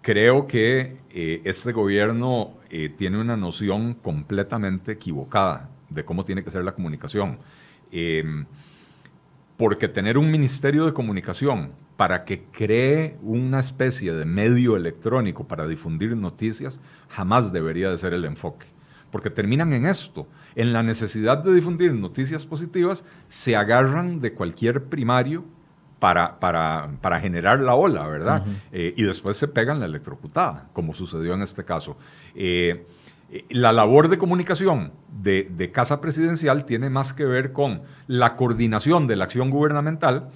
creo 0.00 0.46
que 0.46 0.96
este 1.10 1.72
gobierno 1.72 2.54
tiene 2.96 3.20
una 3.20 3.36
noción 3.36 3.94
completamente 3.94 4.92
equivocada 4.92 5.68
de 5.90 6.04
cómo 6.04 6.24
tiene 6.24 6.42
que 6.42 6.50
ser 6.50 6.64
la 6.64 6.72
comunicación 6.72 7.38
porque 9.56 9.88
tener 9.88 10.16
un 10.16 10.30
ministerio 10.30 10.86
de 10.86 10.92
comunicación 10.92 11.72
para 11.98 12.24
que 12.24 12.44
cree 12.44 13.18
una 13.22 13.58
especie 13.58 14.12
de 14.12 14.24
medio 14.24 14.76
electrónico 14.76 15.48
para 15.48 15.66
difundir 15.66 16.16
noticias 16.16 16.80
jamás 17.08 17.52
debería 17.52 17.90
de 17.90 17.98
ser 17.98 18.12
el 18.12 18.24
enfoque. 18.24 18.68
Porque 19.10 19.30
terminan 19.30 19.72
en 19.72 19.84
esto, 19.84 20.28
en 20.54 20.72
la 20.72 20.84
necesidad 20.84 21.38
de 21.38 21.52
difundir 21.52 21.92
noticias 21.92 22.46
positivas, 22.46 23.04
se 23.26 23.56
agarran 23.56 24.20
de 24.20 24.32
cualquier 24.32 24.84
primario 24.84 25.44
para, 25.98 26.38
para, 26.38 27.20
generar 27.20 27.58
la 27.58 27.74
ola, 27.74 28.06
¿verdad? 28.06 28.44
Eh, 28.70 28.94
y 28.96 29.02
después 29.02 29.36
se 29.36 29.48
pegan 29.48 29.80
la 29.80 29.86
electrocutada, 29.86 30.68
como 30.74 30.94
sucedió 30.94 31.34
en 31.34 31.42
este 31.42 31.64
caso. 31.64 31.96
Eh, 32.36 32.86
eh, 33.30 33.44
la 33.50 33.72
labor 33.72 34.08
de 34.08 34.16
comunicación 34.16 34.92
de, 35.20 35.70
Casa 35.72 36.00
Presidencial 36.00 36.64
tiene 36.64 36.88
más 36.90 37.12
que 37.12 37.24
ver 37.24 37.52
con 37.52 37.82
la 38.06 38.36
coordinación 38.36 39.06
de 39.06 39.16
la 39.16 39.24
acción 39.24 39.50
gubernamental 39.50 40.30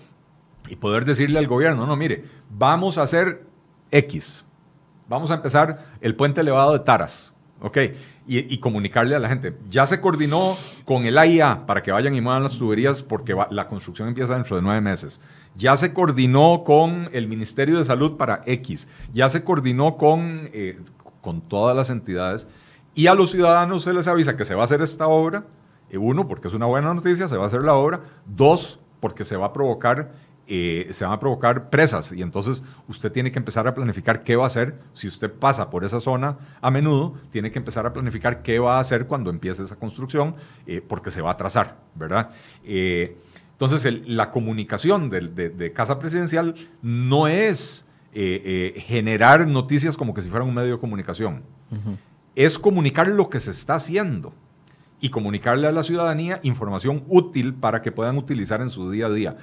y 0.72 0.76
poder 0.76 1.04
decirle 1.04 1.38
al 1.38 1.46
gobierno, 1.46 1.86
no, 1.86 1.96
mire, 1.96 2.24
vamos 2.48 2.96
a 2.96 3.02
hacer 3.02 3.44
X, 3.90 4.46
vamos 5.06 5.30
a 5.30 5.34
empezar 5.34 5.80
el 6.00 6.16
puente 6.16 6.40
elevado 6.40 6.72
de 6.72 6.78
Taras, 6.78 7.34
¿ok? 7.60 7.78
Y, 8.26 8.56
comunicarle 8.56 9.14
a 9.14 9.18
la 9.18 9.28
gente. 9.28 9.54
Ya 9.68 9.84
se 9.84 10.00
coordinó 10.00 10.56
con 10.86 11.04
el 11.04 11.18
AIA 11.18 11.66
para 11.66 11.82
que 11.82 11.92
vayan 11.92 12.14
y 12.14 12.22
muevan 12.22 12.42
las 12.42 12.56
tuberías 12.56 13.02
porque 13.02 13.36
la 13.50 13.68
construcción 13.68 14.08
empieza 14.08 14.32
dentro 14.32 14.56
de 14.56 14.62
nueve 14.62 14.80
meses. 14.80 15.20
Ya 15.56 15.76
se 15.76 15.92
coordinó 15.92 16.62
con 16.64 17.10
el 17.12 17.26
Ministerio 17.26 17.76
de 17.76 17.84
Salud 17.84 18.16
para 18.16 18.40
X. 18.46 18.88
Ya 19.12 19.28
se 19.28 19.44
coordinó 19.44 19.98
con, 19.98 20.48
eh, 20.54 20.80
con 21.20 21.42
todas 21.42 21.76
las 21.76 21.90
entidades 21.90 22.46
y 22.94 23.08
a 23.08 23.14
los 23.14 23.32
ciudadanos 23.32 23.82
se 23.82 23.92
les 23.92 24.06
avisa 24.06 24.36
que 24.36 24.46
se 24.46 24.54
va 24.54 24.62
a 24.62 24.64
hacer 24.64 24.80
esta 24.80 25.06
obra, 25.06 25.44
uno, 25.92 26.26
porque 26.26 26.48
es 26.48 26.54
una 26.54 26.64
buena 26.64 26.94
noticia, 26.94 27.28
se 27.28 27.36
va 27.36 27.44
a 27.44 27.48
hacer 27.48 27.60
la 27.60 27.74
obra, 27.74 28.00
dos, 28.24 28.78
porque 29.02 29.24
se 29.24 29.36
va 29.36 29.46
a 29.46 29.52
provocar 29.52 30.12
eh, 30.54 30.88
se 30.92 31.06
van 31.06 31.14
a 31.14 31.18
provocar 31.18 31.70
presas 31.70 32.12
y 32.12 32.20
entonces 32.20 32.62
usted 32.86 33.10
tiene 33.10 33.32
que 33.32 33.38
empezar 33.38 33.66
a 33.66 33.72
planificar 33.72 34.22
qué 34.22 34.36
va 34.36 34.44
a 34.44 34.48
hacer. 34.48 34.78
Si 34.92 35.08
usted 35.08 35.32
pasa 35.32 35.70
por 35.70 35.82
esa 35.82 35.98
zona 35.98 36.36
a 36.60 36.70
menudo, 36.70 37.14
tiene 37.30 37.50
que 37.50 37.58
empezar 37.58 37.86
a 37.86 37.92
planificar 37.94 38.42
qué 38.42 38.58
va 38.58 38.76
a 38.76 38.80
hacer 38.80 39.06
cuando 39.06 39.30
empiece 39.30 39.62
esa 39.62 39.76
construcción, 39.76 40.34
eh, 40.66 40.82
porque 40.86 41.10
se 41.10 41.22
va 41.22 41.30
a 41.30 41.32
atrasar, 41.32 41.78
¿verdad? 41.94 42.28
Eh, 42.64 43.16
entonces, 43.52 44.06
la 44.06 44.30
comunicación 44.30 45.08
de, 45.08 45.72
Casa 45.74 45.98
Presidencial 45.98 46.54
no 46.82 47.28
es 47.28 47.86
generar 48.12 49.46
noticias 49.46 49.96
como 49.96 50.12
que 50.12 50.20
si 50.20 50.28
fuera 50.28 50.44
un 50.44 50.52
medio 50.52 50.72
de 50.72 50.78
comunicación 50.78 51.44
es 52.34 52.58
comunicar 52.58 53.08
lo 53.08 53.30
que 53.30 53.40
se 53.40 53.52
está 53.52 53.76
haciendo 53.76 54.34
y 55.02 55.10
comunicarle 55.10 55.66
a 55.66 55.72
la 55.72 55.82
ciudadanía 55.82 56.38
información 56.44 57.02
útil 57.08 57.54
para 57.54 57.82
que 57.82 57.90
puedan 57.90 58.16
utilizar 58.18 58.62
en 58.62 58.70
su 58.70 58.88
día 58.88 59.06
a 59.06 59.10
día. 59.10 59.36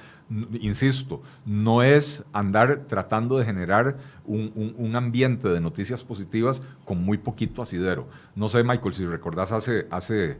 Insisto, 0.58 1.22
no 1.44 1.82
es 1.82 2.24
andar 2.32 2.86
tratando 2.88 3.36
de 3.38 3.44
generar 3.44 3.98
un, 4.24 4.96
ambiente 4.96 5.48
de 5.48 5.60
noticias 5.60 6.02
positivas 6.02 6.62
con 6.86 7.04
muy 7.04 7.18
poquito 7.18 7.60
asidero. 7.60 8.08
No 8.34 8.48
sé, 8.48 8.64
Michael, 8.64 8.94
si 8.94 9.04
recordás 9.04 9.52
hace, 9.52 9.86
hace 9.90 10.38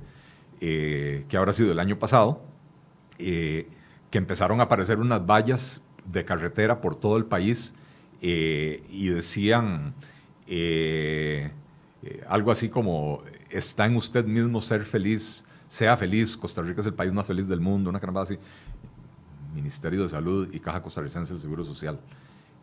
eh, 0.63 1.27
que 1.29 1.37
habrá 1.37 1.53
sido 1.53 1.71
el 1.73 1.81
año 1.81 1.99
pasado, 1.99 2.41
eh, 3.19 3.69
que 4.11 4.17
empezaron 4.17 4.61
a 4.61 4.65
aparecer 4.65 4.99
unas 5.01 5.27
vallas 5.27 5.83
de 6.07 6.25
carretera 6.25 6.81
por 6.81 6.99
todo 6.99 7.19
el 7.19 7.27
país 7.27 7.75
eh, 8.23 8.83
y 8.89 9.09
decían... 9.11 9.93
Eh, 12.03 12.23
algo 12.27 12.51
así 12.51 12.71
como 12.71 13.23
está 13.51 13.87
en 13.87 13.97
usted 13.97 14.25
mismo 14.25 14.61
ser 14.61 14.85
feliz, 14.85 15.45
sea 15.69 15.97
feliz, 15.97 16.37
Costa 16.37 16.63
Rica 16.63 16.81
es 16.81 16.87
el 16.87 16.95
país 16.95 17.13
más 17.13 17.27
feliz 17.27 17.49
del 17.49 17.61
mundo, 17.61 17.91
una 17.91 18.01
caramba 18.01 18.23
así. 18.23 18.39
Ministerio 19.55 20.03
de 20.03 20.09
Salud 20.09 20.49
y 20.53 20.61
Caja 20.61 20.81
Costarricense 20.81 21.33
del 21.33 21.41
Seguro 21.41 21.65
Social. 21.65 22.01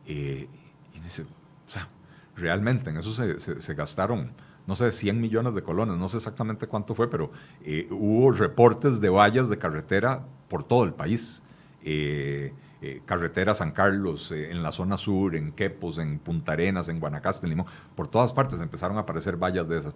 Eh, 0.06 0.48
y 0.94 1.00
dice, 1.02 1.24
o 1.24 1.70
sea, 1.70 1.90
realmente 2.36 2.90
en 2.90 2.98
eso 2.98 3.12
se, 3.12 3.74
gastaron, 3.76 4.32
no 4.66 4.76
sé, 4.76 4.92
100 4.92 5.20
millones 5.20 5.54
de 5.54 5.64
colones, 5.64 5.98
no 5.98 6.08
sé 6.08 6.18
exactamente 6.18 6.68
cuánto 6.68 6.96
fue, 6.96 7.10
pero 7.10 7.32
eh, 7.64 7.88
hubo 7.92 8.32
reportes 8.32 9.02
de 9.02 9.10
vallas 9.10 9.50
de 9.50 9.58
carretera 9.58 10.26
por 10.48 10.64
todo 10.64 10.84
el 10.86 10.94
país. 10.94 11.44
Eh, 12.80 13.02
carretera 13.06 13.56
San 13.56 13.72
Carlos, 13.72 14.32
eh, 14.32 14.52
en 14.52 14.62
la 14.62 14.72
zona 14.72 14.98
sur, 14.98 15.36
en 15.36 15.52
Quepos, 15.52 15.98
en 15.98 16.20
Punta 16.20 16.52
Arenas, 16.52 16.90
en 16.90 17.00
Guanacaste, 17.00 17.48
en 17.48 17.50
Limón, 17.50 17.66
por 17.96 18.08
todas 18.08 18.32
partes 18.34 18.62
empezaron 18.62 18.98
a 18.98 19.00
aparecer 19.00 19.36
vallas 19.36 19.68
de 19.68 19.80
esas. 19.80 19.96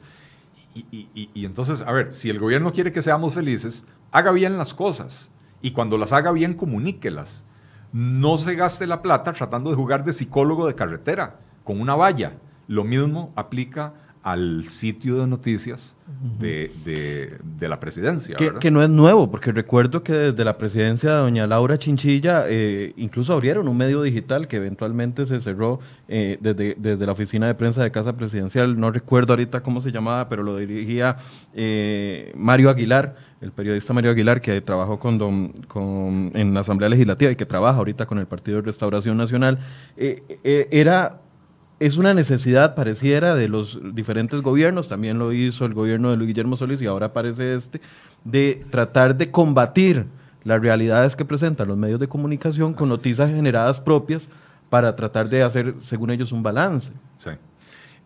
Y, 0.73 1.45
entonces, 1.45 1.81
a 1.81 1.91
ver, 1.91 2.13
si 2.13 2.29
el 2.29 2.39
gobierno 2.39 2.71
quiere 2.71 2.91
que 2.91 3.01
seamos 3.01 3.33
felices, 3.33 3.85
haga 4.11 4.31
bien 4.31 4.57
las 4.57 4.73
cosas 4.73 5.29
y 5.61 5.71
cuando 5.71 5.97
las 5.97 6.13
haga 6.13 6.31
bien, 6.31 6.53
comuníquelas. 6.53 7.45
No 7.91 8.37
se 8.37 8.55
gaste 8.55 8.87
la 8.87 9.01
plata 9.01 9.33
tratando 9.33 9.69
de 9.69 9.75
jugar 9.75 10.03
de 10.03 10.13
psicólogo 10.13 10.65
de 10.65 10.75
carretera 10.75 11.39
con 11.63 11.81
una 11.81 11.95
valla. 11.95 12.37
Lo 12.67 12.85
mismo 12.85 13.33
aplica 13.35 13.93
al 14.23 14.65
sitio 14.65 15.19
de 15.19 15.27
noticias 15.27 15.95
de, 16.39 16.71
de, 16.85 17.69
la 17.69 17.79
presidencia. 17.79 18.35
Que, 18.35 18.53
que, 18.59 18.69
no 18.69 18.83
es 18.83 18.89
nuevo, 18.89 19.31
porque 19.31 19.51
recuerdo 19.51 20.03
que 20.03 20.13
desde 20.13 20.45
la 20.45 20.57
presidencia 20.57 21.11
de 21.11 21.17
doña 21.17 21.47
Laura 21.47 21.79
Chinchilla 21.79 22.43
eh, 22.47 22.93
incluso 22.97 23.33
abrieron 23.33 23.67
un 23.67 23.77
medio 23.77 24.01
digital 24.03 24.47
que 24.47 24.57
eventualmente 24.57 25.25
se 25.25 25.39
cerró 25.39 25.79
eh, 26.07 26.37
desde, 26.39 26.75
desde, 26.77 27.05
la 27.05 27.13
oficina 27.13 27.47
de 27.47 27.55
prensa 27.55 27.81
de 27.81 27.91
Casa 27.91 28.13
Presidencial. 28.13 28.79
No 28.79 28.91
recuerdo 28.91 29.33
ahorita 29.33 29.61
cómo 29.61 29.81
se 29.81 29.91
llamaba, 29.91 30.29
pero 30.29 30.43
lo 30.43 30.57
dirigía 30.57 31.17
eh, 31.55 32.31
Mario 32.35 32.69
Aguilar, 32.69 33.15
el 33.41 33.51
periodista 33.51 33.93
Mario 33.93 34.11
Aguilar, 34.11 34.41
que 34.41 34.61
trabajó 34.61 34.99
con, 34.99 35.53
con 35.67 36.31
en 36.35 36.53
la 36.53 36.59
Asamblea 36.59 36.89
Legislativa 36.89 37.31
y 37.31 37.35
que 37.35 37.45
trabaja 37.47 37.79
ahorita 37.79 38.05
con 38.05 38.19
el 38.19 38.27
Partido 38.27 38.57
de 38.57 38.63
Restauración 38.63 39.17
Nacional. 39.17 39.57
era 39.97 41.21
es 41.81 41.97
una 41.97 42.13
necesidad, 42.13 42.75
pareciera, 42.75 43.33
de 43.33 43.47
los 43.47 43.79
diferentes 43.95 44.39
gobiernos, 44.41 44.87
también 44.87 45.17
lo 45.17 45.33
hizo 45.33 45.65
el 45.65 45.73
gobierno 45.73 46.11
de 46.11 46.17
Luis 46.17 46.27
Guillermo 46.27 46.55
Solís 46.55 46.79
y 46.83 46.85
ahora 46.85 47.07
aparece 47.07 47.55
este, 47.55 47.81
de 48.23 48.63
tratar 48.69 49.17
de 49.17 49.31
combatir 49.31 50.05
las 50.43 50.61
realidades 50.61 51.15
que 51.15 51.25
presentan 51.25 51.67
los 51.67 51.77
medios 51.77 51.99
de 51.99 52.07
comunicación 52.07 52.75
con 52.75 52.87
noticias 52.87 53.31
generadas 53.31 53.81
propias 53.81 54.29
para 54.69 54.95
tratar 54.95 55.27
de 55.27 55.41
hacer, 55.41 55.73
según 55.79 56.11
ellos, 56.11 56.31
un 56.31 56.43
balance. 56.43 56.93
Sí. 57.17 57.31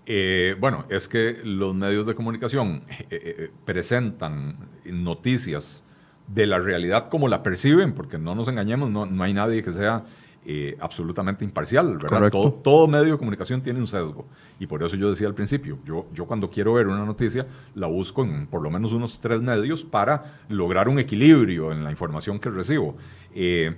Eh, 0.05 0.55
bueno, 0.57 0.85
es 0.87 1.09
que 1.09 1.41
los 1.43 1.75
medios 1.75 2.07
de 2.07 2.15
comunicación 2.15 2.81
eh, 2.87 3.07
eh, 3.11 3.51
presentan 3.65 4.55
noticias 4.85 5.83
de 6.27 6.47
la 6.47 6.59
realidad 6.59 7.09
como 7.09 7.27
la 7.27 7.43
perciben, 7.43 7.93
porque 7.93 8.17
no 8.17 8.35
nos 8.35 8.47
engañemos, 8.47 8.89
no, 8.89 9.05
no 9.05 9.21
hay 9.21 9.33
nadie 9.33 9.61
que 9.61 9.73
sea 9.73 10.05
eh, 10.47 10.77
absolutamente 10.79 11.43
imparcial, 11.43 11.97
¿verdad? 11.97 12.29
Todo, 12.29 12.51
todo, 12.53 12.87
medio 12.87 13.13
de 13.13 13.17
comunicación 13.17 13.61
tiene 13.61 13.79
un 13.79 13.87
sesgo. 13.87 14.27
Y 14.59 14.67
por 14.67 14.83
eso 14.83 14.95
yo 14.95 15.09
decía 15.09 15.27
al 15.27 15.33
principio, 15.33 15.79
yo, 15.85 16.05
yo 16.13 16.27
cuando 16.27 16.51
quiero 16.51 16.73
ver 16.73 16.87
una 16.87 17.03
noticia, 17.03 17.47
la 17.73 17.87
busco 17.87 18.23
en 18.23 18.45
por 18.45 18.61
lo 18.61 18.69
menos 18.69 18.91
unos 18.91 19.19
tres 19.19 19.41
medios 19.41 19.83
para 19.83 20.39
lograr 20.49 20.87
un 20.87 20.99
equilibrio 20.99 21.71
en 21.71 21.83
la 21.83 21.89
información 21.89 22.39
que 22.39 22.51
recibo. 22.51 22.95
Eh, 23.33 23.75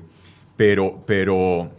pero 0.58 1.04
pero 1.06 1.72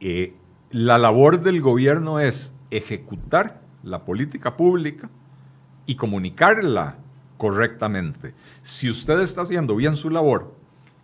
eh, 0.00 0.34
la 0.70 0.98
labor 0.98 1.40
del 1.40 1.62
gobierno 1.62 2.20
es 2.20 2.54
ejecutar 2.70 3.62
la 3.82 4.04
política 4.04 4.56
pública 4.56 5.08
y 5.86 5.94
comunicarla 5.94 6.98
correctamente. 7.38 8.34
Si 8.62 8.90
usted 8.90 9.20
está 9.20 9.42
haciendo 9.42 9.76
bien 9.76 9.96
su 9.96 10.10
labor, 10.10 10.54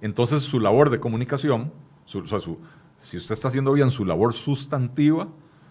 entonces 0.01 0.43
su 0.43 0.61
labor 0.61 0.91
de 0.91 1.01
comunicación, 1.01 1.73
su, 2.05 2.27
su, 2.27 2.59
si 3.01 3.17
usted 3.17 3.33
está 3.33 3.49
haciendo 3.49 3.73
bien 3.73 3.91
su 3.91 4.05
labor 4.05 4.35
sustantiva, 4.35 5.27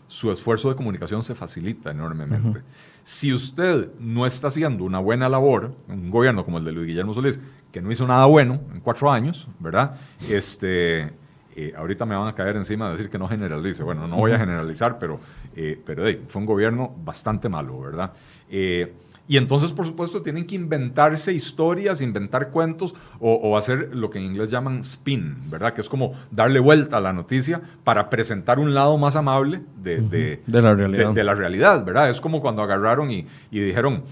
su 0.07 0.32
esfuerzo 0.32 0.69
de 0.69 0.75
comunicación 0.75 1.21
se 1.21 1.36
facilita 1.36 1.91
enormemente. 1.91 2.63
Si 3.03 3.32
usted 3.32 3.91
no 3.99 4.25
está 4.25 4.47
haciendo 4.47 4.84
una 4.84 4.97
buena 4.97 5.30
labor, 5.30 5.75
un 5.88 6.09
gobierno 6.09 6.43
como 6.43 6.57
el 6.57 6.65
de 6.65 6.71
Luis 6.71 6.88
Guillermo 6.88 7.13
Solís, 7.13 7.39
que 7.71 7.82
no 7.82 7.91
hizo 7.91 8.07
nada 8.07 8.25
bueno 8.25 8.59
en 8.73 8.80
cuatro 8.82 9.11
años, 9.11 9.47
¿verdad? 9.59 9.95
Este, 10.27 11.13
eh, 11.55 11.73
ahorita 11.77 12.07
me 12.07 12.15
van 12.15 12.27
a 12.27 12.34
caer 12.34 12.55
encima 12.55 12.88
de 12.88 12.93
decir 12.93 13.11
que 13.11 13.19
no 13.19 13.27
generalice. 13.27 13.84
Bueno, 13.84 14.07
no 14.07 14.15
voy 14.17 14.32
a 14.32 14.39
generalizar, 14.39 14.97
pero, 14.97 15.19
eh, 15.55 15.80
pero 15.86 16.03
fue 16.27 16.39
un 16.39 16.47
gobierno 16.47 16.95
bastante 17.03 17.47
malo, 17.47 17.80
¿verdad? 17.80 18.11
Eh, 18.49 18.91
y 19.30 19.38
entonces, 19.38 19.71
por 19.71 19.86
supuesto, 19.86 20.23
tienen 20.23 20.47
que 20.47 20.55
inventarse 20.55 21.32
historias, 21.32 22.01
inventar 22.01 22.49
cuentos 22.49 22.95
o, 23.19 23.55
hacer 23.55 23.91
lo 23.93 24.09
que 24.09 24.17
en 24.17 24.25
inglés 24.25 24.49
llaman 24.49 24.80
spin, 24.80 25.38
¿verdad? 25.51 25.73
Que 25.73 25.82
es 25.82 25.88
como 25.88 26.13
darle 26.32 26.59
vuelta 26.59 26.97
a 26.97 26.99
la 26.99 27.13
noticia 27.13 27.61
para 27.84 28.09
presentar 28.09 28.57
un 28.57 28.73
lado 28.73 28.97
más 28.97 29.15
amable 29.15 29.61
de, 29.77 30.41
la, 30.47 30.73
realidad. 30.73 31.13
De, 31.13 31.23
la 31.23 31.36
realidad, 31.36 31.86
¿verdad? 31.86 32.09
Es 32.09 32.19
como 32.19 32.41
cuando 32.41 32.63
agarraron 32.63 33.11
y, 33.11 33.27
dijeron, 33.51 34.03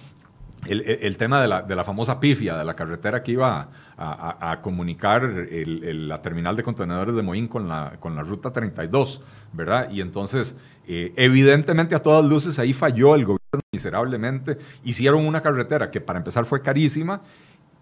el, 0.68 1.18
tema 1.18 1.42
de 1.42 1.48
la, 1.48 1.64
de 1.64 1.76
la, 1.76 1.84
famosa 1.84 2.20
pifia, 2.20 2.56
de 2.56 2.64
la 2.64 2.76
carretera 2.76 3.24
que 3.24 3.32
iba 3.32 3.70
a, 3.98 4.60
comunicar 4.62 5.24
la 5.24 6.22
terminal 6.22 6.56
de 6.56 6.62
contenedores 6.62 7.16
de 7.16 7.24
Moín 7.24 7.48
con 7.48 7.68
la, 7.68 7.96
con 8.00 8.16
la 8.16 8.22
ruta 8.22 8.54
32, 8.54 9.22
¿verdad? 9.52 9.90
Y 9.90 10.02
entonces, 10.02 10.56
eh, 10.88 11.12
evidentemente 11.16 11.96
a 11.96 12.04
todas 12.04 12.24
luces 12.24 12.60
ahí 12.60 12.72
falló 12.72 13.16
el 13.16 13.26
gobierno 13.26 13.37
miserablemente. 13.72 14.58
Hicieron 14.84 15.26
una 15.26 15.42
carretera 15.42 15.90
que 15.92 16.02
para 16.02 16.20
empezar 16.20 16.46
fue 16.46 16.62
carísima 16.62 17.22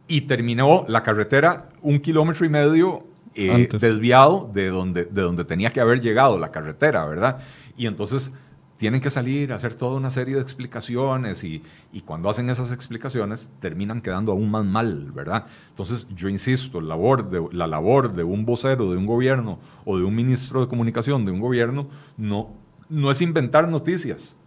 y 0.07 0.22
terminó 0.22 0.86
la 0.88 1.03
carretera 1.03 1.70
un 1.82 1.99
kilómetro 1.99 2.45
y 2.45 2.49
medio 2.49 3.03
eh, 3.34 3.68
desviado 3.80 4.49
de 4.53 4.70
donde, 4.70 5.05
de 5.05 5.22
donde 5.22 5.43
tenía 5.43 5.70
que 5.72 5.82
haber 5.82 6.01
llegado 6.01 6.38
la 6.38 6.51
carretera, 6.51 7.05
¿verdad? 7.05 7.41
Y 7.76 7.88
entonces 7.88 8.32
tienen 8.78 9.01
que 9.01 9.09
salir 9.09 9.53
a 9.53 9.55
hacer 9.55 9.74
toda 9.74 9.97
una 9.97 10.11
serie 10.11 10.36
de 10.36 10.41
explicaciones 10.41 11.43
y, 11.43 11.63
y, 11.93 12.01
cuando 12.01 12.30
hacen 12.30 12.49
esas 12.49 12.72
explicaciones 12.72 13.49
terminan 13.59 14.01
quedando 14.01 14.34
aún 14.34 14.51
más 14.51 14.66
mal, 14.66 15.11
¿verdad? 15.13 15.45
Entonces 15.70 16.07
yo 16.13 16.28
insisto, 16.30 16.82
la 16.82 16.89
labor, 16.89 17.30
de, 17.30 17.47
la 17.53 17.68
labor 17.68 18.13
de 18.13 18.24
un 18.24 18.45
vocero 18.45 18.91
de 18.91 18.97
un 18.97 19.05
gobierno 19.05 19.59
o 19.86 19.97
de 19.97 20.03
un 20.03 20.13
ministro 20.13 20.61
de 20.61 20.68
comunicación 20.68 21.26
de 21.26 21.32
un 21.32 21.39
gobierno 21.39 21.88
no, 22.18 22.53
no 22.89 23.11
es 23.11 23.22
inventar 23.22 23.68
noticias, 23.70 24.38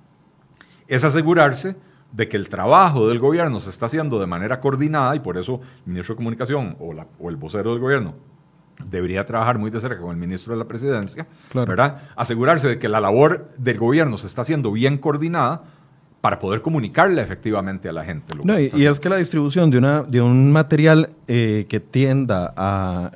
es 0.88 1.04
asegurarse 1.04 1.76
de 2.12 2.28
que 2.28 2.36
el 2.36 2.48
trabajo 2.48 3.08
del 3.08 3.18
gobierno 3.18 3.60
se 3.60 3.70
está 3.70 3.86
haciendo 3.86 4.18
de 4.18 4.26
manera 4.26 4.60
coordinada 4.60 5.14
y 5.14 5.20
por 5.20 5.36
eso 5.36 5.60
el 5.84 5.92
ministro 5.92 6.14
de 6.14 6.16
Comunicación 6.16 6.76
o, 6.80 6.94
la, 6.94 7.06
o 7.18 7.28
el 7.28 7.36
vocero 7.36 7.70
del 7.70 7.80
gobierno 7.80 8.14
debería 8.84 9.24
trabajar 9.24 9.58
muy 9.58 9.70
de 9.70 9.80
cerca 9.80 10.00
con 10.00 10.10
el 10.10 10.16
ministro 10.16 10.54
de 10.54 10.58
la 10.58 10.66
presidencia, 10.66 11.26
¿verdad? 11.52 12.02
Asegurarse 12.16 12.68
de 12.68 12.78
que 12.78 12.88
la 12.88 13.00
labor 13.00 13.50
del 13.58 13.78
gobierno 13.78 14.16
se 14.16 14.26
está 14.26 14.42
haciendo 14.42 14.72
bien 14.72 14.98
coordinada 14.98 15.62
para 16.20 16.38
poder 16.38 16.62
comunicarle 16.62 17.22
efectivamente 17.22 17.88
a 17.88 17.92
la 17.92 18.04
gente. 18.04 18.34
Lo 18.34 18.44
que 18.44 18.70
y, 18.74 18.86
es 18.86 19.00
que 19.00 19.08
la 19.08 19.16
distribución 19.16 19.70
de, 19.70 19.78
una, 19.78 20.02
de 20.02 20.20
un 20.20 20.52
material 20.52 21.10
eh, 21.26 21.66
que 21.68 21.80
tienda 21.80 22.52
a 22.56 23.12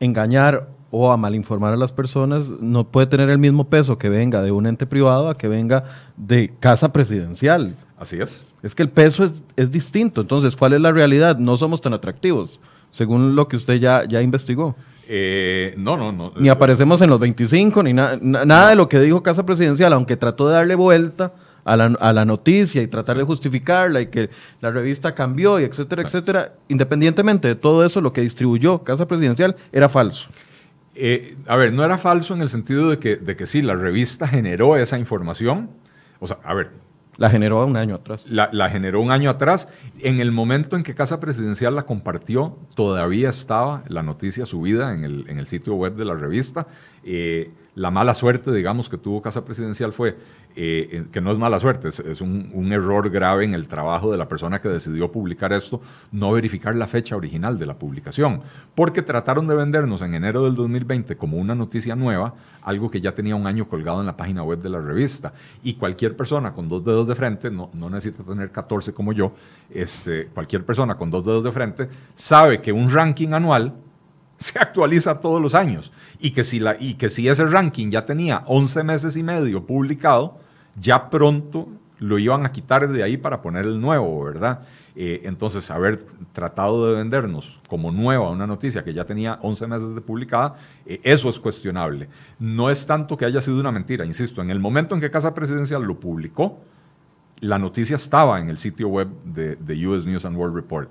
engañar 0.00 0.68
o 0.96 1.10
a 1.10 1.16
malinformar 1.16 1.72
a 1.72 1.76
las 1.76 1.90
personas 1.90 2.50
no 2.60 2.84
puede 2.84 3.08
tener 3.08 3.28
el 3.28 3.38
mismo 3.38 3.64
peso 3.64 3.98
que 3.98 4.08
venga 4.08 4.42
de 4.42 4.52
un 4.52 4.64
ente 4.64 4.86
privado 4.86 5.28
a 5.28 5.36
que 5.36 5.48
venga 5.48 5.82
de 6.16 6.52
casa 6.60 6.92
presidencial. 6.92 7.74
Así 7.98 8.20
es. 8.20 8.46
Es 8.62 8.76
que 8.76 8.84
el 8.84 8.90
peso 8.90 9.24
es, 9.24 9.42
es 9.56 9.72
distinto. 9.72 10.20
Entonces, 10.20 10.54
¿cuál 10.54 10.72
es 10.72 10.80
la 10.80 10.92
realidad? 10.92 11.36
No 11.36 11.56
somos 11.56 11.80
tan 11.80 11.94
atractivos, 11.94 12.60
según 12.92 13.34
lo 13.34 13.48
que 13.48 13.56
usted 13.56 13.74
ya, 13.74 14.04
ya 14.04 14.22
investigó. 14.22 14.76
Eh, 15.08 15.74
no, 15.76 15.96
no, 15.96 16.12
no. 16.12 16.32
Ni 16.36 16.48
aparecemos 16.48 17.02
en 17.02 17.10
los 17.10 17.18
25, 17.18 17.82
ni 17.82 17.92
nada 17.92 18.68
de 18.68 18.76
lo 18.76 18.88
que 18.88 19.00
dijo 19.00 19.20
Casa 19.20 19.44
Presidencial, 19.44 19.92
aunque 19.92 20.16
trató 20.16 20.46
de 20.46 20.54
darle 20.54 20.76
vuelta 20.76 21.32
a 21.64 21.76
la, 21.76 21.86
a 21.86 22.12
la 22.12 22.24
noticia 22.24 22.82
y 22.82 22.86
tratar 22.86 23.16
de 23.18 23.24
justificarla 23.24 24.00
y 24.00 24.06
que 24.06 24.30
la 24.60 24.70
revista 24.70 25.12
cambió 25.12 25.58
y 25.58 25.64
etcétera, 25.64 26.02
etcétera. 26.02 26.52
Independientemente 26.68 27.48
de 27.48 27.56
todo 27.56 27.84
eso, 27.84 28.00
lo 28.00 28.12
que 28.12 28.20
distribuyó 28.20 28.84
Casa 28.84 29.08
Presidencial 29.08 29.56
era 29.72 29.88
falso. 29.88 30.28
Eh, 30.94 31.36
a 31.46 31.56
ver, 31.56 31.72
no 31.72 31.84
era 31.84 31.98
falso 31.98 32.34
en 32.34 32.40
el 32.40 32.48
sentido 32.48 32.90
de 32.90 32.98
que, 32.98 33.16
de 33.16 33.36
que 33.36 33.46
sí, 33.46 33.62
la 33.62 33.74
revista 33.74 34.28
generó 34.28 34.76
esa 34.76 34.98
información. 34.98 35.70
O 36.20 36.26
sea, 36.26 36.38
a 36.44 36.54
ver. 36.54 36.70
La 37.16 37.30
generó 37.30 37.64
un 37.64 37.76
año 37.76 37.94
atrás. 37.94 38.22
La, 38.26 38.70
generó 38.70 39.00
un 39.00 39.10
año 39.10 39.30
atrás. 39.30 39.68
En 40.00 40.18
el 40.18 40.32
momento 40.32 40.76
en 40.76 40.82
que 40.82 40.94
Casa 40.94 41.20
Presidencial 41.20 41.76
la 41.76 41.84
compartió, 41.84 42.58
todavía 42.74 43.28
estaba 43.28 43.84
la 43.86 44.02
noticia 44.02 44.46
subida 44.46 44.94
en 44.94 45.04
el, 45.04 45.24
en 45.28 45.38
el 45.38 45.46
sitio 45.46 45.74
web 45.74 45.94
de 45.94 46.04
la 46.04 46.14
revista. 46.14 46.66
Eh, 47.04 47.52
la 47.74 47.90
mala 47.90 48.14
suerte, 48.14 48.52
digamos, 48.52 48.88
que 48.88 48.98
tuvo 48.98 49.20
Casa 49.20 49.44
Presidencial 49.44 49.92
fue 49.92 50.16
eh, 50.56 51.06
que 51.10 51.20
no 51.20 51.32
es 51.32 51.38
mala 51.38 51.58
suerte, 51.58 51.88
es, 51.88 52.20
un, 52.20 52.72
error 52.72 53.10
grave 53.10 53.44
en 53.44 53.54
el 53.54 53.66
trabajo 53.66 54.12
de 54.12 54.16
la 54.16 54.28
persona 54.28 54.60
que 54.60 54.68
decidió 54.68 55.10
publicar 55.10 55.52
esto, 55.52 55.80
no 56.12 56.30
verificar 56.32 56.76
la 56.76 56.86
fecha 56.86 57.16
original 57.16 57.58
de 57.58 57.66
la 57.66 57.74
publicación, 57.74 58.42
porque 58.76 59.02
trataron 59.02 59.48
de 59.48 59.56
vendernos 59.56 60.02
en 60.02 60.14
enero 60.14 60.44
del 60.44 60.54
2020 60.54 61.16
como 61.16 61.38
una 61.38 61.56
noticia 61.56 61.96
nueva, 61.96 62.34
algo 62.62 62.90
que 62.90 63.00
ya 63.00 63.12
tenía 63.12 63.34
un 63.34 63.48
año 63.48 63.68
colgado 63.68 64.00
en 64.00 64.06
la 64.06 64.16
página 64.16 64.44
web 64.44 64.60
de 64.60 64.70
la 64.70 64.80
revista. 64.80 65.32
Y 65.64 65.74
cualquier 65.74 66.16
persona 66.16 66.52
con 66.52 66.68
dos 66.68 66.84
dedos 66.84 67.08
de 67.08 67.16
frente, 67.16 67.50
no, 67.50 67.70
no 67.74 67.90
necesita 67.90 68.22
tener 68.22 68.52
14 68.52 68.92
como 68.92 69.12
yo, 69.12 69.32
este, 69.70 70.26
cualquier 70.26 70.64
persona 70.64 70.94
con 70.96 71.10
dos 71.10 71.24
dedos 71.24 71.42
de 71.42 71.50
frente 71.50 71.88
sabe 72.14 72.60
que 72.60 72.72
un 72.72 72.88
ranking 72.88 73.32
anual 73.32 73.74
se 74.38 74.58
actualiza 74.58 75.20
todos 75.20 75.40
los 75.40 75.54
años 75.54 75.92
y 76.18 76.30
que 76.30 76.44
si, 76.44 76.58
la, 76.58 76.76
y 76.78 76.94
que 76.94 77.08
si 77.08 77.28
ese 77.28 77.44
ranking 77.46 77.90
ya 77.90 78.04
tenía 78.04 78.42
11 78.46 78.84
meses 78.84 79.16
y 79.16 79.22
medio 79.22 79.66
publicado, 79.66 80.38
ya 80.78 81.10
pronto 81.10 81.68
lo 81.98 82.18
iban 82.18 82.44
a 82.44 82.52
quitar 82.52 82.88
de 82.88 83.02
ahí 83.02 83.16
para 83.16 83.40
poner 83.40 83.64
el 83.64 83.80
nuevo, 83.80 84.24
¿verdad? 84.24 84.60
Eh, 84.96 85.22
entonces, 85.24 85.70
haber 85.70 86.04
tratado 86.32 86.88
de 86.88 86.94
vendernos 86.94 87.60
como 87.68 87.90
nueva 87.90 88.30
una 88.30 88.46
noticia 88.46 88.84
que 88.84 88.94
ya 88.94 89.04
tenía 89.04 89.38
11 89.42 89.66
meses 89.66 89.94
de 89.94 90.00
publicada, 90.00 90.54
eh, 90.86 91.00
eso 91.02 91.28
es 91.28 91.40
cuestionable. 91.40 92.08
No 92.38 92.70
es 92.70 92.86
tanto 92.86 93.16
que 93.16 93.24
haya 93.24 93.40
sido 93.40 93.58
una 93.58 93.72
mentira, 93.72 94.04
insisto, 94.04 94.40
en 94.42 94.50
el 94.50 94.60
momento 94.60 94.94
en 94.94 95.00
que 95.00 95.10
Casa 95.10 95.34
Presidencial 95.34 95.82
lo 95.82 95.98
publicó, 95.98 96.60
la 97.40 97.58
noticia 97.58 97.96
estaba 97.96 98.38
en 98.40 98.48
el 98.48 98.58
sitio 98.58 98.88
web 98.88 99.08
de, 99.24 99.86
US 99.86 100.06
News 100.06 100.24
and 100.24 100.36
World 100.36 100.54
Report. 100.54 100.90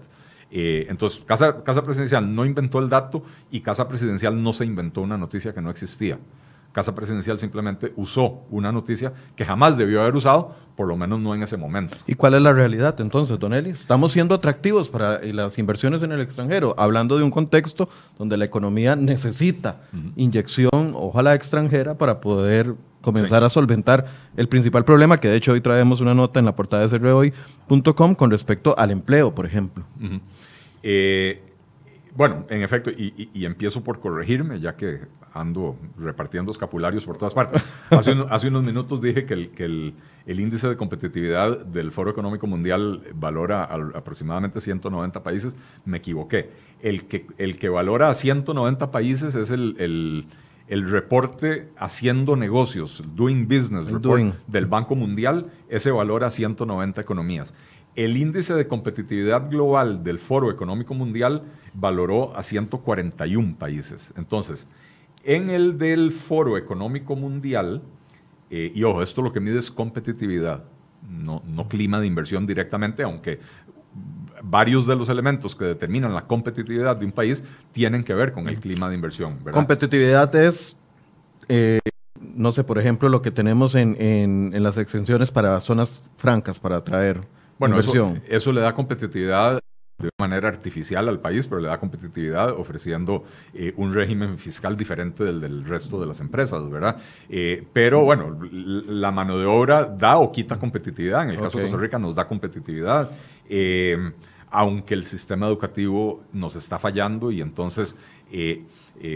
Eh, 0.55 0.85
entonces, 0.87 1.19
Casa, 1.25 1.63
Casa 1.63 1.81
Presidencial 1.83 2.35
no 2.35 2.45
inventó 2.45 2.77
el 2.77 2.87
dato 2.87 3.23
y 3.49 3.61
Casa 3.61 3.87
Presidencial 3.87 4.41
no 4.41 4.53
se 4.53 4.63
inventó 4.65 5.01
una 5.01 5.17
noticia 5.17 5.51
que 5.51 5.61
no 5.61 5.71
existía. 5.71 6.19
Casa 6.71 6.93
Presidencial 6.93 7.39
simplemente 7.39 7.91
usó 7.95 8.41
una 8.51 8.71
noticia 8.71 9.13
que 9.35 9.45
jamás 9.45 9.77
debió 9.77 10.01
haber 10.01 10.15
usado, 10.15 10.55
por 10.75 10.87
lo 10.87 10.95
menos 10.95 11.19
no 11.19 11.33
en 11.33 11.41
ese 11.41 11.57
momento. 11.57 11.97
¿Y 12.05 12.13
cuál 12.13 12.35
es 12.35 12.41
la 12.43 12.53
realidad 12.53 12.99
entonces, 13.01 13.39
Don 13.39 13.53
Eli? 13.53 13.71
Estamos 13.71 14.11
siendo 14.11 14.35
atractivos 14.35 14.89
para 14.89 15.19
las 15.23 15.57
inversiones 15.57 16.03
en 16.03 16.11
el 16.11 16.21
extranjero, 16.21 16.75
hablando 16.77 17.17
de 17.17 17.23
un 17.23 17.31
contexto 17.31 17.89
donde 18.19 18.37
la 18.37 18.45
economía 18.45 18.95
necesita 18.95 19.81
inyección, 20.15 20.93
ojalá 20.95 21.33
extranjera, 21.33 21.95
para 21.95 22.21
poder 22.21 22.75
comenzar 23.01 23.43
a 23.43 23.49
solventar 23.49 24.05
el 24.37 24.47
principal 24.47 24.85
problema, 24.85 25.19
que 25.19 25.27
de 25.27 25.35
hecho 25.35 25.51
hoy 25.51 25.61
traemos 25.61 25.99
una 25.99 26.13
nota 26.13 26.39
en 26.39 26.45
la 26.45 26.55
portada 26.55 26.83
de 26.83 26.89
cerrehoy.com 26.89 28.15
con 28.15 28.31
respecto 28.31 28.77
al 28.77 28.91
empleo, 28.91 29.35
por 29.35 29.45
ejemplo. 29.45 29.83
Eh, 30.83 31.41
bueno, 32.15 32.45
en 32.49 32.61
efecto, 32.61 32.91
y, 32.91 33.45
empiezo 33.45 33.83
por 33.83 33.99
corregirme, 33.99 34.59
ya 34.59 34.75
que 34.75 35.01
ando 35.33 35.75
repartiendo 35.97 36.51
escapularios 36.51 37.05
por 37.05 37.17
todas 37.17 37.33
partes. 37.33 37.65
Hace, 38.29 38.47
unos 38.49 38.63
minutos 38.63 39.01
dije 39.01 39.25
que, 39.25 39.33
el, 39.33 39.95
índice 40.27 40.67
de 40.69 40.77
competitividad 40.77 41.65
del 41.65 41.91
Foro 41.91 42.11
Económico 42.11 42.45
Mundial 42.45 43.01
valora 43.15 43.63
aproximadamente 43.63 44.61
190 44.61 45.23
países. 45.23 45.55
Me 45.85 45.97
equivoqué. 45.97 46.51
El 46.81 47.05
que, 47.05 47.25
el 47.39 47.57
que 47.57 47.69
valora 47.69 48.09
a 48.09 48.13
190 48.13 48.91
países 48.91 49.33
es 49.33 49.49
el, 49.49 50.27
reporte 50.67 51.69
haciendo 51.77 52.35
negocios, 52.35 53.03
Doing 53.15 53.47
Business 53.47 53.89
Report 53.89 54.35
del 54.45 54.67
Banco 54.67 54.95
Mundial. 54.95 55.47
Ese 55.67 55.89
valora 55.89 56.27
a 56.27 56.31
190 56.31 57.01
economías. 57.01 57.55
El 57.95 58.17
índice 58.17 58.53
de 58.53 58.67
competitividad 58.67 59.49
global 59.49 60.03
del 60.03 60.19
Foro 60.19 60.49
Económico 60.49 60.93
Mundial 60.93 61.43
valoró 61.73 62.35
a 62.35 62.43
141 62.43 63.55
países. 63.57 64.13
Entonces, 64.17 64.67
en 65.23 65.49
el 65.49 65.77
del 65.77 66.11
Foro 66.11 66.57
Económico 66.57 67.15
Mundial, 67.15 67.81
eh, 68.49 68.71
y 68.73 68.83
ojo, 68.83 69.01
esto 69.01 69.21
lo 69.21 69.31
que 69.31 69.39
mide 69.39 69.59
es 69.59 69.71
competitividad, 69.71 70.63
no, 71.09 71.43
no 71.45 71.67
clima 71.67 71.99
de 71.99 72.07
inversión 72.07 72.45
directamente, 72.45 73.03
aunque 73.03 73.39
varios 74.43 74.85
de 74.85 74.95
los 74.95 75.09
elementos 75.09 75.55
que 75.55 75.65
determinan 75.65 76.13
la 76.13 76.27
competitividad 76.27 76.97
de 76.97 77.05
un 77.05 77.11
país 77.11 77.43
tienen 77.71 78.03
que 78.03 78.13
ver 78.13 78.31
con 78.31 78.47
el 78.47 78.59
clima 78.59 78.89
de 78.89 78.95
inversión. 78.95 79.37
Competitividad 79.51 80.35
es, 80.35 80.75
eh, 81.47 81.79
no 82.19 82.51
sé, 82.51 82.63
por 82.63 82.77
ejemplo, 82.77 83.09
lo 83.09 83.21
que 83.21 83.31
tenemos 83.31 83.75
en, 83.75 83.95
en, 83.99 84.63
las 84.63 84.77
extensiones 84.77 85.31
para 85.31 85.59
zonas 85.61 86.03
francas 86.17 86.59
para 86.59 86.77
atraer 86.77 87.21
bueno, 87.69 88.19
Eso, 88.27 88.51
le 88.51 88.61
da 88.61 88.73
competitividad 88.73 89.59
de 89.97 90.09
manera 90.19 90.49
artificial 90.49 91.07
al 91.07 91.19
país, 91.19 91.47
pero 91.47 91.61
le 91.61 91.69
da 91.69 91.79
competitividad 91.79 92.49
ofreciendo 92.49 93.23
eh, 93.53 93.73
un 93.77 93.93
régimen 93.93 94.37
fiscal 94.37 94.75
diferente 94.75 95.23
del 95.23 95.39
del 95.39 95.63
resto 95.63 95.99
de 96.01 96.07
las 96.07 96.19
empresas, 96.19 96.69
¿verdad? 96.69 96.97
Eh, 97.29 97.65
pero 97.71 98.03
bueno, 98.03 98.37
la 98.51 99.11
mano 99.11 99.37
de 99.37 99.45
obra 99.45 99.85
da 99.85 100.17
o 100.17 100.31
quita 100.31 100.59
competitividad. 100.59 101.23
En 101.23 101.29
el 101.29 101.39
caso 101.39 101.57
de 101.57 101.63
Costa 101.65 101.77
Rica 101.77 101.99
nos 101.99 102.15
da 102.15 102.27
competitividad, 102.27 103.11
eh, 103.47 104.11
aunque 104.49 104.93
el 104.93 105.05
sistema 105.05 105.47
educativo 105.47 106.23
nos 106.33 106.55
está 106.55 106.79
fallando 106.79 107.31
y 107.31 107.41
entonces... 107.41 107.95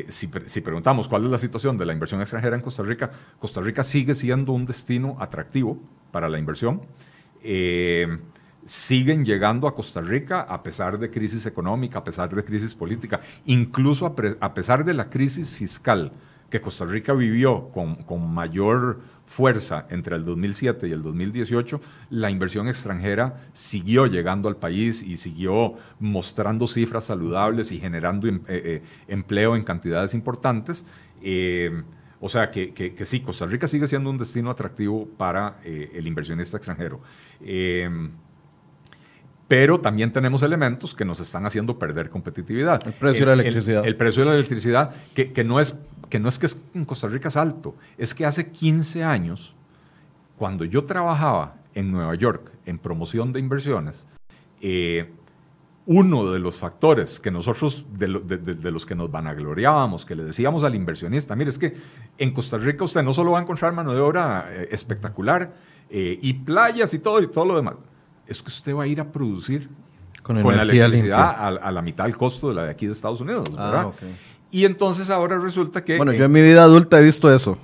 si, 0.09 0.29
si, 0.45 0.61
preguntamos 0.61 1.07
cuál 1.07 1.23
es 1.25 1.31
la 1.31 1.37
situación 1.37 1.77
de 1.77 1.85
la 1.85 1.93
inversión 1.93 2.19
extranjera 2.19 2.55
en 2.55 2.61
Costa 2.61 2.83
Rica, 2.83 3.09
Costa 3.39 3.61
Rica 3.61 3.83
sigue 3.83 4.15
siendo 4.15 4.51
un 4.51 4.65
destino 4.65 5.15
atractivo 5.19 5.79
para 6.11 6.27
la 6.27 6.39
inversión. 6.39 6.81
Eh, 7.49 8.07
siguen 8.67 9.23
llegando 9.23 9.67
a 9.67 9.73
Costa 9.73 10.01
Rica 10.01 10.41
a 10.41 10.61
pesar 10.61 10.99
de 10.99 11.09
crisis 11.09 11.45
económica, 11.45 11.99
a 11.99 12.03
pesar 12.03 12.35
de 12.35 12.43
crisis 12.43 12.75
política, 12.75 13.21
incluso 13.45 14.05
a, 14.05 14.53
pesar 14.53 14.83
de 14.83 14.93
la 14.93 15.09
crisis 15.09 15.53
fiscal 15.53 16.11
que 16.49 16.61
Costa 16.61 16.85
Rica 16.85 17.13
vivió 17.13 17.69
con, 17.69 18.33
mayor 18.33 18.99
fuerza 19.25 19.87
entre 19.89 20.15
el 20.15 20.25
2007 20.25 20.87
y 20.87 20.91
el 20.91 21.01
2018, 21.01 21.81
la 22.09 22.29
inversión 22.29 22.67
extranjera 22.67 23.47
siguió 23.53 24.05
llegando 24.05 24.47
al 24.47 24.57
país 24.57 25.01
y 25.01 25.17
siguió 25.17 25.75
mostrando 25.99 26.67
cifras 26.67 27.05
saludables 27.05 27.71
y 27.71 27.79
generando 27.79 28.27
em, 28.27 28.41
eh, 28.47 28.61
eh, 28.63 28.83
empleo 29.07 29.55
en 29.55 29.63
cantidades 29.63 30.13
importantes. 30.13 30.85
O 32.19 32.29
sea 32.29 32.49
que, 32.49 32.95
sí, 33.05 33.19
Costa 33.21 33.45
Rica 33.45 33.67
sigue 33.67 33.87
siendo 33.87 34.09
un 34.09 34.17
destino 34.17 34.49
atractivo 34.49 35.07
para 35.17 35.59
eh, 35.63 35.91
el 35.93 36.07
inversionista 36.07 36.57
extranjero. 36.57 36.99
Pero 39.47 39.79
también 39.79 40.11
tenemos 40.11 40.41
elementos 40.41 40.93
que 40.93 41.05
nos 41.05 41.19
están 41.19 41.45
haciendo 41.45 41.79
perder 41.79 42.09
competitividad. 42.09 42.85
El 42.85 42.93
precio 42.93 43.25
de 43.25 43.35
la 43.35 43.41
electricidad. 43.41 43.85
El, 43.85 43.95
precio 43.95 44.23
de 44.23 44.29
la 44.29 44.35
electricidad, 44.35 44.91
que, 45.13 45.43
no 45.43 45.59
es, 45.59 45.77
que 46.09 46.19
no 46.19 46.27
es 46.27 46.37
que 46.37 46.47
en 46.73 46.85
Costa 46.85 47.07
Rica 47.07 47.29
es 47.29 47.37
alto, 47.37 47.75
es 47.97 48.13
que 48.13 48.25
hace 48.25 48.51
15 48.51 49.03
años, 49.03 49.55
cuando 50.37 50.65
yo 50.65 50.83
trabajaba 50.83 51.55
en 51.75 51.91
Nueva 51.91 52.15
York 52.15 52.51
en 52.65 52.77
promoción 52.77 53.31
de 53.31 53.39
inversiones, 53.39 54.05
eh, 54.61 55.09
uno 55.87 56.29
de 56.29 56.39
los 56.39 56.57
factores 56.57 57.17
que 57.21 57.31
nosotros, 57.31 57.85
de, 57.93 58.09
los 58.09 58.85
que 58.85 58.93
nos 58.93 59.09
vanagloriábamos, 59.09 60.05
que 60.05 60.15
le 60.15 60.25
decíamos 60.25 60.65
al 60.65 60.75
inversionista, 60.75 61.33
mire, 61.37 61.49
es 61.49 61.57
que 61.57 61.75
en 62.17 62.33
Costa 62.33 62.57
Rica 62.57 62.83
usted 62.83 63.03
no 63.03 63.13
solo 63.13 63.31
va 63.31 63.39
a 63.39 63.41
encontrar 63.41 63.71
mano 63.71 63.93
de 63.93 64.01
obra 64.01 64.49
eh, 64.49 64.67
espectacular 64.71 65.53
eh, 65.89 66.19
y 66.21 66.33
playas 66.33 66.93
y 66.93 66.99
todo 66.99 67.21
y 67.21 67.27
todo 67.27 67.45
lo 67.45 67.55
demás, 67.55 67.75
es 68.27 68.41
que 68.41 68.49
usted 68.49 68.75
va 68.75 68.83
a 68.83 68.87
ir 68.87 68.99
a 68.99 69.11
producir 69.11 69.69
con, 70.21 70.41
la 70.43 70.61
electricidad 70.61 71.57
a, 71.61 71.71
la 71.71 71.81
mitad 71.81 72.03
del 72.03 72.17
costo 72.17 72.49
de 72.49 72.55
la 72.55 72.65
de 72.65 72.71
aquí 72.71 72.85
de 72.85 72.91
Estados 72.91 73.21
Unidos, 73.21 73.49
ah, 73.57 73.71
¿verdad? 73.71 73.93
Y 74.51 74.65
entonces 74.65 75.09
ahora 75.09 75.39
resulta 75.39 75.83
que... 75.83 75.97
Bueno, 75.97 76.13
yo 76.13 76.25
en 76.25 76.31
mi 76.31 76.41
vida 76.41 76.63
adulta 76.63 76.99
he 76.99 77.03
visto 77.03 77.33
eso. 77.33 77.57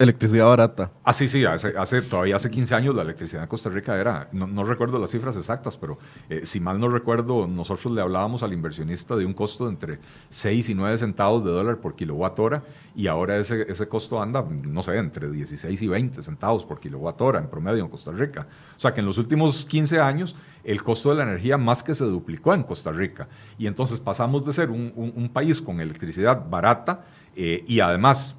Electricidad 0.00 0.46
barata. 0.46 0.92
Ah, 1.02 1.12
sí, 1.12 1.26
sí, 1.26 1.44
hace, 1.44 1.76
hace, 1.76 2.02
todavía 2.02 2.36
hace 2.36 2.48
15 2.52 2.72
años 2.72 2.94
la 2.94 3.02
electricidad 3.02 3.42
en 3.42 3.48
Costa 3.48 3.68
Rica 3.68 3.98
era, 3.98 4.28
no, 4.30 4.62
recuerdo 4.62 4.96
las 5.00 5.10
cifras 5.10 5.36
exactas, 5.36 5.76
pero 5.76 5.98
eh, 6.30 6.42
si 6.44 6.60
mal 6.60 6.78
no 6.78 6.88
recuerdo, 6.88 7.48
nosotros 7.48 7.92
le 7.92 8.00
hablábamos 8.00 8.44
al 8.44 8.52
inversionista 8.52 9.16
de 9.16 9.26
un 9.26 9.34
costo 9.34 9.64
de 9.64 9.70
entre 9.70 9.98
6 10.28 10.68
y 10.68 10.74
9 10.76 10.98
centavos 10.98 11.42
de 11.44 11.50
dólar 11.50 11.78
por 11.78 11.96
kilowatt 11.96 12.38
hora 12.38 12.62
y 12.94 13.08
ahora 13.08 13.38
ese, 13.38 13.66
ese 13.68 13.88
costo 13.88 14.22
anda, 14.22 14.46
no 14.48 14.84
sé, 14.84 14.96
entre 14.98 15.32
16 15.32 15.82
y 15.82 15.88
20 15.88 16.22
centavos 16.22 16.64
por 16.64 16.78
kilowatt 16.78 17.20
hora 17.20 17.40
en 17.40 17.48
promedio 17.48 17.82
en 17.82 17.90
Costa 17.90 18.12
Rica. 18.12 18.46
O 18.76 18.80
sea 18.80 18.94
que 18.94 19.00
en 19.00 19.06
los 19.06 19.18
últimos 19.18 19.64
15 19.64 19.98
años 19.98 20.36
el 20.62 20.80
costo 20.80 21.10
de 21.10 21.16
la 21.16 21.24
energía 21.24 21.58
más 21.58 21.82
que 21.82 21.96
se 21.96 22.04
duplicó 22.04 22.54
en 22.54 22.62
Costa 22.62 22.92
Rica 22.92 23.26
y 23.58 23.66
entonces 23.66 23.98
pasamos 23.98 24.46
de 24.46 24.52
ser 24.52 24.70
un, 24.70 25.28
país 25.32 25.60
con 25.60 25.80
electricidad 25.80 26.48
barata 26.48 27.04
eh, 27.34 27.64
y 27.66 27.80
además 27.80 28.36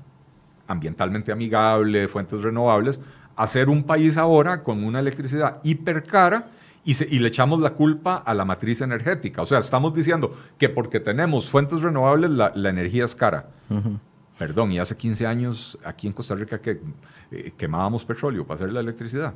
ambientalmente 0.70 1.34
amigable, 1.34 2.08
fuentes 2.08 2.42
renovables, 2.42 3.02
hacer 3.36 3.68
un 3.68 3.84
país 3.84 4.16
ahora 4.16 4.64
con 4.64 4.84
una 4.84 5.00
electricidad 5.00 5.60
hipercara 5.64 6.48
y, 6.86 6.92
y 7.16 7.20
le 7.20 7.28
echamos 7.28 7.60
la 7.60 7.72
culpa 7.72 8.16
a 8.18 8.34
la 8.34 8.46
matriz 8.46 8.80
energética. 8.82 9.42
O 9.42 9.46
sea, 9.46 9.60
estamos 9.60 9.94
diciendo 9.94 10.34
que 10.58 10.70
porque 10.70 11.00
tenemos 11.00 11.50
fuentes 11.50 11.82
renovables 11.82 12.30
la, 12.32 12.70
energía 12.70 13.06
es 13.06 13.16
cara. 13.16 13.50
Perdón, 14.38 14.72
y 14.72 14.80
hace 14.80 14.96
15 14.96 15.28
años 15.28 15.78
aquí 15.84 16.08
en 16.08 16.14
Costa 16.14 16.34
Rica 16.36 16.62
que 16.62 16.80
eh, 17.32 17.52
quemábamos 17.58 18.06
petróleo 18.06 18.46
para 18.46 18.56
hacer 18.56 18.72
la 18.72 18.80
electricidad. 18.80 19.34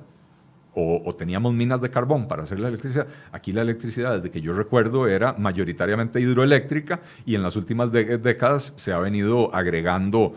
O, 0.76 1.14
teníamos 1.16 1.54
minas 1.54 1.80
de 1.82 1.92
carbón 1.92 2.28
para 2.28 2.44
hacer 2.44 2.60
la 2.60 2.68
electricidad. 2.68 3.06
Aquí 3.32 3.52
la 3.52 3.62
electricidad, 3.62 4.16
desde 4.16 4.32
que 4.32 4.42
yo 4.42 4.54
recuerdo, 4.54 5.08
era 5.08 5.34
mayoritariamente 5.34 6.20
hidroeléctrica 6.20 7.00
y 7.28 7.36
en 7.36 7.44
las 7.44 7.56
últimas 7.56 7.92
décadas 7.92 8.74
se 8.76 8.92
ha 8.92 8.98
venido 8.98 9.54
agregando 9.54 10.34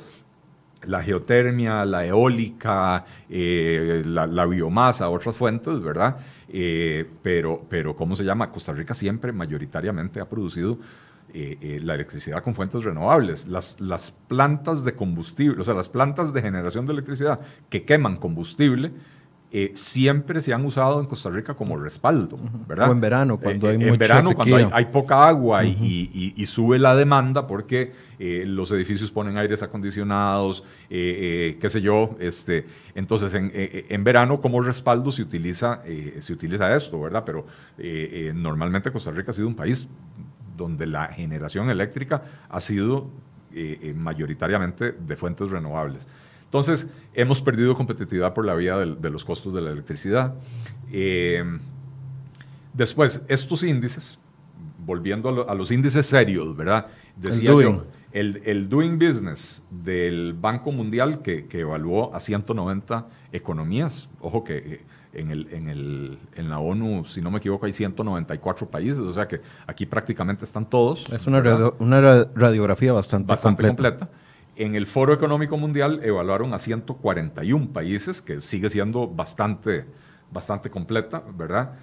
la 0.86 1.02
geotermia, 1.02 1.84
la 1.84 2.06
eólica, 2.06 3.04
eh, 3.28 4.02
la, 4.04 4.46
biomasa, 4.46 5.08
otras 5.08 5.36
fuentes, 5.36 5.80
¿verdad? 5.80 6.16
Eh, 6.48 7.04
pero, 7.22 7.64
pero, 7.68 7.96
¿cómo 7.96 8.14
se 8.14 8.24
llama? 8.24 8.50
Costa 8.50 8.72
Rica 8.72 8.94
siempre 8.94 9.32
mayoritariamente 9.32 10.20
ha 10.20 10.28
producido 10.28 10.78
eh, 11.34 11.80
la 11.82 11.94
electricidad 11.94 12.42
con 12.42 12.54
fuentes 12.54 12.84
renovables. 12.84 13.46
Las, 13.46 13.80
las 13.80 14.12
plantas 14.12 14.84
de 14.84 14.94
combustible, 14.94 15.60
o 15.60 15.64
sea, 15.64 15.74
las 15.74 15.88
plantas 15.88 16.32
de 16.32 16.42
generación 16.42 16.86
de 16.86 16.92
electricidad 16.92 17.40
que 17.68 17.84
queman 17.84 18.16
combustible, 18.16 18.92
eh, 19.52 19.70
siempre 19.74 20.40
se 20.40 20.52
han 20.52 20.64
usado 20.64 21.00
en 21.00 21.06
Costa 21.06 21.30
Rica 21.30 21.54
como 21.54 21.76
respaldo, 21.78 22.36
¿verdad? 22.66 22.90
O 22.90 22.92
en 22.92 23.00
verano, 23.00 23.38
cuando 23.38 23.68
hay 23.68 23.76
eh, 23.76 23.88
En 23.88 23.96
verano, 23.96 24.34
cuando 24.34 24.56
hay, 24.72 24.84
poca 24.86 25.28
agua 25.28 25.64
y, 25.64 26.44
sube 26.46 26.80
la 26.80 26.96
demanda 26.96 27.46
porque 27.46 27.92
eh, 28.18 28.42
los 28.44 28.72
edificios 28.72 29.10
ponen 29.12 29.38
aires 29.38 29.62
acondicionados, 29.62 30.64
qué 30.88 31.66
sé 31.68 31.80
yo. 31.80 32.16
Este, 32.18 32.66
entonces, 32.96 33.32
en, 33.34 34.04
verano 34.04 34.40
como 34.40 34.60
respaldo 34.60 35.12
se 35.12 35.22
utiliza, 35.22 35.80
se 36.18 36.32
utiliza 36.32 36.74
esto, 36.74 37.00
¿verdad? 37.00 37.22
Pero 37.24 37.46
normalmente 38.34 38.90
Costa 38.90 39.12
Rica 39.12 39.30
ha 39.30 39.34
sido 39.34 39.46
un 39.46 39.54
país 39.54 39.86
donde 40.56 40.86
la 40.86 41.06
generación 41.06 41.70
eléctrica 41.70 42.24
ha 42.48 42.60
sido 42.60 43.10
mayoritariamente 43.94 44.92
de 44.92 45.16
fuentes 45.16 45.50
renovables. 45.50 46.08
Entonces, 46.46 46.86
hemos 47.12 47.42
perdido 47.42 47.74
competitividad 47.74 48.32
por 48.32 48.46
la 48.46 48.54
vía 48.54 48.76
de, 48.78 49.10
los 49.10 49.24
costos 49.24 49.52
de 49.52 49.60
la 49.60 49.72
electricidad. 49.72 50.34
Eh, 50.90 51.44
después, 52.72 53.22
estos 53.28 53.62
índices, 53.62 54.18
volviendo 54.78 55.48
a, 55.48 55.54
los 55.54 55.70
índices 55.70 56.06
serios, 56.06 56.56
¿verdad? 56.56 56.86
Decía 57.16 57.50
yo, 57.50 57.84
el, 58.12 58.42
el, 58.46 58.68
Doing 58.68 58.98
Business 58.98 59.64
del 59.70 60.34
Banco 60.34 60.72
Mundial, 60.72 61.20
que, 61.20 61.46
que, 61.46 61.60
evaluó 61.60 62.14
a 62.14 62.20
190 62.20 63.06
economías, 63.32 64.08
ojo 64.20 64.44
que 64.44 64.56
eh, 64.56 64.80
en, 65.12 65.30
el, 65.30 65.48
en, 65.52 65.68
el, 65.68 66.18
en, 66.36 66.48
la 66.48 66.58
ONU, 66.58 67.04
si 67.04 67.20
no 67.20 67.30
me 67.30 67.38
equivoco, 67.38 67.66
hay 67.66 67.72
194 67.72 68.70
países, 68.70 69.00
o 69.00 69.12
sea 69.12 69.26
que 69.26 69.40
aquí 69.66 69.84
prácticamente 69.84 70.44
están 70.44 70.68
todos. 70.68 71.10
Es 71.10 71.26
una, 71.26 71.42
una 71.78 72.24
radiografía 72.34 72.92
bastante, 72.92 73.28
bastante 73.28 73.66
completa. 73.66 74.08
En 74.56 74.74
el 74.74 74.86
Foro 74.86 75.12
Económico 75.12 75.58
Mundial 75.58 76.00
evaluaron 76.02 76.54
a 76.54 76.58
141 76.58 77.74
países, 77.74 78.22
que 78.22 78.40
sigue 78.40 78.70
siendo 78.70 79.06
bastante, 79.06 79.84
bastante 80.32 80.70
completa, 80.70 81.22
¿verdad? 81.36 81.74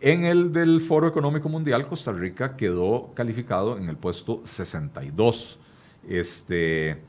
En 0.00 0.24
el 0.26 0.52
del 0.52 0.82
Foro 0.82 1.08
Económico 1.08 1.48
Mundial, 1.48 1.88
Costa 1.88 2.12
Rica 2.12 2.54
quedó 2.54 3.12
calificado 3.14 3.78
en 3.78 3.88
el 3.88 3.96
puesto 3.96 4.42
62. 4.44 5.58
Este, 6.06 7.02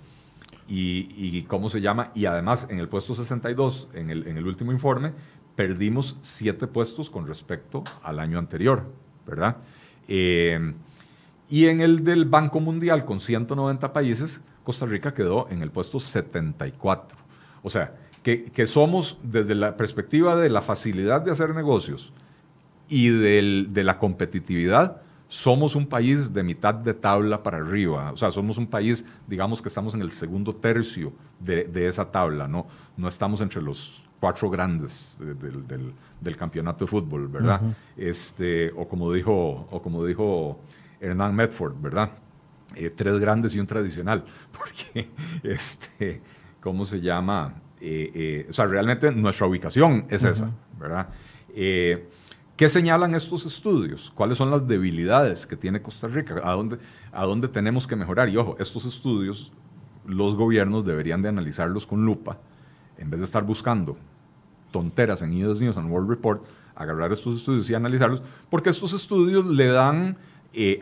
y, 0.70 1.44
cómo 1.44 1.70
se 1.70 1.82
llama, 1.82 2.12
y 2.16 2.26
además 2.26 2.68
en 2.70 2.80
el 2.80 2.88
puesto 2.88 3.14
62, 3.14 3.90
en 3.94 4.12
el, 4.12 4.26
en 4.26 4.38
el 4.38 4.48
último 4.48 4.72
informe, 4.72 5.12
perdimos 5.56 6.16
siete 6.22 6.66
puestos 6.66 7.10
con 7.10 7.28
respecto 7.28 7.84
al 8.04 8.20
año 8.20 8.40
anterior, 8.40 8.86
¿verdad? 9.28 9.58
Eh, 10.08 10.74
y 11.50 11.66
en 11.66 11.82
el 11.82 12.06
del 12.06 12.24
Banco 12.24 12.62
Mundial, 12.62 13.04
con 13.04 13.20
190 13.20 13.92
países, 13.92 14.42
Costa 14.64 14.86
Rica 14.86 15.14
quedó 15.14 15.48
en 15.50 15.62
el 15.62 15.72
puesto 15.72 16.00
74. 16.00 17.18
O 17.64 17.70
sea, 17.70 17.96
que, 18.24 18.46
que 18.46 18.66
somos, 18.66 19.18
desde 19.24 19.56
la 19.56 19.78
perspectiva 19.78 20.36
de 20.36 20.50
la 20.50 20.62
facilidad 20.62 21.22
de 21.22 21.32
hacer 21.32 21.54
negocios 21.56 22.14
y 22.88 23.10
del, 23.10 23.70
de 23.72 23.84
la 23.84 23.98
competitividad, 23.98 25.02
somos 25.28 25.76
un 25.76 25.88
país 25.88 26.34
de 26.34 26.44
mitad 26.44 26.74
de 26.74 26.94
tabla 26.94 27.44
para 27.44 27.58
arriba. 27.58 28.12
O 28.12 28.18
sea, 28.18 28.32
somos 28.32 28.58
un 28.58 28.68
país, 28.68 29.06
digamos 29.28 29.62
que 29.62 29.68
estamos 29.68 29.94
en 29.94 30.02
el 30.02 30.12
segundo 30.12 30.54
tercio 30.54 31.14
de, 31.40 31.66
de 31.66 31.88
esa 31.88 32.12
tabla, 32.12 32.48
¿no? 32.48 32.68
No 32.98 33.08
estamos 33.08 33.40
entre 33.42 33.62
los 33.62 34.04
cuatro 34.20 34.50
grandes 34.50 35.18
del, 35.20 35.68
del, 35.68 35.94
del 36.20 36.36
campeonato 36.36 36.86
de 36.86 36.90
fútbol, 36.90 37.28
¿verdad? 37.28 37.62
este, 37.96 38.72
o, 38.76 38.88
como 38.88 39.14
dijo, 39.14 39.68
o 39.70 39.82
como 39.82 40.04
dijo 40.04 40.60
Hernán 41.00 41.36
Medford, 41.36 41.76
¿verdad? 41.80 42.12
Eh, 42.76 42.92
tres 42.92 43.20
grandes 43.20 43.56
y 43.56 43.60
un 43.60 43.66
tradicional, 43.66 44.24
porque, 44.58 45.10
este, 45.44 46.22
¿cómo 46.62 46.86
se 46.86 47.02
llama? 47.02 47.56
Eh, 47.82 48.12
eh, 48.14 48.48
o 48.50 48.54
sea, 48.54 48.66
realmente 48.66 49.12
nuestra 49.12 49.48
ubicación 49.48 50.06
es 50.10 50.24
esa, 50.24 50.52
¿verdad? 50.80 51.10
¿Qué 51.54 52.68
señalan 52.68 53.16
estos 53.16 53.46
estudios? 53.46 54.12
¿Cuáles 54.14 54.38
son 54.38 54.52
las 54.52 54.68
debilidades 54.68 55.46
que 55.46 55.56
tiene 55.56 55.82
Costa 55.82 56.08
Rica? 56.08 56.42
¿A 56.44 56.52
dónde, 56.52 56.78
¿A 57.12 57.26
dónde 57.26 57.48
tenemos 57.48 57.88
que 57.88 57.96
mejorar? 57.96 58.28
Y 58.30 58.38
ojo, 58.38 58.58
estos 58.60 58.86
estudios 58.86 59.52
los 60.06 60.36
gobiernos 60.36 60.86
deberían 60.86 61.22
de 61.22 61.30
analizarlos 61.30 61.88
con 61.88 62.06
lupa, 62.06 62.38
en 62.98 63.10
vez 63.10 63.20
de 63.20 63.26
estar 63.26 63.44
buscando 63.44 63.98
tonteras 64.72 65.22
en 65.22 65.44
US 65.46 65.62
News 65.62 65.78
and 65.78 65.90
World 65.90 66.10
Report, 66.10 66.46
agarrar 66.76 67.12
estos 67.14 67.36
estudios 67.36 67.70
y 67.70 67.74
analizarlos, 67.74 68.22
porque 68.50 68.70
estos 68.70 68.94
estudios 68.94 69.46
le 69.46 69.68
dan 69.68 70.18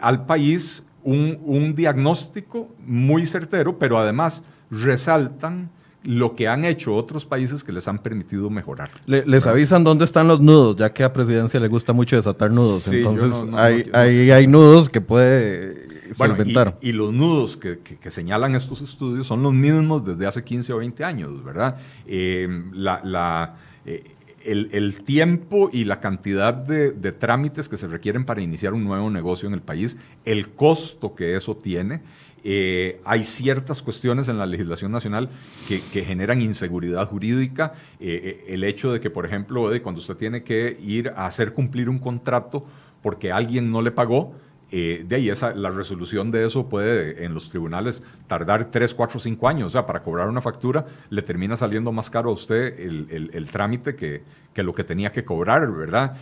al 0.01 0.25
país 0.25 0.85
un, 1.07 1.39
un 1.45 1.73
diagnóstico 1.73 2.67
muy 2.85 3.25
certero, 3.25 3.79
pero 3.79 3.97
además 3.97 4.43
resaltan 4.69 5.69
lo 6.03 6.35
que 6.35 6.49
han 6.49 6.65
hecho 6.65 6.93
otros 6.93 7.25
países 7.25 7.63
que 7.63 7.71
les 7.71 7.87
han 7.87 7.99
permitido 7.99 8.49
mejorar. 8.49 8.89
les 9.05 9.45
avisan 9.45 9.85
dónde 9.85 10.03
están 10.03 10.27
los 10.27 10.41
nudos, 10.41 10.75
ya 10.75 10.91
que 10.91 11.05
a 11.05 11.13
presidencia 11.13 11.59
le 11.61 11.69
gusta 11.69 11.93
mucho 11.93 12.17
desatar 12.17 12.51
nudos. 12.51 12.89
Entonces, 12.89 13.31
hay, 13.53 13.89
hay, 14.31 14.47
nudos 14.47 14.89
que 14.89 14.99
puede 14.99 16.13
solventar. 16.13 16.77
Y, 16.81 16.91
los 16.91 17.13
nudos 17.13 17.55
que, 17.55 17.79
que, 17.79 18.11
señalan 18.11 18.55
estos 18.55 18.81
estudios 18.81 19.27
son 19.27 19.43
los 19.43 19.53
mismos 19.53 20.03
desde 20.03 20.25
hace 20.25 20.43
15 20.43 20.73
o 20.73 20.77
20 20.79 21.03
años, 21.05 21.41
¿verdad? 21.43 21.77
Eh, 22.05 22.47
la, 22.73 23.01
la 23.03 23.55
eh, 23.85 24.03
el, 24.47 25.03
tiempo 25.03 25.69
y 25.71 25.83
la 25.85 25.99
cantidad 25.99 26.53
de, 26.53 26.91
de, 26.91 27.11
trámites 27.11 27.69
que 27.69 27.77
se 27.77 27.87
requieren 27.87 28.25
para 28.25 28.41
iniciar 28.41 28.73
un 28.73 28.83
nuevo 28.83 29.09
negocio 29.09 29.47
en 29.47 29.53
el 29.53 29.61
país, 29.61 29.97
el 30.25 30.49
costo 30.49 31.15
que 31.15 31.35
eso 31.35 31.55
tiene 31.55 32.01
eh, 32.49 33.01
hay 33.03 33.25
ciertas 33.25 33.81
cuestiones 33.81 34.29
en 34.29 34.37
la 34.37 34.45
legislación 34.45 34.89
nacional 34.89 35.29
que, 35.67 35.79
generan 36.05 36.41
inseguridad 36.41 37.05
jurídica. 37.07 37.73
Eh, 37.99 38.43
eh, 38.47 38.53
el 38.53 38.63
hecho 38.63 38.93
de 38.93 39.01
que, 39.01 39.09
por 39.09 39.25
ejemplo, 39.25 39.69
cuando 39.83 39.99
usted 39.99 40.15
tiene 40.15 40.43
que 40.43 40.77
ir 40.81 41.09
a 41.09 41.25
hacer 41.25 41.51
cumplir 41.51 41.89
un 41.89 41.99
contrato 41.99 42.65
porque 43.01 43.33
alguien 43.33 43.69
no 43.69 43.81
le 43.81 43.91
pagó, 43.91 44.33
de 44.71 45.15
ahí 45.15 45.29
esa, 45.29 45.55
la 45.55 45.69
resolución 45.69 46.31
de 46.31 46.45
eso 46.45 46.67
puede 46.67 47.23
en 47.23 47.33
los 47.33 47.49
tribunales 47.49 48.03
tardar 48.27 48.69
3, 48.71 48.93
4, 48.93 49.19
5 49.19 49.47
años. 49.47 49.67
O 49.67 49.69
sea, 49.69 49.85
para 49.85 50.01
cobrar 50.01 50.27
una 50.27 50.41
factura 50.41 50.85
le 51.09 51.21
termina 51.21 51.55
saliendo 51.57 51.91
más 51.91 52.09
caro 52.09 52.29
a 52.29 52.33
usted 52.33 52.79
el, 52.79 53.49
trámite 53.51 53.95
que, 53.95 54.23
que, 54.53 54.63
lo 54.63 54.73
que 54.73 54.83
tenía 54.83 55.11
que 55.11 55.23
cobrar, 55.23 55.71
¿verdad? 55.71 56.17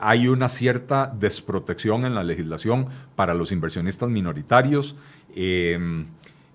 hay 0.00 0.28
una 0.28 0.48
cierta 0.48 1.12
desprotección 1.16 2.04
en 2.04 2.14
la 2.14 2.24
legislación 2.24 2.86
para 3.14 3.34
los 3.34 3.52
inversionistas 3.52 4.08
minoritarios. 4.08 4.96
Em, 5.34 6.06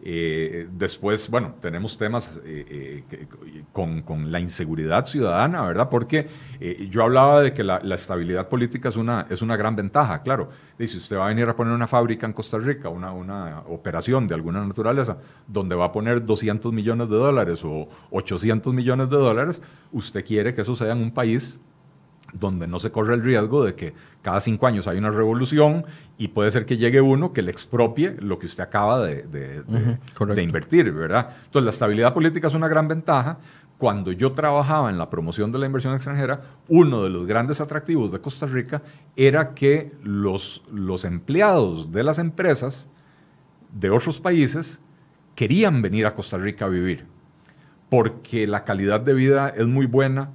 eh, 0.01 0.67
después, 0.71 1.29
bueno, 1.29 1.55
tenemos 1.59 1.97
temas 1.97 2.39
eh, 2.45 3.03
eh, 3.11 3.27
con, 3.73 4.01
con, 4.01 4.31
la 4.31 4.39
inseguridad 4.39 5.05
ciudadana, 5.05 5.63
¿verdad? 5.63 5.89
Porque 5.89 6.27
yo 6.89 7.03
hablaba 7.03 7.41
de 7.41 7.53
que 7.53 7.63
la, 7.63 7.79
estabilidad 7.95 8.47
política 8.47 8.89
es 8.89 8.95
una, 8.95 9.27
es 9.29 9.41
una 9.41 9.57
gran 9.57 9.75
ventaja, 9.75 10.21
claro. 10.21 10.49
Dice, 10.77 10.97
usted 10.97 11.17
va 11.17 11.25
a 11.25 11.27
venir 11.29 11.49
a 11.49 11.55
poner 11.55 11.73
una 11.73 11.87
fábrica 11.87 12.25
en 12.25 12.33
Costa 12.33 12.57
Rica, 12.57 12.87
una, 12.87 13.11
una 13.11 13.59
operación 13.67 14.27
de 14.27 14.35
alguna 14.35 14.65
naturaleza, 14.65 15.17
donde 15.47 15.75
va 15.75 15.85
a 15.85 15.91
poner 15.91 16.25
200 16.25 16.71
millones 16.71 17.09
de 17.09 17.15
dólares 17.17 17.61
o 17.65 17.89
800 18.11 18.73
millones 18.73 19.09
de 19.09 19.17
dólares, 19.17 19.61
usted 19.91 20.23
quiere 20.23 20.53
que 20.53 20.61
eso 20.61 20.75
sea 20.75 20.93
en 20.93 21.01
un 21.01 21.11
país 21.11 21.59
donde 22.33 22.67
no 22.67 22.79
se 22.79 22.91
corre 22.91 23.13
el 23.13 23.23
riesgo 23.23 23.63
de 23.63 23.75
que 23.75 23.93
cada 24.21 24.41
cinco 24.41 24.67
años 24.67 24.87
hay 24.87 24.97
una 24.97 25.11
revolución 25.11 25.85
y 26.17 26.29
puede 26.29 26.51
ser 26.51 26.65
que 26.65 26.77
llegue 26.77 27.01
uno 27.01 27.33
que 27.33 27.41
le 27.41 27.51
expropie 27.51 28.15
lo 28.19 28.39
que 28.39 28.45
usted 28.45 28.63
acaba 28.63 29.05
de, 29.05 29.23
de, 29.23 30.43
invertir, 30.43 30.91
¿verdad? 30.91 31.29
Entonces, 31.45 31.63
la 31.63 31.69
estabilidad 31.71 32.13
política 32.13 32.47
es 32.47 32.53
una 32.53 32.67
gran 32.67 32.87
ventaja. 32.87 33.39
Cuando 33.77 34.11
yo 34.11 34.33
trabajaba 34.33 34.89
en 34.89 34.97
la 34.97 35.09
promoción 35.09 35.53
de 35.53 35.59
la 35.59 35.65
inversión 35.65 35.93
extranjera, 35.93 36.41
uno 36.67 37.03
de 37.03 37.09
los 37.09 37.25
grandes 37.25 37.61
atractivos 37.61 38.11
de 38.11 38.19
Costa 38.19 38.45
Rica 38.45 38.81
era 39.15 39.53
que 39.53 39.93
los, 40.03 40.63
los 40.71 41.05
empleados 41.05 41.91
de 41.91 42.03
las 42.03 42.19
empresas 42.19 42.89
de 43.73 43.89
otros 43.89 44.19
países 44.19 44.81
querían 45.35 45.81
venir 45.81 46.05
a 46.05 46.13
Costa 46.13 46.37
Rica 46.37 46.65
a 46.65 46.67
vivir, 46.67 47.05
porque 47.89 48.45
la 48.47 48.65
calidad 48.65 48.99
de 48.99 49.13
vida 49.13 49.47
es 49.55 49.65
muy 49.65 49.85
buena, 49.85 50.31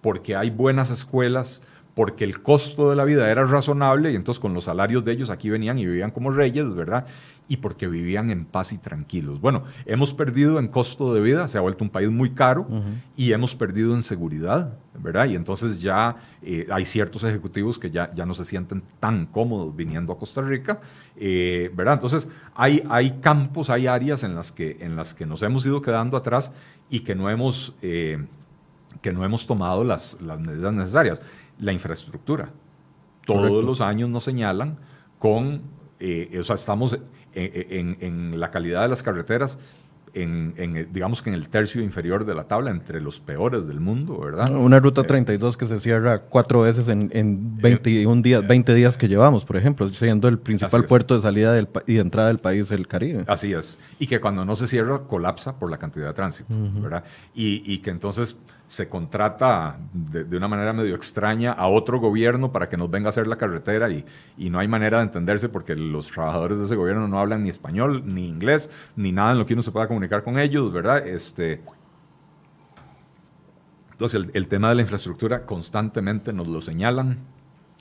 porque 0.00 0.36
hay 0.36 0.50
buenas 0.50 0.90
escuelas, 0.90 1.62
porque 1.98 2.22
el 2.22 2.42
costo 2.42 2.90
de 2.90 2.94
la 2.94 3.02
vida 3.02 3.28
era 3.28 3.44
razonable 3.44 4.12
y 4.12 4.14
entonces 4.14 4.38
con 4.38 4.54
los 4.54 4.62
salarios 4.62 5.04
de 5.04 5.10
ellos 5.10 5.30
aquí 5.30 5.50
venían 5.50 5.80
y 5.80 5.84
vivían 5.84 6.12
como 6.12 6.30
reyes, 6.30 6.72
¿verdad? 6.72 7.06
Y 7.48 7.56
porque 7.56 7.88
vivían 7.88 8.30
en 8.30 8.44
paz 8.44 8.72
y 8.72 8.78
tranquilos. 8.78 9.40
Bueno, 9.40 9.64
hemos 9.84 10.14
perdido 10.14 10.60
en 10.60 10.68
costo 10.68 11.12
de 11.12 11.20
vida, 11.20 11.48
se 11.48 11.58
ha 11.58 11.60
vuelto 11.60 11.82
un 11.82 11.90
país 11.90 12.08
muy 12.08 12.30
caro 12.30 12.68
y 13.16 13.32
hemos 13.32 13.56
perdido 13.56 13.96
en 13.96 14.04
seguridad, 14.04 14.78
¿verdad? 14.96 15.26
Y 15.26 15.34
entonces 15.34 15.80
ya 15.80 16.14
eh, 16.40 16.68
hay 16.70 16.84
ciertos 16.84 17.24
ejecutivos 17.24 17.80
que 17.80 17.90
ya, 17.90 18.14
ya 18.14 18.24
no 18.24 18.32
se 18.32 18.44
sienten 18.44 18.84
tan 19.00 19.26
cómodos 19.26 19.74
viniendo 19.74 20.12
a 20.12 20.18
Costa 20.18 20.40
Rica, 20.40 20.80
eh, 21.16 21.68
¿verdad? 21.74 21.94
Entonces 21.94 22.28
hay, 22.54 22.84
hay 22.88 23.18
campos, 23.20 23.70
hay 23.70 23.88
áreas 23.88 24.22
en 24.22 24.36
las, 24.36 24.52
que, 24.52 24.76
en 24.78 24.94
las 24.94 25.14
que 25.14 25.26
nos 25.26 25.42
hemos 25.42 25.66
ido 25.66 25.82
quedando 25.82 26.16
atrás 26.16 26.52
y 26.88 27.00
que 27.00 27.16
no 27.16 27.28
hemos... 27.28 27.74
Eh, 27.82 28.24
que 29.00 29.12
no 29.12 29.24
hemos 29.24 29.46
tomado 29.46 29.84
las, 29.84 30.20
las 30.20 30.40
medidas 30.40 30.72
necesarias. 30.72 31.22
La 31.58 31.72
infraestructura. 31.72 32.50
Todos 33.26 33.64
los 33.64 33.80
años 33.80 34.08
nos 34.08 34.24
señalan 34.24 34.78
con, 35.18 35.62
eh, 36.00 36.36
o 36.40 36.44
sea, 36.44 36.54
estamos 36.54 36.98
en, 37.34 37.96
en, 38.00 38.40
la 38.40 38.50
calidad 38.50 38.82
de 38.82 38.88
las 38.88 39.02
carreteras 39.02 39.58
en, 40.14 40.88
digamos 40.92 41.22
que 41.22 41.30
en 41.30 41.34
el 41.34 41.48
tercio 41.48 41.82
inferior 41.82 42.24
de 42.24 42.34
la 42.34 42.44
tabla, 42.44 42.70
entre 42.70 43.00
los 43.00 43.20
peores 43.20 43.66
del 43.66 43.80
mundo, 43.80 44.18
¿verdad? 44.18 44.54
Una 44.54 44.80
ruta 44.80 45.02
32 45.02 45.54
eh, 45.54 45.58
que 45.58 45.66
se 45.66 45.80
cierra 45.80 46.22
cuatro 46.22 46.62
veces 46.62 46.88
en, 46.88 47.10
en 47.12 47.56
21 47.58 48.22
días, 48.22 48.46
20 48.46 48.74
días 48.74 48.96
que 48.96 49.08
llevamos, 49.08 49.44
por 49.44 49.56
ejemplo, 49.56 49.88
siendo 49.88 50.28
el 50.28 50.38
principal 50.38 50.84
puerto 50.84 51.14
de 51.14 51.20
salida 51.20 51.52
del, 51.52 51.68
y 51.86 51.94
de 51.94 52.00
entrada 52.00 52.28
del 52.28 52.38
país 52.38 52.70
el 52.70 52.86
Caribe. 52.86 53.24
Así 53.26 53.52
es. 53.52 53.78
Y 53.98 54.06
que 54.06 54.20
cuando 54.20 54.44
no 54.44 54.56
se 54.56 54.66
cierra, 54.66 55.00
colapsa 55.06 55.58
por 55.58 55.70
la 55.70 55.78
cantidad 55.78 56.06
de 56.06 56.14
tránsito, 56.14 56.54
¿verdad? 56.80 57.04
Y, 57.34 57.62
y 57.70 57.78
que 57.78 57.90
entonces 57.90 58.36
se 58.68 58.88
contrata 58.88 59.78
de, 59.92 60.36
una 60.36 60.46
manera 60.46 60.74
medio 60.74 60.94
extraña 60.94 61.52
a 61.52 61.68
otro 61.68 61.98
gobierno 61.98 62.52
para 62.52 62.68
que 62.68 62.76
nos 62.76 62.90
venga 62.90 63.08
a 63.08 63.10
hacer 63.10 63.26
la 63.26 63.36
carretera 63.36 63.88
y, 63.88 64.04
y, 64.36 64.50
no 64.50 64.58
hay 64.58 64.68
manera 64.68 64.98
de 64.98 65.04
entenderse 65.04 65.48
porque 65.48 65.74
los 65.74 66.08
trabajadores 66.08 66.58
de 66.58 66.66
ese 66.66 66.76
gobierno 66.76 67.08
no 67.08 67.18
hablan 67.18 67.42
ni 67.42 67.48
español, 67.48 68.02
ni 68.04 68.28
inglés, 68.28 68.70
ni 68.94 69.10
nada 69.10 69.32
en 69.32 69.38
lo 69.38 69.46
que 69.46 69.54
uno 69.54 69.62
se 69.62 69.72
pueda 69.72 69.88
comunicar 69.88 70.22
con 70.22 70.38
ellos, 70.38 70.70
¿verdad? 70.70 71.06
Este, 71.06 71.62
entonces 73.90 74.20
el, 74.20 74.30
el 74.34 74.48
tema 74.48 74.68
de 74.68 74.74
la 74.74 74.82
infraestructura 74.82 75.46
constantemente 75.46 76.34
nos 76.34 76.46
lo 76.46 76.60
señalan 76.60 77.37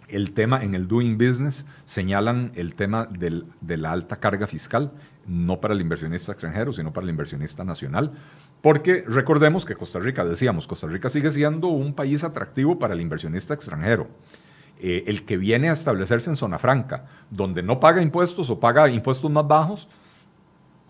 el 0.08 0.34
tema 0.34 0.64
en 0.64 0.76
el 0.76 0.88
doing 0.88 1.18
business 1.18 1.66
señalan 1.86 2.52
el 2.56 2.76
tema 2.76 3.08
de 3.12 3.78
la 3.78 3.92
alta 3.92 4.18
carga 4.18 4.48
fiscal, 4.48 4.92
no 5.26 5.60
para 5.60 5.74
el 5.74 5.82
inversionista 5.82 6.32
extranjero, 6.32 6.72
sino 6.72 6.94
para 6.94 7.04
el 7.06 7.10
inversionista 7.10 7.64
nacional. 7.64 8.14
Porque 8.62 9.04
recordemos 9.08 9.66
que 9.66 9.76
Costa 9.76 10.00
Rica, 10.00 10.24
decíamos, 10.26 10.68
Costa 10.68 10.88
Rica 10.88 11.10
sigue 11.10 11.32
siendo 11.32 11.68
un 11.68 11.94
país 11.94 12.24
atractivo 12.24 12.80
para 12.80 12.94
el 12.94 13.02
inversionista 13.02 13.54
extranjero. 13.54 14.08
Eh, 14.80 15.04
el 15.08 15.26
que 15.26 15.38
viene 15.38 15.70
a 15.70 15.74
establecerse 15.74 16.30
en 16.30 16.36
zona 16.36 16.60
franca, 16.60 17.06
donde 17.32 17.64
no 17.64 17.80
paga 17.80 18.02
impuestos 18.02 18.50
o 18.50 18.60
paga 18.60 18.90
impuestos 18.90 19.30
más 19.30 19.48
bajos, 19.48 19.88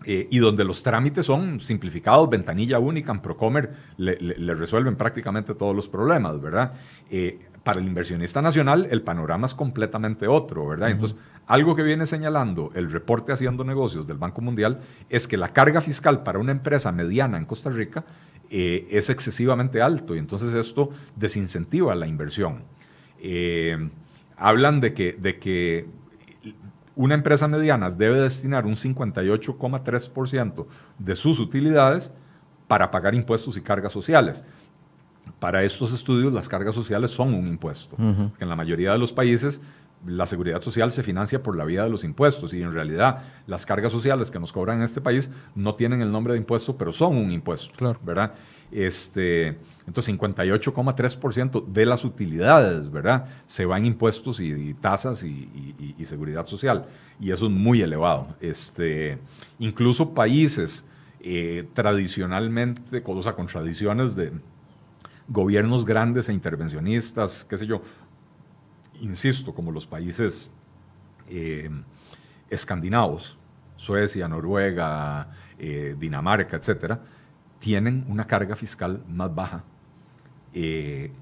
eh, 0.04 0.28
y 0.30 0.38
donde 0.38 0.64
los 0.64 0.82
trámites 0.82 1.26
son 1.26 1.58
simplificados, 1.58 2.30
ventanilla 2.30 2.78
única, 2.78 3.10
en 3.10 3.20
Procomer 3.20 3.74
le, 3.96 4.54
resuelven 4.54 4.94
prácticamente 4.94 5.54
todos 5.54 5.74
los 5.74 5.88
problemas, 5.88 6.40
¿verdad? 6.40 6.72
Eh, 7.10 7.47
para 7.62 7.80
el 7.80 7.86
inversionista 7.86 8.42
nacional 8.42 8.88
el 8.90 9.02
panorama 9.02 9.46
es 9.46 9.54
completamente 9.54 10.26
otro, 10.26 10.66
¿verdad? 10.66 10.90
Entonces, 10.90 11.18
algo 11.46 11.74
que 11.74 11.82
viene 11.82 12.06
señalando 12.06 12.70
el 12.74 12.90
reporte 12.90 13.32
Haciendo 13.32 13.64
Negocios 13.64 14.06
del 14.06 14.18
Banco 14.18 14.40
Mundial 14.40 14.80
es 15.08 15.26
que 15.26 15.36
la 15.36 15.48
carga 15.48 15.80
fiscal 15.80 16.22
para 16.22 16.38
una 16.38 16.52
empresa 16.52 16.92
mediana 16.92 17.38
en 17.38 17.46
Costa 17.46 17.70
Rica 17.70 18.04
eh, 18.50 18.86
es 18.90 19.10
excesivamente 19.10 19.82
alto 19.82 20.14
y 20.14 20.18
entonces 20.18 20.52
esto 20.52 20.90
desincentiva 21.16 21.94
la 21.94 22.06
inversión. 22.06 22.62
Eh, 23.20 23.90
hablan 24.36 24.80
de 24.80 24.94
que, 24.94 25.12
de 25.14 25.38
que 25.38 25.86
una 26.94 27.14
empresa 27.14 27.48
mediana 27.48 27.90
debe 27.90 28.20
destinar 28.20 28.66
un 28.66 28.74
58,3% 28.74 30.66
de 30.98 31.16
sus 31.16 31.40
utilidades 31.40 32.12
para 32.66 32.90
pagar 32.90 33.14
impuestos 33.14 33.56
y 33.56 33.62
cargas 33.62 33.92
sociales 33.92 34.44
para 35.38 35.62
estos 35.62 35.92
estudios 35.92 36.32
las 36.32 36.48
cargas 36.48 36.74
sociales 36.74 37.10
son 37.10 37.34
un 37.34 37.46
impuesto. 37.46 37.96
En 37.98 38.48
la 38.48 38.56
mayoría 38.56 38.92
de 38.92 38.98
los 38.98 39.12
países 39.12 39.60
la 40.06 40.26
seguridad 40.26 40.62
social 40.62 40.92
se 40.92 41.02
financia 41.02 41.42
por 41.42 41.56
la 41.56 41.64
vía 41.64 41.84
de 41.84 41.90
los 41.90 42.04
impuestos 42.04 42.54
y 42.54 42.62
en 42.62 42.72
realidad 42.72 43.22
las 43.46 43.66
cargas 43.66 43.92
sociales 43.92 44.30
que 44.30 44.38
nos 44.38 44.52
cobran 44.52 44.78
en 44.78 44.84
este 44.84 45.00
país 45.00 45.30
no 45.54 45.74
tienen 45.74 46.00
el 46.00 46.12
nombre 46.12 46.34
de 46.34 46.38
impuesto, 46.38 46.76
pero 46.76 46.92
son 46.92 47.16
un 47.16 47.32
impuesto, 47.32 47.96
¿verdad? 48.02 48.32
Este, 48.70 49.58
entonces 49.86 50.14
58,3% 50.14 51.66
de 51.66 51.86
las 51.86 52.04
utilidades, 52.04 52.90
¿verdad? 52.90 53.26
Se 53.46 53.64
van 53.64 53.86
impuestos 53.86 54.40
y, 54.40 54.74
tasas 54.74 55.24
y, 55.24 55.94
seguridad 56.04 56.46
social 56.46 56.86
y 57.20 57.32
eso 57.32 57.46
es 57.46 57.52
muy 57.52 57.82
elevado. 57.82 58.36
Este, 58.40 59.18
incluso 59.58 60.14
países 60.14 60.84
eh, 61.20 61.68
tradicionalmente, 61.74 63.02
o 63.04 63.22
sea, 63.22 63.34
con 63.34 63.46
tradiciones 63.46 64.14
de 64.14 64.32
gobiernos 65.28 65.84
grandes 65.84 66.28
e 66.28 66.32
intervencionistas, 66.32 67.44
qué 67.44 67.56
sé 67.56 67.66
yo, 67.66 67.82
insisto, 69.00 69.54
como 69.54 69.70
los 69.70 69.86
países 69.86 70.50
eh, 71.28 71.70
escandinavos, 72.50 73.38
Suecia, 73.76 74.26
Noruega, 74.26 75.30
eh, 75.58 75.94
Dinamarca, 75.98 76.56
etcétera, 76.56 77.00
tienen 77.58 78.04
una 78.08 78.26
carga 78.26 78.56
fiscal 78.56 79.04
más 79.08 79.34
baja. 79.34 79.64
Eh, 80.52 81.12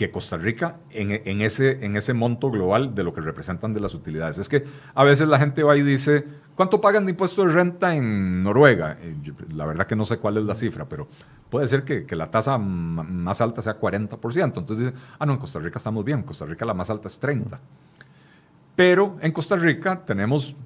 que 0.00 0.10
Costa 0.10 0.38
Rica 0.38 0.78
en, 0.88 1.42
ese, 1.42 1.84
en 1.84 1.94
ese 1.94 2.14
monto 2.14 2.50
global 2.50 2.94
de 2.94 3.04
lo 3.04 3.12
que 3.12 3.20
representan 3.20 3.74
de 3.74 3.80
las 3.80 3.92
utilidades. 3.92 4.38
Es 4.38 4.48
que 4.48 4.64
a 4.94 5.04
veces 5.04 5.28
la 5.28 5.38
gente 5.38 5.62
va 5.62 5.76
y 5.76 5.82
dice, 5.82 6.24
¿cuánto 6.54 6.80
pagan 6.80 7.04
de 7.04 7.10
impuesto 7.10 7.44
de 7.44 7.52
renta 7.52 7.94
en 7.94 8.42
Noruega? 8.42 8.96
Eh, 8.98 9.14
la 9.52 9.66
verdad 9.66 9.86
que 9.86 9.96
no 9.96 10.06
sé 10.06 10.16
cuál 10.16 10.38
es 10.38 10.44
la 10.44 10.54
cifra, 10.54 10.88
pero 10.88 11.06
puede 11.50 11.66
ser 11.66 11.84
que, 11.84 12.06
la 12.16 12.30
tasa 12.30 12.56
más 12.56 13.42
alta 13.42 13.60
sea 13.60 13.78
40%. 13.78 14.42
Entonces 14.42 14.78
dicen, 14.78 14.94
ah, 15.18 15.26
no, 15.26 15.34
en 15.34 15.38
Costa 15.38 15.58
Rica 15.58 15.76
estamos 15.76 16.02
bien, 16.02 16.20
en 16.20 16.24
Costa 16.24 16.46
Rica 16.46 16.64
la 16.64 16.72
más 16.72 16.88
alta 16.88 17.08
es 17.08 17.20
30%. 17.20 17.58
Pero 18.74 19.18
en 19.20 19.32
Costa 19.32 19.56
Rica 19.56 20.02
tenemos 20.06 20.56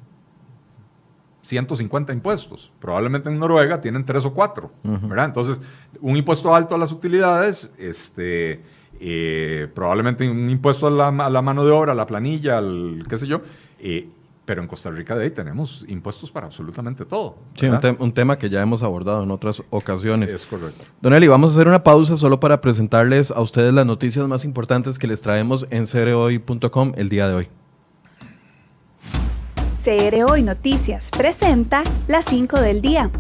150 1.43 2.13
impuestos. 2.13 2.71
Probablemente 2.79 3.31
en 3.31 3.41
Noruega 3.41 3.81
tienen 3.81 4.05
3 4.05 4.27
o 4.27 4.33
4, 4.33 4.71
¿verdad? 4.85 5.25
Entonces, 5.25 5.61
un 6.01 6.17
impuesto 6.17 6.55
alto 6.55 6.77
a 6.77 6.79
las 6.79 6.93
utilidades, 6.93 7.73
este 7.77 8.63
eh, 9.01 9.69
probablemente 9.75 10.29
un 10.29 10.51
impuesto 10.51 10.87
a 10.87 10.91
la, 10.91 11.43
mano 11.43 11.65
de 11.65 11.71
obra, 11.71 11.93
a 11.93 11.95
la 11.95 12.07
planilla, 12.07 12.59
al 12.59 13.05
qué 13.09 13.17
sé 13.17 13.27
yo. 13.27 13.41
Eh, 13.79 14.09
pero 14.45 14.61
en 14.61 14.69
Costa 14.69 14.91
Rica 14.91 15.17
de 15.17 15.25
ahí 15.25 15.31
tenemos 15.31 15.85
impuestos 15.89 16.31
para 16.31 16.47
absolutamente 16.47 17.05
todo. 17.05 17.37
Sí, 17.55 17.67
un, 17.67 18.13
tema 18.13 18.39
que 18.39 18.51
ya 18.51 18.61
hemos 18.61 18.83
abordado 18.83 19.23
en 19.23 19.31
otras 19.31 19.63
ocasiones. 19.71 20.33
Es 20.33 20.45
correcto. 20.45 20.85
Don 21.01 21.15
Eli, 21.15 21.29
vamos 21.29 21.53
a 21.53 21.57
hacer 21.57 21.69
una 21.69 21.83
pausa 21.83 22.17
solo 22.17 22.41
para 22.41 22.61
presentarles 22.61 23.31
a 23.31 23.41
ustedes 23.41 23.73
las 23.73 23.87
noticias 23.87 24.27
más 24.29 24.45
importantes 24.45 24.99
que 24.99 25.07
les 25.07 25.23
traemos 25.23 25.67
en 25.71 25.87
cereoy.com 25.87 26.93
el 26.97 27.09
día 27.09 27.29
de 27.29 27.35
hoy. 27.35 27.49
CR 29.83 30.31
Hoy 30.31 30.43
Noticias 30.43 31.11
presenta 31.11 31.83
las 32.09 32.25
5 32.27 32.61
del 32.61 32.81
día. 32.81 33.11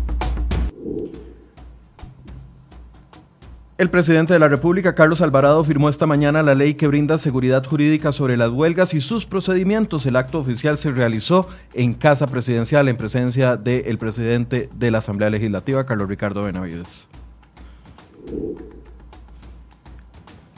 El 3.77 3.91
presidente 3.91 4.33
de 4.33 4.39
la 4.39 4.47
República, 4.47 4.95
Carlos 4.95 5.20
Alvarado, 5.20 5.64
firmó 5.64 5.89
esta 5.89 6.07
mañana 6.07 6.45
la 6.45 6.55
ley 6.55 6.75
que 6.75 6.87
brinda 6.87 7.18
seguridad 7.18 7.64
jurídica 7.66 8.12
sobre 8.12 8.37
las 8.37 8.51
huelgas 8.51 8.95
y 8.95 9.01
sus 9.01 9.27
procedimientos. 9.27 10.07
El 10.07 10.14
acto 10.14 10.39
oficial 10.39 10.79
se 10.79 10.93
realizó 10.93 11.49
en 11.72 11.93
Casa 11.93 12.29
Presidencial 12.29 12.89
en 12.89 12.97
presencia 12.97 13.57
del 13.57 13.99
presidente 13.99 14.68
de 14.72 14.91
la 14.93 14.99
Asamblea 14.99 15.29
Legislativa, 15.29 15.85
Carlos 15.87 16.09
Ricardo 16.09 16.45
Benavides. 16.45 17.09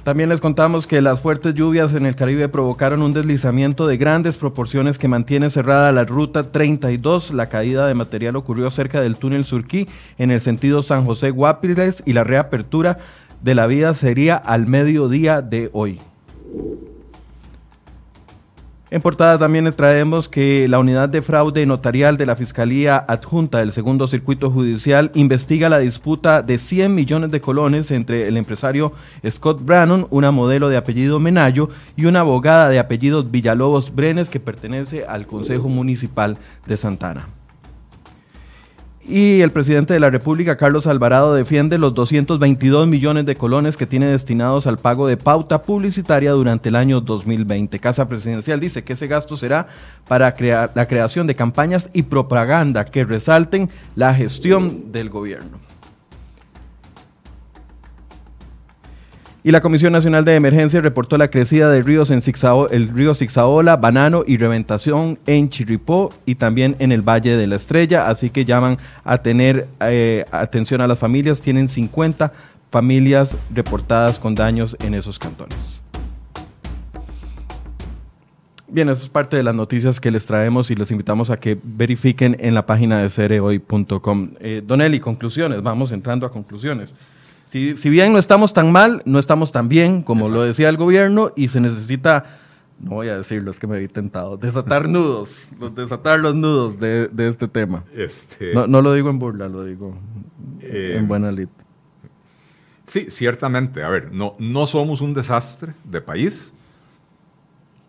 También 0.07 0.28
les 0.28 0.40
contamos 0.40 0.86
que 0.86 1.02
las 1.02 1.20
fuertes 1.20 1.52
lluvias 1.54 1.92
en 1.92 2.07
el 2.07 2.14
Caribe 2.14 2.48
provocaron 2.48 3.02
un 3.02 3.12
deslizamiento 3.12 3.88
de 3.88 3.96
grandes 3.96 4.38
proporciones 4.38 4.98
que 4.98 5.09
mantiene 5.09 5.50
cerrada 5.50 5.90
la 5.90 6.04
ruta 6.04 6.52
32. 6.52 7.32
La 7.32 7.48
caída 7.48 7.88
de 7.88 7.94
material 7.94 8.36
ocurrió 8.36 8.70
cerca 8.70 9.00
del 9.00 9.16
túnel 9.16 9.44
Surquí 9.44 9.88
en 10.16 10.30
el 10.30 10.40
sentido 10.40 10.84
San 10.84 11.04
José 11.04 11.30
Guapiles 11.30 12.04
y 12.07 12.12
la 12.12 12.22
reapertura 12.22 12.98
de 13.42 13.57
la 13.57 13.66
vía 13.66 13.94
sería 13.94 14.36
al 14.36 14.68
mediodía 14.68 15.42
de 15.42 15.70
hoy. 15.72 15.98
En 18.97 19.03
portada 19.03 19.36
también 19.36 19.66
les 19.66 19.76
traemos 19.76 20.26
que 20.26 20.66
la 20.68 20.78
unidad 20.78 21.11
de 21.11 21.20
fraude 21.20 21.66
notarial 21.66 22.16
de 22.16 22.24
la 22.24 22.34
Fiscalía 22.34 22.97
Adjunta 22.97 23.59
del 23.59 23.72
Segundo 23.72 24.07
Circuito 24.07 24.51
Judicial 24.51 25.11
investiga 25.12 25.68
la 25.68 25.80
disputa 25.80 26.40
de 26.40 26.57
100 26.57 26.94
millones 26.94 27.30
de 27.30 27.42
colones 27.42 27.90
entre 27.90 28.26
el 28.26 28.38
empresario 28.38 28.94
Scott 29.28 29.62
Brannon, 29.62 30.07
una 30.09 30.30
modelo 30.30 30.70
de 30.70 30.78
apellido 30.78 31.20
Menayo, 31.20 31.68
y 31.94 32.07
una 32.07 32.20
abogada 32.20 32.70
de 32.70 32.78
apellido 32.78 33.22
Villalobos 33.22 33.94
Brenes 33.94 34.30
que 34.30 34.40
pertenece 34.40 35.05
al 35.05 35.26
Consejo 35.26 35.68
Municipal 35.68 36.38
de 36.66 36.78
Santana. 36.78 37.26
Y 39.09 39.40
el 39.40 39.52
presidente 39.52 39.94
de 39.94 40.00
la 40.00 40.11
República, 40.11 40.57
Carlos 40.57 40.88
Alvarado, 40.88 41.32
defiende 41.32 41.78
los 41.78 41.94
222 41.94 42.88
millones 42.88 43.24
de 43.24 43.36
colones 43.36 43.76
que 43.76 43.86
tiene 43.86 44.09
destinados 44.09 44.66
al 44.66 44.78
pago 44.78 45.07
de 45.07 45.16
pauta 45.16 45.62
publicitaria 45.62 46.32
durante 46.32 46.70
el 46.70 46.76
año 46.76 47.00
2020. 47.00 47.78
Casa 47.78 48.09
Presidencial 48.09 48.59
dice 48.59 48.82
que 48.82 48.94
ese 48.94 49.07
gasto 49.07 49.36
será 49.36 49.68
para 50.09 50.34
crear 50.34 50.72
la 50.74 50.88
creación 50.88 51.28
de 51.28 51.36
campañas 51.36 51.88
y 51.92 52.02
propaganda 52.02 52.84
que 52.84 53.04
resalten 53.04 53.70
la 53.94 54.12
gestión 54.12 54.90
del 54.90 55.09
gobierno. 55.09 55.66
Y 59.47 59.53
la 59.53 59.61
Comisión 59.61 59.92
Nacional 59.92 60.24
de 60.24 60.34
Emergencia 60.34 60.80
reportó 60.80 61.16
la 61.16 61.30
crecida 61.30 61.70
de 61.70 61.80
ríos 61.80 62.11
en 62.11 62.20
el 62.72 62.88
río 62.88 63.14
Zixaola, 63.14 63.76
Banano 63.76 64.24
y 64.26 64.38
Reventación 64.38 65.20
en 65.24 65.51
Chirripó 65.51 66.12
y 66.24 66.34
también 66.34 66.74
en 66.80 66.90
el 66.90 67.01
Valle 67.01 67.36
de 67.36 67.47
la 67.47 67.55
Estrella. 67.55 68.09
Así 68.09 68.30
que 68.30 68.44
llaman 68.44 68.76
a 69.05 69.18
tener 69.18 69.68
eh, 69.78 70.24
atención 70.32 70.80
a 70.80 70.88
las 70.88 70.99
familias. 70.99 71.40
Tienen 71.40 71.68
50 71.68 72.32
familias 72.72 73.38
reportadas 73.55 74.18
con 74.18 74.34
daños 74.34 74.76
en 74.80 74.94
esos 74.94 75.16
cantones. 75.16 75.80
Bien, 78.66 78.88
eso 78.88 79.05
es 79.05 79.09
parte 79.09 79.36
de 79.36 79.44
las 79.44 79.55
noticias 79.55 80.01
que 80.01 80.11
les 80.11 80.26
traemos 80.26 80.72
y 80.72 80.74
les 80.74 80.90
invitamos 80.90 81.30
a 81.30 81.36
que 81.36 81.57
verifiquen 81.62 82.36
en 82.40 82.53
la 82.53 82.66
página 82.66 83.01
de 83.01 83.11
cereoy.com. 83.11 84.30
Eh, 84.40 84.61
Don 84.66 84.82
Eli, 84.82 84.99
conclusiones, 84.99 85.62
vamos 85.62 85.92
entrando 85.92 86.26
a 86.26 86.32
conclusiones. 86.32 86.97
Si, 87.47 87.90
bien 87.90 88.12
no 88.12 88.18
estamos 88.18 88.53
tan 88.53 88.72
mal, 88.72 89.03
no 89.05 89.20
estamos 89.20 89.53
tan 89.53 89.68
bien, 89.68 90.03
como 90.03 90.28
lo 90.28 90.42
decía 90.42 90.68
el 90.68 90.76
gobierno, 90.76 91.30
y 91.36 91.47
se 91.47 91.61
necesita, 91.61 92.24
no 92.80 92.90
voy 92.90 93.09
a 93.09 93.16
decirlo, 93.16 93.53
es 93.53 93.61
que 93.61 93.68
me 93.68 93.78
he 93.78 93.88
tentado, 93.88 94.36
desatar 94.36 94.88
nudos, 94.88 95.53
desatar 95.74 96.18
los 96.18 96.34
nudos 96.34 96.80
de, 96.80 97.09
este 97.18 97.47
tema. 97.47 97.84
Este... 97.94 98.53
No, 98.53 98.82
lo 98.82 98.92
digo 98.92 99.11
en 99.11 99.20
burla, 99.20 99.49
lo 99.49 99.64
digo 99.64 99.94
en 100.61 101.05
eh, 101.05 101.05
buena 101.07 101.30
lid. 101.30 101.49
Sí, 102.86 103.07
ciertamente. 103.11 103.82
A 103.82 103.88
ver, 103.88 104.12
no, 104.12 104.34
no 104.38 104.66
somos 104.66 105.01
un 105.01 105.14
desastre 105.14 105.74
de 105.84 106.01
país, 106.01 106.53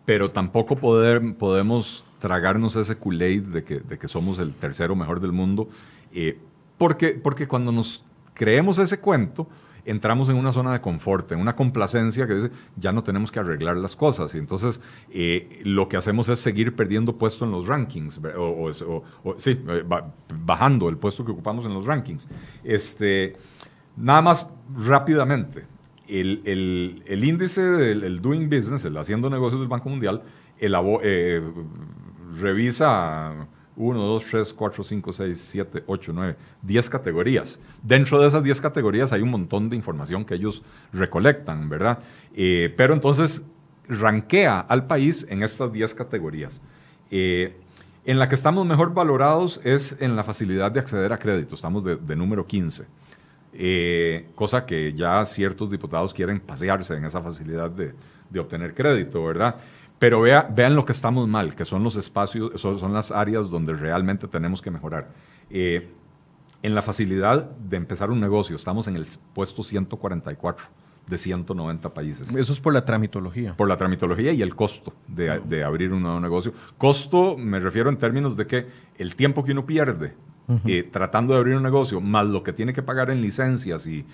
pero 0.04 0.30
tampoco 0.30 0.76
poder, 0.76 1.34
podemos 1.36 2.04
tragarnos 2.20 2.76
ese 2.76 2.96
Kool-Aid 2.96 3.42
de 3.42 3.64
que, 3.64 3.80
de 3.80 3.98
que 3.98 4.08
somos 4.08 4.38
el 4.38 4.54
tercero 4.54 4.94
mejor 4.94 5.20
del 5.20 5.32
mundo, 5.32 5.68
eh, 6.12 6.38
porque, 6.78 7.10
porque 7.10 7.48
cuando 7.48 7.72
nos 7.72 8.04
creemos 8.38 8.78
ese 8.78 9.00
cuento, 9.00 9.48
entramos 9.84 10.28
en 10.28 10.36
una 10.36 10.52
zona 10.52 10.72
de 10.72 10.80
confort, 10.80 11.32
en 11.32 11.40
una 11.40 11.56
complacencia 11.56 12.26
que 12.26 12.34
dice, 12.34 12.50
ya 12.76 12.92
no 12.92 13.02
tenemos 13.02 13.32
que 13.32 13.40
arreglar 13.40 13.76
las 13.76 13.96
cosas. 13.96 14.34
Y 14.34 14.38
entonces 14.38 14.80
eh, 15.10 15.60
lo 15.64 15.88
que 15.88 15.96
hacemos 15.96 16.28
es 16.28 16.38
seguir 16.38 16.76
perdiendo 16.76 17.18
puesto 17.18 17.44
en 17.44 17.50
los 17.50 17.66
rankings, 17.66 18.20
o, 18.36 18.70
sí, 19.36 19.60
eh, 19.68 19.84
bajando 20.44 20.88
el 20.88 20.96
puesto 20.98 21.24
que 21.24 21.32
ocupamos 21.32 21.66
en 21.66 21.74
los 21.74 21.84
rankings. 21.84 22.28
Este, 22.62 23.34
nada 23.96 24.22
más 24.22 24.48
rápidamente, 24.76 25.66
el, 26.06 27.02
el, 27.06 27.24
índice 27.24 27.60
del 27.60 28.22
Doing 28.22 28.48
Business, 28.48 28.84
el 28.84 28.96
Haciendo 28.96 29.28
Negocios 29.28 29.60
del 29.60 29.68
Banco 29.68 29.88
Mundial, 29.88 30.22
el, 30.58 30.74
eh, 31.02 31.42
revisa 32.38 33.48
1, 33.78 34.02
2, 34.02 34.24
3, 34.24 34.52
4, 34.52 34.84
5, 34.84 35.12
6, 35.12 35.40
7, 35.40 35.84
8, 35.86 36.12
9, 36.12 36.36
10 36.62 36.90
categorías. 36.90 37.60
Dentro 37.82 38.20
de 38.20 38.28
esas 38.28 38.42
10 38.42 38.60
categorías 38.60 39.12
hay 39.12 39.22
un 39.22 39.30
montón 39.30 39.70
de 39.70 39.76
información 39.76 40.24
que 40.24 40.34
ellos 40.34 40.62
recolectan, 40.92 41.68
¿verdad? 41.68 42.00
Eh, 42.34 42.74
pero 42.76 42.92
entonces 42.92 43.42
ranquea 43.88 44.60
al 44.60 44.86
país 44.86 45.26
en 45.30 45.42
estas 45.42 45.72
10 45.72 45.94
categorías. 45.94 46.60
Eh, 47.10 47.56
en 48.04 48.18
la 48.18 48.28
que 48.28 48.34
estamos 48.34 48.66
mejor 48.66 48.92
valorados 48.92 49.60
es 49.64 49.96
en 50.00 50.16
la 50.16 50.24
facilidad 50.24 50.72
de 50.72 50.80
acceder 50.80 51.12
a 51.12 51.18
crédito, 51.18 51.54
estamos 51.54 51.84
de, 51.84 52.16
número 52.16 52.46
15. 52.46 52.84
Eh, 53.52 54.28
cosa 54.34 54.66
que 54.66 54.92
ya 54.92 55.24
ciertos 55.24 55.70
diputados 55.70 56.12
quieren 56.12 56.40
pasearse 56.40 56.94
en 56.94 57.04
esa 57.04 57.20
facilidad 57.22 57.70
de, 57.70 57.94
de 58.30 58.40
obtener 58.40 58.74
crédito, 58.74 59.24
¿verdad? 59.24 59.56
Pero 59.98 60.20
vea, 60.20 60.48
vean 60.54 60.74
lo 60.74 60.84
que 60.84 60.92
estamos 60.92 61.26
mal, 61.28 61.54
que 61.54 61.64
son 61.64 61.82
los 61.82 61.96
espacios, 61.96 62.60
son, 62.60 62.92
las 62.92 63.10
áreas 63.10 63.50
donde 63.50 63.74
realmente 63.74 64.28
tenemos 64.28 64.62
que 64.62 64.70
mejorar. 64.70 65.08
Eh, 65.50 65.90
en 66.62 66.74
la 66.74 66.82
facilidad 66.82 67.44
de 67.44 67.76
empezar 67.76 68.10
un 68.10 68.20
negocio, 68.20 68.56
estamos 68.56 68.86
en 68.88 68.96
el 68.96 69.06
puesto 69.34 69.62
144 69.62 70.66
de 71.06 71.18
190 71.18 71.94
países. 71.94 72.34
Eso 72.34 72.52
es 72.52 72.60
por 72.60 72.72
la 72.72 72.84
tramitología. 72.84 73.56
Por 73.56 73.68
la 73.68 73.76
tramitología 73.76 74.32
y 74.32 74.42
el 74.42 74.54
costo 74.54 74.92
de, 75.06 75.40
de 75.40 75.64
abrir 75.64 75.92
un 75.92 76.02
nuevo 76.02 76.20
negocio. 76.20 76.52
Costo 76.76 77.36
me 77.36 77.58
refiero 77.60 77.88
en 77.90 77.96
términos 77.96 78.36
de 78.36 78.46
que 78.46 78.66
el 78.98 79.16
tiempo 79.16 79.44
que 79.44 79.52
uno 79.52 79.64
pierde 79.66 80.14
eh, 80.66 80.88
tratando 80.90 81.34
de 81.34 81.40
abrir 81.40 81.56
un 81.56 81.62
negocio, 81.62 82.00
más 82.00 82.26
lo 82.26 82.42
que 82.42 82.54
tiene 82.54 82.72
que 82.72 82.82
pagar 82.82 83.10
en 83.10 83.20
licencias 83.20 83.86
y, 83.86 84.04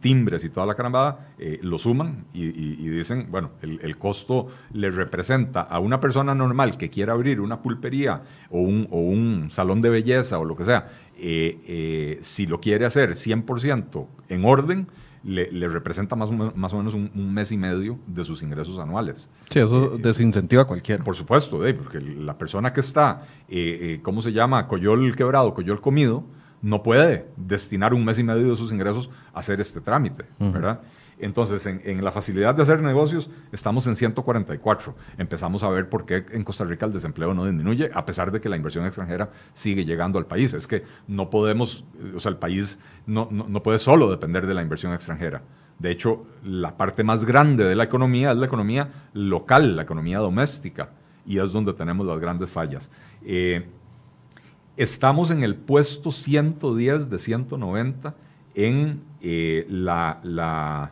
timbres 0.00 0.44
y 0.44 0.48
toda 0.48 0.66
la 0.66 0.74
carambada, 0.74 1.32
eh, 1.38 1.58
lo 1.62 1.78
suman 1.78 2.24
y, 2.32 2.88
dicen, 2.88 3.28
bueno, 3.30 3.50
el, 3.60 3.96
costo 3.98 4.48
le 4.72 4.90
representa 4.90 5.60
a 5.60 5.78
una 5.78 6.00
persona 6.00 6.34
normal 6.34 6.76
que 6.78 6.90
quiera 6.90 7.12
abrir 7.12 7.40
una 7.40 7.60
pulpería 7.60 8.22
o 8.50 8.60
un, 8.60 9.48
salón 9.50 9.80
de 9.80 9.90
belleza 9.90 10.38
o 10.38 10.44
lo 10.44 10.56
que 10.56 10.64
sea, 10.64 10.88
eh, 11.18 12.18
si 12.22 12.46
lo 12.46 12.60
quiere 12.60 12.86
hacer 12.86 13.10
100% 13.10 14.06
en 14.28 14.44
orden, 14.44 14.88
le, 15.24 15.68
representa 15.68 16.16
más, 16.16 16.30
más 16.30 16.72
o 16.72 16.78
menos 16.78 16.94
un, 16.94 17.32
mes 17.32 17.52
y 17.52 17.56
medio 17.56 17.98
de 18.06 18.24
sus 18.24 18.42
ingresos 18.42 18.78
anuales. 18.78 19.30
Sí, 19.50 19.60
eso 19.60 19.94
eh, 19.94 19.98
desincentiva 19.98 20.62
a 20.62 20.64
cualquiera. 20.64 21.04
Por 21.04 21.16
supuesto, 21.16 21.60
porque 21.76 22.00
la 22.00 22.36
persona 22.36 22.72
que 22.72 22.80
está, 22.80 23.22
eh, 23.48 23.78
eh, 23.80 24.00
¿cómo 24.02 24.22
se 24.22 24.32
llama? 24.32 24.66
Coyol 24.66 25.14
quebrado, 25.14 25.54
coyol 25.54 25.80
comido, 25.80 26.24
no 26.60 26.82
puede 26.82 27.28
destinar 27.36 27.94
un 27.94 28.04
mes 28.04 28.18
y 28.18 28.24
medio 28.24 28.50
de 28.50 28.56
sus 28.56 28.72
ingresos 28.72 29.10
a 29.34 29.40
hacer 29.40 29.60
este 29.60 29.80
trámite, 29.80 30.24
¿verdad? 30.38 30.80
Entonces, 31.22 31.64
en, 31.66 32.04
la 32.04 32.10
facilidad 32.10 32.52
de 32.52 32.62
hacer 32.62 32.82
negocios, 32.82 33.30
estamos 33.52 33.86
en 33.86 33.94
144. 33.94 34.96
Empezamos 35.16 35.62
a 35.62 35.68
ver 35.68 35.88
por 35.88 36.04
qué 36.04 36.26
en 36.32 36.42
Costa 36.42 36.64
Rica 36.64 36.84
el 36.84 36.92
desempleo 36.92 37.32
no 37.32 37.44
disminuye, 37.44 37.92
a 37.94 38.04
pesar 38.04 38.32
de 38.32 38.40
que 38.40 38.48
la 38.48 38.56
inversión 38.56 38.84
extranjera 38.86 39.30
sigue 39.52 39.84
llegando 39.84 40.18
al 40.18 40.26
país. 40.26 40.52
Es 40.52 40.66
que 40.66 40.82
no 41.06 41.30
podemos, 41.30 41.84
o 42.12 42.18
sea, 42.18 42.30
el 42.30 42.38
país 42.38 42.80
no, 43.06 43.28
no, 43.30 43.62
puede 43.62 43.78
solo 43.78 44.10
depender 44.10 44.48
de 44.48 44.54
la 44.54 44.62
inversión 44.62 44.92
extranjera. 44.92 45.42
De 45.78 45.92
hecho, 45.92 46.26
la 46.42 46.76
parte 46.76 47.04
más 47.04 47.24
grande 47.24 47.62
de 47.64 47.76
la 47.76 47.84
economía 47.84 48.32
es 48.32 48.36
la 48.36 48.46
economía 48.46 48.90
local, 49.14 49.76
la 49.76 49.82
economía 49.82 50.18
doméstica, 50.18 50.90
y 51.24 51.38
es 51.38 51.52
donde 51.52 51.72
tenemos 51.72 52.04
las 52.04 52.18
grandes 52.18 52.50
fallas. 52.50 52.90
Eh, 53.24 53.68
estamos 54.76 55.30
en 55.30 55.44
el 55.44 55.54
puesto 55.54 56.10
110 56.10 57.10
de 57.10 57.18
190 57.20 58.16
en 58.56 59.04
eh, 59.20 59.66
la 59.68 60.90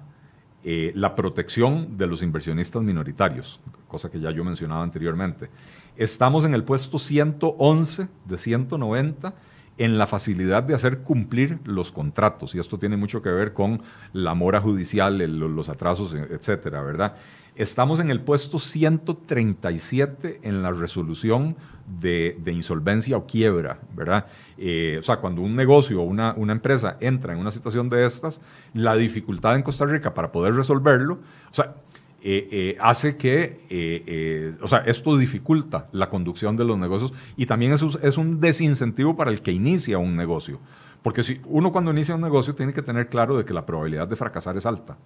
eh, 0.62 0.92
la 0.94 1.14
protección 1.14 1.96
de 1.96 2.06
los 2.06 2.22
inversionistas 2.22 2.82
minoritarios, 2.82 3.60
cosa 3.88 4.10
que 4.10 4.20
ya 4.20 4.30
yo 4.30 4.44
mencionaba 4.44 4.82
anteriormente. 4.82 5.48
Estamos 5.96 6.44
en 6.44 6.54
el 6.54 6.64
puesto 6.64 6.98
111 6.98 8.08
de 8.26 8.38
190 8.38 9.34
en 9.80 9.96
la 9.96 10.06
facilidad 10.06 10.62
de 10.62 10.74
hacer 10.74 10.98
cumplir 10.98 11.58
los 11.64 11.90
contratos, 11.90 12.54
y 12.54 12.58
esto 12.58 12.78
tiene 12.78 12.98
mucho 12.98 13.22
que 13.22 13.30
ver 13.30 13.54
con 13.54 13.80
la 14.12 14.34
mora 14.34 14.60
judicial, 14.60 15.16
los 15.18 15.70
atrasos, 15.70 16.12
etcétera, 16.12 16.82
¿verdad? 16.82 17.14
Estamos 17.56 17.98
en 17.98 18.10
el 18.10 18.20
puesto 18.20 18.58
137 18.58 20.40
en 20.42 20.62
la 20.62 20.72
resolución 20.72 21.56
de, 21.98 22.38
insolvencia 22.46 23.16
o 23.16 23.26
quiebra, 23.26 23.78
¿verdad? 23.96 24.26
Eh, 24.58 24.98
o 25.00 25.02
sea, 25.02 25.16
cuando 25.16 25.40
un 25.40 25.56
negocio 25.56 26.02
o 26.02 26.04
una, 26.04 26.34
una, 26.36 26.52
empresa 26.52 26.98
entra 27.00 27.32
en 27.32 27.38
una 27.38 27.50
situación 27.50 27.88
de 27.88 28.04
estas, 28.04 28.42
la 28.74 28.94
dificultad 28.96 29.56
en 29.56 29.62
Costa 29.62 29.86
Rica 29.86 30.12
para 30.12 30.30
poder 30.30 30.54
resolverlo, 30.54 31.14
o 31.14 31.54
sea, 31.54 31.74
eh, 32.22 32.48
eh, 32.50 32.76
hace 32.80 33.16
que, 33.16 34.56
o 34.60 34.68
sea, 34.68 34.78
esto 34.80 35.16
dificulta 35.16 35.88
la 35.92 36.08
conducción 36.08 36.56
de 36.56 36.64
los 36.64 36.78
negocios 36.78 37.12
y 37.36 37.46
también 37.46 37.72
es, 37.72 37.82
es 38.02 38.18
un 38.18 38.40
desincentivo 38.40 39.16
para 39.16 39.30
el 39.30 39.42
que 39.42 39.52
inicia 39.52 39.98
un 39.98 40.16
negocio. 40.16 40.60
Porque 41.02 41.22
si 41.22 41.40
uno 41.46 41.72
cuando 41.72 41.90
inicia 41.92 42.14
un 42.14 42.20
negocio 42.20 42.54
tiene 42.54 42.74
que 42.74 42.82
tener 42.82 43.08
claro 43.08 43.38
de 43.38 43.44
que 43.46 43.54
la 43.54 43.64
probabilidad 43.64 44.06
de 44.06 44.16
fracasar 44.16 44.56
es 44.58 44.66
alta. 44.66 44.98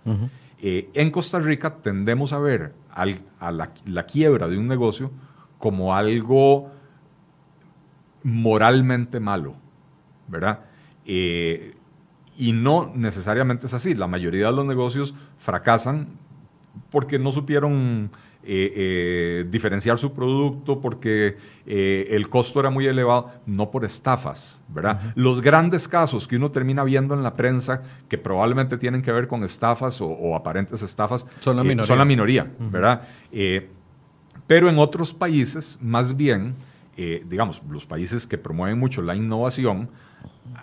en 0.60 1.10
Costa 1.10 1.38
Rica 1.38 1.76
tendemos 1.76 2.32
a 2.32 2.38
ver 2.38 2.74
a 2.90 3.06
la, 3.52 3.70
la, 3.86 4.06
quiebra 4.06 4.48
de 4.48 4.58
un 4.58 4.66
negocio 4.66 5.12
como 5.58 5.94
algo 5.94 6.72
moralmente 8.24 9.20
malo, 9.20 9.54
¿verdad? 10.26 10.60
Eh, 11.04 11.76
y 12.36 12.52
no 12.52 12.90
necesariamente 12.94 13.66
es 13.66 13.74
así. 13.74 13.94
La 13.94 14.08
mayoría 14.08 14.46
de 14.46 14.52
los 14.52 14.66
negocios 14.66 15.14
fracasan 15.38 16.08
porque 16.90 17.18
no 17.18 17.32
supieron 17.32 18.10
eh, 18.42 18.72
eh, 18.76 19.46
diferenciar 19.50 19.98
su 19.98 20.12
producto, 20.12 20.80
porque 20.80 21.36
el 21.66 22.28
costo 22.28 22.60
era 22.60 22.70
muy 22.70 22.86
elevado, 22.86 23.30
no 23.46 23.70
por 23.70 23.84
estafas, 23.84 24.60
¿verdad? 24.68 25.00
Los 25.14 25.40
grandes 25.40 25.88
casos 25.88 26.28
que 26.28 26.36
uno 26.36 26.50
termina 26.50 26.84
viendo 26.84 27.14
en 27.14 27.22
la 27.22 27.34
prensa, 27.34 27.82
que 28.08 28.18
probablemente 28.18 28.76
tienen 28.76 29.02
que 29.02 29.12
ver 29.12 29.28
con 29.28 29.44
estafas 29.44 30.00
o, 30.00 30.36
aparentes 30.36 30.82
estafas, 30.82 31.26
son 31.40 31.56
la 31.56 31.62
minoría, 31.64 31.86
son 31.86 31.98
la 31.98 32.04
minoría 32.04 32.46
¿verdad? 32.58 33.02
pero 34.46 34.68
en 34.68 34.78
otros 34.78 35.12
países, 35.12 35.78
más 35.80 36.16
bien, 36.16 36.54
eh, 36.96 37.24
digamos, 37.28 37.62
los 37.68 37.86
países 37.86 38.26
que 38.26 38.38
promueven 38.38 38.78
mucho 38.78 39.02
la 39.02 39.16
innovación, 39.16 39.88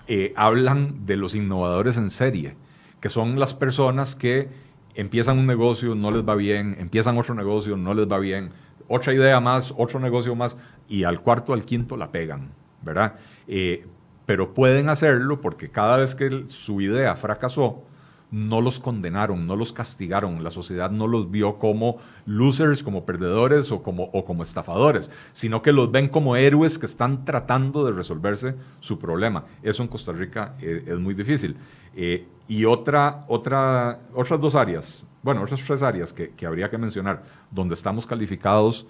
eh, 0.08 0.34
hablan 0.36 1.06
de 1.06 1.18
los 1.18 1.36
innovadores 1.36 1.98
en 1.98 2.10
serie, 2.10 2.56
que 3.00 3.10
son 3.10 3.40
las 3.40 3.54
personas 3.54 4.16
que 4.16 4.50
empiezan 4.96 5.38
un 5.38 5.46
negocio, 5.46 5.96
no 5.96 6.12
les 6.12 6.24
va 6.24 6.36
bien, 6.36 6.76
empiezan 6.80 7.18
otro 7.18 7.36
negocio, 7.36 7.78
no 7.78 7.94
les 7.94 8.08
va 8.08 8.20
bien, 8.20 8.52
otra 8.88 9.14
idea 9.14 9.40
más, 9.40 9.74
otro 9.78 10.00
negocio 10.00 10.36
más, 10.36 10.58
y 10.88 11.04
al 11.04 11.22
cuarto, 11.22 11.54
al 11.54 11.66
quinto 11.66 11.98
la 11.98 12.12
pegan, 12.12 12.52
¿verdad? 12.82 13.16
Eh, 13.48 13.86
pero 14.26 14.54
pueden 14.54 14.90
hacerlo 14.90 15.42
porque 15.42 15.70
cada 15.70 15.98
vez 15.98 16.16
que 16.16 16.46
su 16.48 16.82
idea 16.82 17.16
fracasó, 17.16 17.84
no 18.32 18.62
los 18.62 18.80
condenaron, 18.80 19.46
no 19.46 19.58
los 19.58 19.74
castigaron, 19.74 20.42
la 20.42 20.52
sociedad 20.52 20.90
no 20.90 21.06
los 21.06 21.30
vio 21.30 21.60
como 21.60 21.98
losers, 22.26 22.82
como 22.82 23.06
perdedores 23.06 23.72
o 23.72 23.84
como, 23.84 24.44
estafadores, 24.44 25.12
sino 25.34 25.62
que 25.62 25.74
los 25.74 25.92
ven 25.92 26.08
como 26.08 26.38
héroes 26.38 26.80
que 26.80 26.86
están 26.86 27.26
tratando 27.26 27.84
de 27.86 27.92
resolverse 27.92 28.56
su 28.80 28.98
problema. 28.98 29.46
Eso 29.62 29.84
en 29.84 29.90
Costa 29.90 30.14
Rica 30.14 30.56
eh, 30.62 30.86
es 30.88 30.98
muy 30.98 31.14
difícil. 31.14 31.58
Eh, 31.94 32.26
y 32.48 32.64
otra, 32.64 33.26
otra, 33.28 34.00
otras 34.16 34.40
dos 34.40 34.56
áreas, 34.56 35.06
bueno, 35.22 35.44
otras 35.44 35.62
tres 35.62 35.84
áreas 35.84 36.14
que, 36.14 36.34
habría 36.46 36.70
que 36.70 36.78
mencionar, 36.78 37.24
donde 37.52 37.76
estamos 37.76 38.08
calificados 38.08 38.88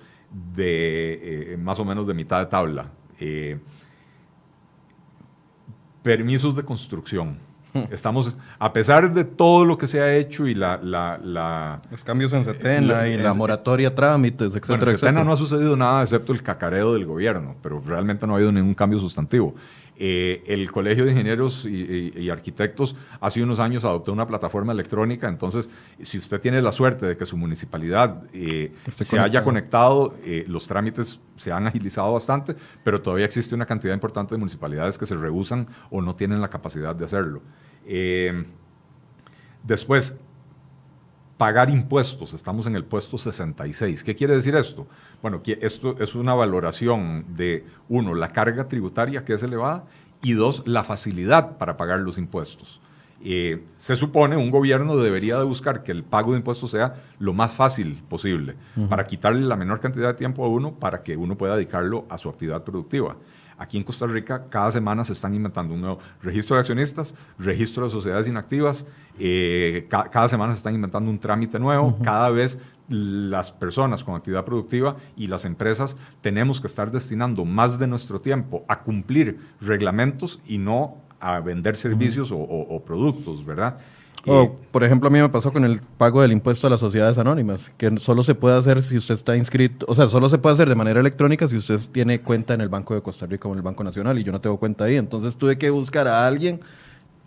de 0.55 1.53
eh, 1.53 1.57
más 1.57 1.79
o 1.79 1.85
menos 1.85 2.05
de 2.07 2.13
mitad 2.13 2.39
de 2.39 2.45
tabla. 2.45 2.91
permisos 6.03 6.55
de 6.55 6.63
construcción 6.63 7.50
Estamos, 7.91 8.35
a 8.59 8.73
pesar 8.73 9.13
de 9.13 9.23
todo 9.23 9.65
lo 9.65 9.77
que 9.77 9.87
se 9.87 10.01
ha 10.01 10.15
hecho 10.15 10.47
y 10.47 10.55
la... 10.55 10.79
Los 11.91 12.03
cambios 12.03 12.33
en 12.33 12.45
Setena 12.45 13.07
y 13.07 13.17
la 13.17 13.33
moratoria 13.33 13.93
trámites, 13.93 14.53
etcétera, 14.53 14.77
bueno, 14.77 14.91
en 14.91 14.97
Setena 14.97 15.23
no 15.23 15.33
ha 15.33 15.37
sucedido 15.37 15.75
nada 15.75 16.01
excepto 16.01 16.33
el 16.33 16.43
cacareo 16.43 16.93
del 16.93 17.05
gobierno, 17.05 17.55
pero 17.61 17.81
realmente 17.85 18.27
no 18.27 18.33
ha 18.33 18.35
habido 18.37 18.51
ningún 18.51 18.73
cambio 18.73 18.99
sustantivo. 18.99 19.55
Eh, 20.03 20.43
el 20.47 20.71
Colegio 20.71 21.05
de 21.05 21.11
Ingenieros 21.11 21.63
y, 21.63 22.27
Arquitectos 22.31 22.95
hace 23.19 23.43
unos 23.43 23.59
años 23.59 23.83
adoptó 23.83 24.11
una 24.11 24.25
plataforma 24.25 24.73
electrónica, 24.73 25.29
entonces 25.29 25.69
si 26.01 26.17
usted 26.17 26.41
tiene 26.41 26.59
la 26.59 26.71
suerte 26.71 27.05
de 27.05 27.15
que 27.15 27.23
su 27.23 27.37
municipalidad 27.37 28.23
eh, 28.33 28.73
se 28.89 29.19
haya 29.19 29.43
conectado, 29.43 30.15
eh, 30.23 30.43
los 30.47 30.65
trámites 30.65 31.21
se 31.35 31.51
han 31.51 31.67
agilizado 31.67 32.13
bastante, 32.13 32.55
pero 32.83 32.99
todavía 32.99 33.25
existe 33.25 33.53
una 33.53 33.67
cantidad 33.67 33.93
importante 33.93 34.33
de 34.33 34.39
municipalidades 34.39 34.97
que 34.97 35.05
se 35.05 35.13
rehusan 35.13 35.67
o 35.91 36.01
no 36.01 36.15
tienen 36.15 36.41
la 36.41 36.49
capacidad 36.49 36.95
de 36.95 37.05
hacerlo. 37.05 37.43
Después, 39.63 40.17
pagar 41.41 41.71
impuestos. 41.71 42.33
Estamos 42.33 42.67
en 42.67 42.75
el 42.75 42.85
puesto 42.85 43.17
66. 43.17 44.03
¿Qué 44.03 44.15
quiere 44.15 44.35
decir 44.35 44.55
esto? 44.55 44.85
Bueno, 45.21 45.43
que 45.43 45.59
esto 45.61 45.95
es 45.99 46.15
una 46.15 46.33
valoración 46.33 47.25
de, 47.35 47.65
uno, 47.89 48.15
la 48.15 48.29
carga 48.29 48.67
tributaria 48.67 49.23
que 49.23 49.33
es 49.33 49.43
elevada 49.43 49.85
y 50.21 50.33
dos, 50.33 50.63
la 50.65 50.83
facilidad 50.83 51.57
para 51.57 51.77
pagar 51.77 51.99
los 51.99 52.17
impuestos. 52.17 52.81
Eh, 53.23 53.63
se 53.77 53.95
supone 53.95 54.35
un 54.35 54.49
gobierno 54.49 54.97
debería 54.97 55.37
de 55.37 55.43
buscar 55.43 55.83
que 55.83 55.91
el 55.91 56.03
pago 56.03 56.31
de 56.31 56.39
impuestos 56.39 56.71
sea 56.71 56.95
lo 57.19 57.33
más 57.33 57.51
fácil 57.51 58.01
posible 58.09 58.55
para 58.89 59.05
quitarle 59.05 59.41
la 59.41 59.55
menor 59.55 59.79
cantidad 59.79 60.07
de 60.07 60.13
tiempo 60.15 60.43
a 60.43 60.47
uno 60.47 60.73
para 60.73 61.03
que 61.03 61.15
uno 61.15 61.37
pueda 61.37 61.55
dedicarlo 61.55 62.05
a 62.09 62.17
su 62.17 62.29
actividad 62.29 62.63
productiva. 62.63 63.17
Aquí 63.59 63.77
en 63.77 63.83
Costa 63.83 64.07
Rica 64.07 64.45
cada 64.49 64.71
semana 64.71 65.03
se 65.03 65.13
están 65.13 65.35
inventando 65.35 65.75
un 65.75 65.81
nuevo 65.81 65.99
registro 66.23 66.55
de 66.55 66.61
accionistas, 66.61 67.13
registro 67.37 67.83
de 67.83 67.91
sociedades 67.91 68.27
inactivas, 68.27 68.87
eh, 69.19 69.87
cada 69.87 70.27
semana 70.27 70.55
se 70.55 70.57
están 70.57 70.73
inventando 70.73 71.11
un 71.11 71.19
trámite 71.19 71.59
nuevo, 71.59 71.99
cada 72.03 72.31
vez 72.31 72.59
las 72.91 73.51
personas 73.51 74.03
con 74.03 74.15
actividad 74.15 74.43
productiva 74.43 74.97
y 75.15 75.27
las 75.27 75.45
empresas 75.45 75.95
tenemos 76.19 76.59
que 76.59 76.67
estar 76.67 76.91
destinando 76.91 77.45
más 77.45 77.79
de 77.79 77.87
nuestro 77.87 78.19
tiempo 78.19 78.65
a 78.67 78.81
cumplir 78.81 79.39
reglamentos 79.61 80.41
y 80.45 80.57
no 80.57 80.97
a 81.21 81.39
vender 81.39 81.77
servicios 81.77 82.31
o, 82.33 82.83
productos, 82.85 83.45
¿verdad? 83.45 83.77
O, 84.27 84.55
por 84.71 84.83
ejemplo, 84.83 85.07
a 85.07 85.11
mí 85.11 85.19
me 85.19 85.29
pasó 85.29 85.51
con 85.53 85.63
el 85.63 85.81
pago 85.97 86.21
del 86.21 86.31
impuesto 86.31 86.67
a 86.67 86.69
las 86.69 86.79
sociedades 86.79 87.17
anónimas, 87.17 87.71
que 87.77 87.97
solo 87.97 88.23
se 88.23 88.35
puede 88.35 88.57
hacer 88.57 88.83
si 88.83 88.97
usted 88.97 89.15
está 89.15 89.35
inscrito, 89.35 89.85
o 89.87 89.95
sea, 89.95 90.07
solo 90.07 90.29
se 90.29 90.37
puede 90.37 90.53
hacer 90.53 90.69
de 90.69 90.75
manera 90.75 90.99
electrónica 90.99 91.47
si 91.47 91.55
usted 91.55 91.79
tiene 91.91 92.21
cuenta 92.21 92.53
en 92.53 92.61
el 92.61 92.69
Banco 92.69 92.93
de 92.93 93.01
Costa 93.01 93.25
Rica 93.25 93.47
o 93.47 93.51
en 93.53 93.59
el 93.59 93.63
Banco 93.63 93.83
Nacional, 93.83 94.19
y 94.19 94.23
yo 94.23 94.31
no 94.31 94.41
tengo 94.41 94.57
cuenta 94.57 94.83
ahí. 94.83 94.97
Entonces 94.97 95.37
tuve 95.37 95.57
que 95.57 95.69
buscar 95.69 96.07
a 96.07 96.27
alguien, 96.27 96.59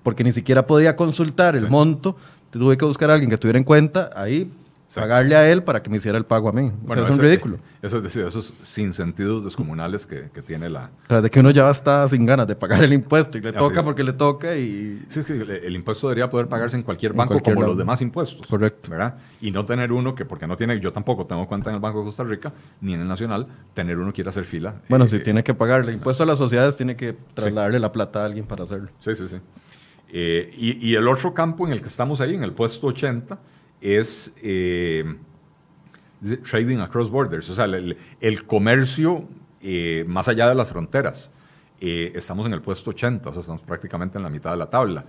porque 0.03 0.23
ni 0.23 0.33
siquiera 0.33 0.67
podía 0.67 0.95
consultar 0.95 1.57
el 1.57 1.69
monto, 1.71 2.17
tuve 2.51 2.77
que 2.77 2.85
buscar 2.85 3.11
a 3.11 3.15
alguien 3.15 3.31
que 3.31 3.39
tuviera 3.39 3.59
en 3.59 3.65
cuenta 3.65 4.11
ahí 4.15 4.53
pagarle 4.95 5.37
a 5.37 5.51
él 5.51 5.63
para 5.63 5.83
que 5.83 5.91
me 5.91 5.97
hiciera 5.97 6.19
el 6.19 6.25
pago 6.25 6.49
a 6.49 6.53
mí. 6.53 6.73
Bueno, 6.83 7.03
es 7.03 7.11
un 7.11 7.19
ridículo. 7.19 7.59
Eso 7.83 7.99
es 7.99 8.03
decir, 8.03 8.25
esos 8.25 8.55
sinsentidos 8.63 9.45
descomunales 9.45 10.07
que, 10.07 10.31
que 10.33 10.43
tiene 10.43 10.71
la... 10.71 10.91
Tras 11.07 11.23
de 11.23 11.31
que 11.31 11.41
uno 11.41 11.51
ya 11.51 11.69
está 11.71 12.07
sin 12.09 12.25
ganas 12.27 12.47
de 12.47 12.57
pagar 12.57 12.83
el 12.83 12.93
impuesto 12.93 13.39
y 13.39 13.41
le 13.41 13.53
toca 13.53 13.83
porque 13.83 14.03
le 14.03 14.13
toca 14.13 14.57
y... 14.57 15.05
Sí, 15.09 15.21
es 15.21 15.27
que 15.27 15.33
el, 15.33 15.75
impuesto 15.75 16.09
debería 16.09 16.31
poder 16.31 16.49
pagarse 16.49 16.77
en 16.77 16.83
cualquier 16.83 17.13
banco 17.13 17.39
como 17.41 17.63
los 17.63 17.77
demás 17.77 18.01
impuestos. 18.03 18.47
Correcto. 18.47 18.91
¿Verdad? 18.91 19.17
Y 19.41 19.51
no 19.51 19.65
tener 19.65 19.93
uno 19.93 20.15
que, 20.15 20.25
porque 20.25 20.47
no 20.47 20.57
tiene, 20.57 20.81
yo 20.81 20.93
tampoco 20.93 21.27
tengo 21.27 21.47
cuenta 21.47 21.71
en 21.71 21.77
el 21.77 21.81
Banco 21.81 21.99
de 21.99 22.05
Costa 22.07 22.25
Rica, 22.25 22.53
ni 22.81 22.95
en 22.95 23.01
el 23.01 23.09
Nacional, 23.09 23.47
tener 23.75 23.99
uno 23.99 24.11
que 24.11 24.15
quiera 24.15 24.31
hacer 24.31 24.45
fila. 24.45 24.77
Bueno, 24.89 25.07
si 25.07 25.17
eh, 25.17 25.21
tiene 25.21 25.43
que 25.43 25.55
pagarle 25.55 25.93
impuesto 25.93 26.23
a 26.23 26.27
las 26.27 26.39
sociedades, 26.39 26.77
tiene 26.77 26.97
que 26.97 27.17
trasladarle 27.35 27.79
la 27.79 27.93
plata 27.93 28.23
a 28.23 28.27
alguien 28.27 28.47
para 28.47 28.65
hacerlo. 28.65 28.89
Sí, 28.99 29.15
sí, 29.15 29.29
sí. 29.29 29.37
Eh, 30.17 30.55
y, 30.57 30.91
y, 30.91 30.95
el 30.95 31.09
otro 31.09 31.35
campo 31.35 31.67
en 31.67 31.73
el 31.73 31.83
que 31.83 31.89
estamos 31.89 32.21
ahí, 32.21 32.37
en 32.37 32.45
el 32.45 32.53
puesto 32.53 32.87
80, 32.87 33.37
es 33.85 34.33
eh, 34.43 35.05
trading 36.51 36.79
across 36.79 37.11
borders, 37.11 37.51
o 37.51 37.55
sea, 37.55 37.67
el, 37.67 38.47
comercio 38.47 39.29
eh, 39.61 40.05
más 40.09 40.27
allá 40.27 40.49
de 40.49 40.55
las 40.55 40.69
fronteras. 40.69 41.31
Eh, 41.81 42.13
estamos 42.15 42.47
en 42.47 42.55
el 42.55 42.63
puesto 42.63 42.91
80, 42.91 43.29
o 43.29 43.33
sea, 43.33 43.41
estamos 43.41 43.61
prácticamente 43.61 44.17
en 44.17 44.25
la 44.25 44.31
mitad 44.31 44.53
de 44.53 44.57
la 44.57 44.71
tabla, 44.71 45.05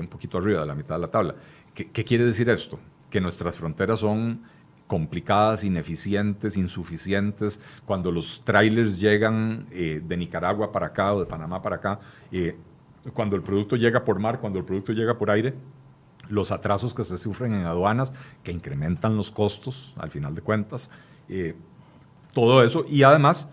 un 0.00 0.06
poquito 0.06 0.38
arriba 0.38 0.60
de 0.60 0.66
la 0.66 0.74
mitad 0.74 0.94
de 0.94 1.02
la 1.02 1.08
tabla. 1.08 1.34
¿Qué, 1.74 1.90
¿Qué, 1.90 2.02
quiere 2.02 2.24
decir 2.24 2.48
esto? 2.48 2.80
Que 3.10 3.20
nuestras 3.20 3.56
fronteras 3.56 4.00
son 4.00 4.40
complicadas, 4.86 5.64
ineficientes, 5.64 6.56
insuficientes. 6.56 7.60
Cuando 7.84 8.10
los 8.10 8.42
trailers 8.42 8.98
llegan 8.98 9.66
de 9.68 10.16
Nicaragua 10.16 10.72
para 10.72 10.86
acá 10.86 11.12
o 11.12 11.20
de 11.20 11.26
Panamá 11.26 11.60
para 11.60 11.76
acá, 11.76 12.00
cuando 13.12 13.36
el 13.36 13.42
producto 13.42 13.76
llega 13.76 14.02
por 14.02 14.18
mar, 14.18 14.40
cuando 14.40 14.58
el 14.58 14.64
producto 14.64 14.92
llega 14.92 15.18
por 15.18 15.30
aire, 15.30 15.52
los 16.28 16.50
atrasos 16.50 16.94
que 16.94 17.04
se 17.04 17.18
sufren 17.18 17.54
en 17.54 17.66
aduanas, 17.66 18.12
que 18.42 18.52
incrementan 18.52 19.16
los 19.16 19.30
costos 19.30 19.94
al 19.98 20.10
final 20.10 20.34
de 20.34 20.42
cuentas, 20.42 20.90
eh, 21.28 21.54
todo 22.32 22.62
eso, 22.64 22.84
y 22.88 23.02
además 23.02 23.48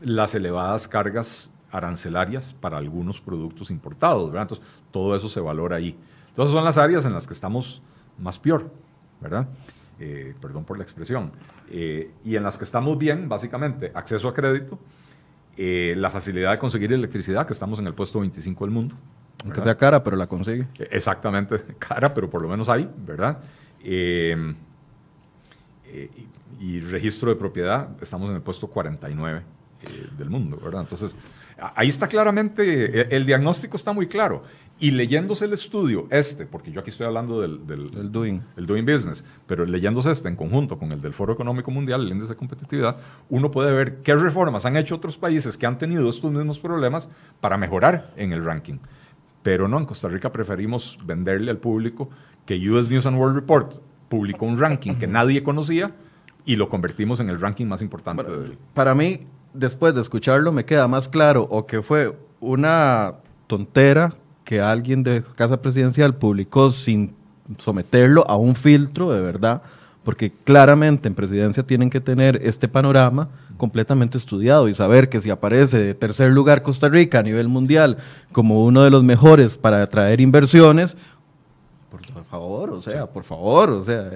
las 0.00 0.34
elevadas 0.34 0.88
cargas 0.88 1.52
arancelarias 1.70 2.54
para 2.54 2.78
algunos 2.78 3.20
productos 3.20 3.70
importados, 3.70 4.30
¿verdad? 4.30 4.42
Entonces, 4.42 4.66
todo 4.90 5.16
eso 5.16 5.28
se 5.28 5.40
valora 5.40 5.76
ahí. 5.76 5.96
Entonces, 6.28 6.52
son 6.52 6.64
las 6.64 6.78
áreas 6.78 7.04
en 7.06 7.12
las 7.12 7.26
que 7.26 7.32
estamos 7.32 7.82
más 8.18 8.38
peor, 8.38 8.70
¿verdad? 9.20 9.48
Eh, 9.98 10.34
perdón 10.40 10.64
por 10.64 10.76
la 10.76 10.84
expresión. 10.84 11.32
Eh, 11.70 12.10
y 12.24 12.36
en 12.36 12.42
las 12.42 12.58
que 12.58 12.64
estamos 12.64 12.98
bien, 12.98 13.28
básicamente, 13.28 13.90
acceso 13.94 14.28
a 14.28 14.34
crédito, 14.34 14.78
la 15.56 16.10
facilidad 16.10 16.50
de 16.50 16.58
conseguir 16.58 16.92
electricidad, 16.92 17.46
que 17.46 17.54
estamos 17.54 17.78
en 17.78 17.86
el 17.86 17.94
puesto 17.94 18.20
25 18.20 18.66
del 18.66 18.74
mundo, 18.74 18.94
aunque 19.44 19.60
sea 19.60 19.76
cara, 19.76 20.02
pero 20.02 20.16
la 20.16 20.26
consigue. 20.26 20.66
Exactamente, 20.90 21.62
cara, 21.78 22.12
pero 22.12 22.28
por 22.28 22.42
lo 22.42 22.48
menos 22.48 22.68
hay, 22.68 22.88
¿verdad? 22.98 23.38
Em, 23.82 24.54
eh, 25.86 26.10
y, 26.60 26.80
registro 26.80 27.30
de 27.30 27.36
propiedad, 27.36 27.90
estamos 28.00 28.30
en 28.30 28.36
el 28.36 28.42
puesto 28.42 28.66
49 28.68 29.42
eh, 29.82 30.08
del 30.18 30.30
mundo, 30.30 30.58
¿verdad? 30.62 30.80
Entonces, 30.82 31.14
ahí 31.74 31.88
está 31.88 32.08
claramente, 32.08 33.02
el, 33.02 33.12
el, 33.12 33.26
diagnóstico 33.26 33.76
está 33.76 33.92
muy 33.92 34.06
claro. 34.06 34.42
Y 34.78 34.90
leyéndose 34.90 35.46
el 35.46 35.54
estudio, 35.54 36.06
este, 36.10 36.44
porque 36.44 36.70
yo 36.70 36.80
aquí 36.80 36.90
estoy 36.90 37.06
hablando 37.06 37.40
del, 37.40 37.66
del 37.66 38.12
doing. 38.12 38.42
El 38.58 38.66
doing 38.66 38.84
Business, 38.84 39.24
pero 39.46 39.64
leyéndose 39.64 40.10
este 40.10 40.28
en 40.28 40.36
conjunto 40.36 40.78
con 40.78 40.92
el 40.92 41.00
del 41.00 41.14
Foro 41.14 41.32
Económico 41.32 41.70
Mundial, 41.70 42.02
el 42.02 42.12
índice 42.12 42.32
de 42.32 42.36
competitividad, 42.36 42.96
uno 43.30 43.50
puede 43.50 43.72
ver 43.72 44.02
qué 44.02 44.14
reformas 44.14 44.66
han 44.66 44.76
hecho 44.76 44.96
otros 44.96 45.16
países 45.16 45.56
que 45.56 45.64
han 45.64 45.78
tenido 45.78 46.10
estos 46.10 46.30
mismos 46.30 46.58
problemas 46.58 47.08
para 47.40 47.56
mejorar 47.56 48.12
en 48.16 48.34
el 48.34 48.42
ranking. 48.42 48.78
Pero 49.46 49.68
no, 49.68 49.78
en 49.78 49.84
Costa 49.84 50.08
Rica 50.08 50.32
preferimos 50.32 50.98
venderle 51.04 51.52
al 51.52 51.58
público 51.58 52.10
que 52.44 52.56
US 52.68 52.90
News 52.90 53.06
and 53.06 53.16
World 53.16 53.36
Report 53.36 53.74
publicó 54.08 54.44
un 54.44 54.58
ranking 54.58 54.96
que 54.96 55.06
nadie 55.06 55.44
conocía 55.44 55.92
y 56.44 56.56
lo 56.56 56.68
convertimos 56.68 57.20
en 57.20 57.30
el 57.30 57.40
ranking 57.40 57.66
más 57.66 57.80
importante. 57.80 58.24
para 58.74 58.92
mí, 58.96 59.20
después 59.54 59.94
de 59.94 60.00
escucharlo, 60.00 60.50
me 60.50 60.64
queda 60.64 60.88
más 60.88 61.08
claro 61.08 61.46
o 61.48 61.64
que 61.64 61.80
fue 61.80 62.18
una 62.40 63.18
tontera 63.46 64.14
que 64.42 64.60
alguien 64.60 65.04
de 65.04 65.22
Casa 65.36 65.62
Presidencial 65.62 66.16
publicó 66.16 66.72
sin 66.72 67.14
someterlo 67.58 68.28
a 68.28 68.34
un 68.34 68.56
filtro 68.56 69.12
de 69.12 69.20
verdad, 69.20 69.62
porque 70.02 70.32
claramente 70.42 71.06
en 71.06 71.14
presidencia 71.14 71.62
tienen 71.62 71.88
que 71.88 72.00
tener 72.00 72.40
este 72.42 72.66
panorama 72.66 73.28
completamente 73.56 74.18
estudiado 74.18 74.68
y 74.68 74.74
saber 74.74 75.08
que 75.08 75.20
si 75.20 75.30
aparece 75.30 75.78
de 75.78 75.94
tercer 75.94 76.32
lugar 76.32 76.62
Costa 76.62 76.88
Rica 76.88 77.18
a 77.18 77.22
nivel 77.22 77.48
mundial 77.48 77.98
como 78.32 78.64
uno 78.64 78.82
de 78.82 78.90
los 78.90 79.02
mejores 79.02 79.58
para 79.58 79.82
atraer 79.82 80.20
inversiones, 80.20 80.96
por 81.90 82.24
favor, 82.24 82.70
o 82.70 82.82
sea, 82.82 83.06
por 83.06 83.24
favor, 83.24 83.70
o 83.70 83.84
sea, 83.84 84.10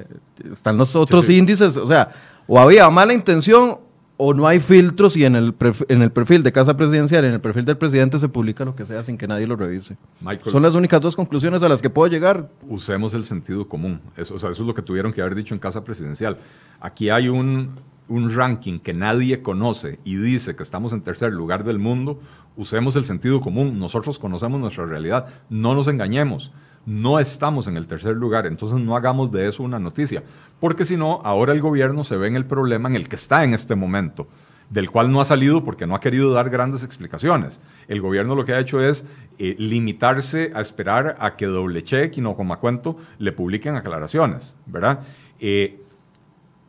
están 0.52 0.76
los 0.76 0.94
otros 0.96 1.30
índices, 1.30 1.76
o 1.76 1.86
sea, 1.86 2.10
o 2.46 2.58
había 2.58 2.90
mala 2.90 3.14
intención 3.14 3.78
o 4.22 4.34
no 4.34 4.46
hay 4.46 4.60
filtros 4.60 5.16
y 5.16 5.24
en 5.24 5.34
el, 5.34 5.54
en 5.88 6.02
el 6.02 6.12
perfil 6.12 6.42
de 6.42 6.52
Casa 6.52 6.76
Presidencial, 6.76 7.24
en 7.24 7.32
el 7.32 7.40
perfil 7.40 7.64
del 7.64 7.78
presidente 7.78 8.18
se 8.18 8.28
publica 8.28 8.66
lo 8.66 8.76
que 8.76 8.84
sea 8.84 9.02
sin 9.02 9.16
que 9.16 9.26
nadie 9.26 9.46
lo 9.46 9.56
revise. 9.56 9.96
Son 10.44 10.62
las 10.62 10.74
únicas 10.74 11.00
dos 11.00 11.16
conclusiones 11.16 11.62
a 11.62 11.70
las 11.70 11.80
que 11.80 11.88
puedo 11.88 12.06
llegar. 12.06 12.50
Usemos 12.68 13.14
el 13.14 13.24
sentido 13.24 13.66
común. 13.66 14.02
Eso, 14.18 14.34
o 14.34 14.38
sea, 14.38 14.50
eso 14.50 14.62
es 14.62 14.66
lo 14.66 14.74
que 14.74 14.82
tuvieron 14.82 15.14
que 15.14 15.22
haber 15.22 15.34
dicho 15.34 15.54
en 15.54 15.58
Casa 15.58 15.84
Presidencial. 15.84 16.36
Aquí 16.80 17.08
hay 17.08 17.30
un, 17.30 17.70
un 18.08 18.30
ranking 18.30 18.78
que 18.78 18.92
nadie 18.92 19.40
conoce 19.40 19.98
y 20.04 20.16
dice 20.16 20.54
que 20.54 20.64
estamos 20.64 20.92
en 20.92 21.00
tercer 21.00 21.32
lugar 21.32 21.64
del 21.64 21.78
mundo, 21.78 22.20
usemos 22.58 22.96
el 22.96 23.06
sentido 23.06 23.40
común. 23.40 23.78
Nosotros 23.78 24.18
conocemos 24.18 24.60
nuestra 24.60 24.84
realidad. 24.84 25.28
No 25.48 25.74
nos 25.74 25.88
engañemos. 25.88 26.52
No 26.86 27.20
estamos 27.20 27.66
en 27.66 27.76
el 27.76 27.86
tercer 27.86 28.16
lugar, 28.16 28.46
entonces 28.46 28.78
no 28.78 28.96
hagamos 28.96 29.30
de 29.30 29.48
eso 29.48 29.62
una 29.62 29.78
noticia. 29.78 30.24
Porque 30.60 30.84
si 30.84 30.96
no, 30.96 31.20
ahora 31.24 31.52
el 31.52 31.60
gobierno 31.60 32.04
se 32.04 32.16
ve 32.16 32.28
en 32.28 32.36
el 32.36 32.46
problema 32.46 32.88
en 32.88 32.94
el 32.94 33.08
que 33.08 33.16
está 33.16 33.44
en 33.44 33.54
este 33.54 33.74
momento 33.74 34.28
del 34.68 34.88
cual 34.88 35.10
no 35.10 35.20
ha 35.20 35.24
salido 35.24 35.64
porque 35.64 35.86
no 35.86 35.96
ha 35.96 36.00
querido 36.00 36.32
dar 36.32 36.48
grandes 36.48 36.84
explicaciones. 36.84 37.60
El 37.88 38.00
gobierno 38.00 38.36
lo 38.36 38.44
que 38.44 38.52
ha 38.52 38.60
hecho 38.60 38.80
es 38.80 39.04
eh, 39.38 39.56
limitarse 39.58 40.52
a 40.54 40.60
esperar 40.60 41.16
a 41.18 41.36
que 41.36 41.46
doble 41.46 41.82
check 41.82 42.16
y 42.16 42.20
no 42.20 42.36
como 42.36 42.56
cuento 42.60 42.96
le 43.18 43.32
publiquen 43.32 43.74
aclaraciones, 43.74 44.56
¿verdad? 44.66 45.00
Eh, 45.40 45.80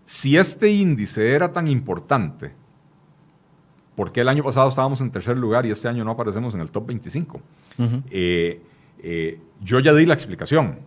si 0.05 0.35
este 0.35 0.69
índice 0.71 1.33
era 1.33 1.53
tan 1.53 1.67
importante, 1.67 2.51
¿por 3.95 4.11
qué 4.11 4.21
el 4.21 4.29
año 4.29 4.43
pasado 4.43 4.67
estábamos 4.67 4.99
en 4.99 5.11
tercer 5.11 5.37
lugar 5.37 5.65
y 5.65 5.71
este 5.71 5.87
año 5.87 6.03
no 6.03 6.11
aparecemos 6.11 6.53
en 6.55 6.61
el 6.61 6.71
top 6.71 6.87
25? 6.87 7.41
Eh, 8.09 8.61
eh, 8.99 9.39
yo 9.61 9.79
ya 9.79 9.93
di 9.93 10.05
la 10.05 10.13
explicación 10.13 10.79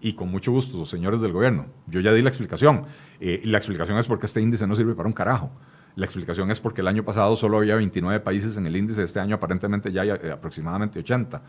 y 0.00 0.12
con 0.12 0.30
mucho 0.30 0.52
gusto, 0.52 0.84
señores 0.86 1.20
del 1.20 1.32
gobierno, 1.32 1.66
yo 1.86 2.00
ya 2.00 2.12
di 2.12 2.22
la 2.22 2.28
explicación. 2.28 2.84
Eh, 3.20 3.42
la 3.44 3.58
explicación 3.58 3.98
es 3.98 4.06
porque 4.06 4.26
este 4.26 4.40
índice 4.40 4.66
no 4.66 4.76
sirve 4.76 4.94
para 4.94 5.08
un 5.08 5.12
carajo. 5.12 5.50
La 5.96 6.04
explicación 6.04 6.50
es 6.50 6.60
porque 6.60 6.82
el 6.82 6.88
año 6.88 7.04
pasado 7.06 7.34
solo 7.36 7.56
había 7.56 7.74
29 7.74 8.20
países 8.20 8.58
en 8.58 8.66
el 8.66 8.76
índice, 8.76 9.02
este 9.02 9.18
año 9.18 9.36
aparentemente 9.36 9.90
ya 9.90 10.02
hay 10.02 10.10
aproximadamente 10.10 10.98
80. 10.98 11.40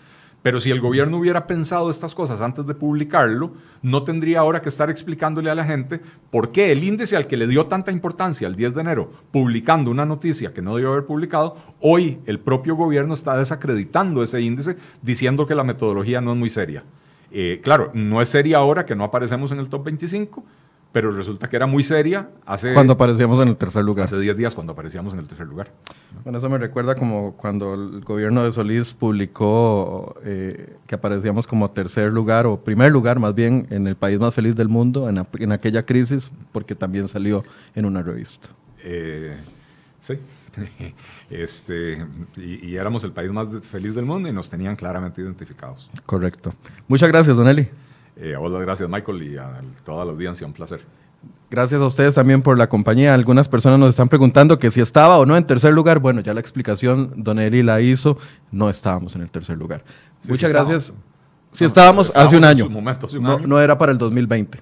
Pero 0.41 0.61
si 0.61 0.71
el 0.71 0.79
gobierno 0.79 1.17
hubiera 1.17 1.47
pensado 1.47 1.89
estas 1.91 2.15
cosas 2.15 2.39
antes 2.39 2.65
de 2.65 2.73
publicarlo, 2.73 3.51
no 3.81 4.03
tendría 4.03 4.39
ahora 4.39 4.61
que 4.61 4.69
estar 4.69 4.89
explicándole 4.89 5.49
a 5.49 5.55
la 5.55 5.65
gente 5.65 5.99
por 6.31 6.53
qué 6.53 6.71
el 6.71 6.85
índice 6.85 7.17
al 7.17 7.27
que 7.27 7.35
le 7.35 7.47
dio 7.47 7.65
tanta 7.65 7.91
importancia 7.91 8.47
el 8.47 8.55
10 8.55 8.75
de 8.75 8.81
enero, 8.81 9.11
publicando 9.31 9.91
una 9.91 10.05
noticia 10.05 10.53
que 10.53 10.61
no 10.61 10.75
debió 10.75 10.93
haber 10.93 11.05
publicado, 11.05 11.57
hoy 11.81 12.19
el 12.25 12.39
propio 12.39 12.75
gobierno 12.75 13.15
está 13.15 13.37
desacreditando 13.37 14.23
ese 14.23 14.39
índice 14.39 14.77
diciendo 15.01 15.45
que 15.45 15.55
la 15.55 15.65
metodología 15.65 16.21
no 16.21 16.31
es 16.31 16.37
muy 16.37 16.49
seria. 16.49 16.85
Eh, 17.31 17.59
claro, 17.63 17.91
no 17.93 18.21
es 18.21 18.29
seria 18.29 18.57
ahora 18.57 18.85
que 18.85 18.95
no 18.95 19.03
aparecemos 19.03 19.51
en 19.51 19.59
el 19.59 19.69
top 19.69 19.85
25, 19.85 20.43
pero 20.91 21.11
resulta 21.11 21.49
que 21.49 21.55
era 21.55 21.67
muy 21.67 21.83
seria 21.83 22.29
hace... 22.45 22.73
Cuando 22.73 22.93
aparecíamos 22.93 23.41
en 23.41 23.49
el 23.49 23.57
tercer 23.57 23.83
lugar. 23.83 24.05
Hace 24.05 24.19
10 24.19 24.37
días 24.37 24.55
cuando 24.55 24.73
aparecíamos 24.73 25.13
en 25.13 25.19
el 25.19 25.27
tercer 25.27 25.45
lugar. 25.45 25.71
Bueno, 26.23 26.39
eso 26.39 26.49
me 26.49 26.57
recuerda 26.57 26.95
como 26.95 27.33
cuando 27.33 27.73
el 27.73 28.01
gobierno 28.01 28.43
de 28.43 28.51
Solís 28.51 28.93
publicó 28.93 30.15
eh, 30.23 30.77
que 30.87 30.95
aparecíamos 30.95 31.45
como 31.45 31.69
tercer 31.71 32.11
lugar 32.11 32.45
o 32.45 32.61
primer 32.61 32.91
lugar 32.91 33.19
más 33.19 33.35
bien 33.35 33.67
en 33.69 33.87
el 33.87 33.95
país 33.95 34.19
más 34.19 34.33
feliz 34.33 34.55
del 34.55 34.69
mundo 34.69 35.09
en, 35.09 35.25
en 35.39 35.51
aquella 35.51 35.85
crisis 35.85 36.31
porque 36.51 36.73
también 36.73 37.07
salió 37.07 37.43
en 37.75 37.85
una 37.85 38.01
revista. 38.01 38.47
Eh, 38.83 39.35
sí. 39.99 40.17
Este, 41.29 42.05
y, 42.37 42.67
y, 42.67 42.75
éramos 42.77 43.03
el 43.03 43.11
país 43.11 43.31
más 43.31 43.47
feliz 43.63 43.95
del 43.95 44.05
mundo 44.05 44.29
y 44.29 44.31
nos 44.31 44.49
tenían 44.49 44.75
claramente 44.75 45.21
identificados. 45.21 45.89
Correcto. 46.05 46.53
Muchas 46.87 47.09
gracias, 47.09 47.35
Don 47.35 47.47
Eli. 47.47 47.67
Eh, 48.15 48.33
a 48.33 48.39
vos 48.39 48.51
las 48.51 48.61
gracias, 48.61 48.89
Michael, 48.89 49.23
y 49.23 49.37
a 49.37 49.61
toda 49.83 50.05
la 50.05 50.11
audiencia, 50.11 50.47
un 50.47 50.53
placer. 50.53 50.81
Gracias 51.49 51.79
a 51.79 51.85
ustedes 51.85 52.15
también 52.15 52.41
por 52.41 52.57
la 52.57 52.67
compañía. 52.67 53.13
Algunas 53.13 53.47
personas 53.47 53.79
nos 53.79 53.89
están 53.89 54.09
preguntando 54.09 54.57
que 54.57 54.71
si 54.71 54.81
estaba 54.81 55.17
o 55.17 55.25
no 55.25 55.37
en 55.37 55.45
tercer 55.45 55.73
lugar. 55.73 55.99
Bueno, 55.99 56.21
ya 56.21 56.33
la 56.33 56.39
explicación 56.39 57.13
Don 57.15 57.39
Eli 57.39 57.63
la 57.63 57.79
hizo. 57.79 58.17
No 58.51 58.69
estábamos 58.69 59.15
en 59.15 59.21
el 59.21 59.31
tercer 59.31 59.57
lugar. 59.57 59.83
Sí, 60.19 60.29
Muchas 60.29 60.49
sí 60.49 60.53
gracias. 60.53 60.83
Estábamos. 60.83 61.07
Si 61.53 61.63
no, 61.63 61.67
estábamos, 61.67 62.07
estábamos, 62.07 62.33
hace 62.33 62.37
un 62.37 62.43
año. 62.43 62.69
Momento, 62.69 63.05
hace 63.07 63.17
un 63.17 63.23
no, 63.23 63.37
año. 63.37 63.47
no, 63.47 63.61
era 63.61 63.77
para 63.77 63.91
el 63.91 63.97
2020. 63.97 64.59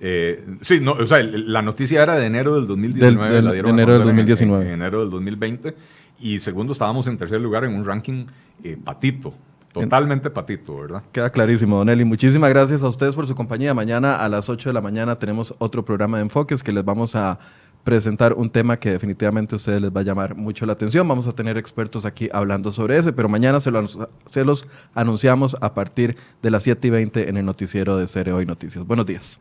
Eh, 0.00 0.44
sí, 0.60 0.80
no, 0.80 0.92
o 0.92 1.06
sea, 1.06 1.22
la 1.22 1.62
noticia 1.62 2.02
era 2.02 2.16
de 2.16 2.26
enero 2.26 2.54
del 2.54 2.66
2019. 2.66 3.24
Del, 3.24 3.34
del, 3.34 3.44
la 3.44 3.52
dieron 3.52 3.72
enero 3.72 3.92
del 3.94 4.02
2019. 4.04 4.62
En, 4.62 4.68
en, 4.68 4.74
enero 4.74 5.00
del 5.00 5.10
2020. 5.10 5.74
Y 6.20 6.38
segundo, 6.40 6.72
estábamos 6.72 7.06
en 7.06 7.16
tercer 7.16 7.40
lugar 7.40 7.64
en 7.64 7.74
un 7.74 7.84
ranking 7.84 8.26
eh, 8.62 8.76
patito. 8.82 9.34
Totalmente 9.72 10.30
patito, 10.30 10.76
¿verdad? 10.78 11.02
Queda 11.10 11.30
clarísimo, 11.30 11.78
Don 11.78 11.88
Eli. 11.88 12.04
Muchísimas 12.04 12.48
gracias 12.50 12.84
a 12.84 12.88
ustedes 12.88 13.16
por 13.16 13.26
su 13.26 13.34
compañía. 13.34 13.74
Mañana 13.74 14.16
a 14.16 14.28
las 14.28 14.48
8 14.48 14.68
de 14.68 14.72
la 14.72 14.80
mañana 14.80 15.18
tenemos 15.18 15.52
otro 15.58 15.84
programa 15.84 16.18
de 16.18 16.22
enfoques 16.22 16.62
que 16.62 16.70
les 16.70 16.84
vamos 16.84 17.16
a 17.16 17.40
presentar 17.82 18.32
un 18.34 18.48
tema 18.50 18.78
que 18.78 18.90
definitivamente 18.90 19.54
a 19.54 19.56
ustedes 19.56 19.82
les 19.82 19.90
va 19.90 20.00
a 20.00 20.04
llamar 20.04 20.36
mucho 20.36 20.64
la 20.64 20.74
atención. 20.74 21.06
Vamos 21.08 21.26
a 21.26 21.32
tener 21.32 21.58
expertos 21.58 22.04
aquí 22.04 22.28
hablando 22.32 22.70
sobre 22.70 22.96
ese, 22.96 23.12
pero 23.12 23.28
mañana 23.28 23.58
se, 23.58 23.72
lo, 23.72 23.84
se 23.86 24.44
los 24.44 24.66
anunciamos 24.94 25.56
a 25.60 25.74
partir 25.74 26.16
de 26.40 26.50
las 26.52 26.62
7 26.62 26.86
y 26.86 26.90
20 26.90 27.28
en 27.28 27.36
el 27.36 27.44
noticiero 27.44 27.96
de 27.96 28.06
Cere 28.06 28.32
Hoy 28.32 28.46
Noticias. 28.46 28.86
Buenos 28.86 29.06
días. 29.06 29.40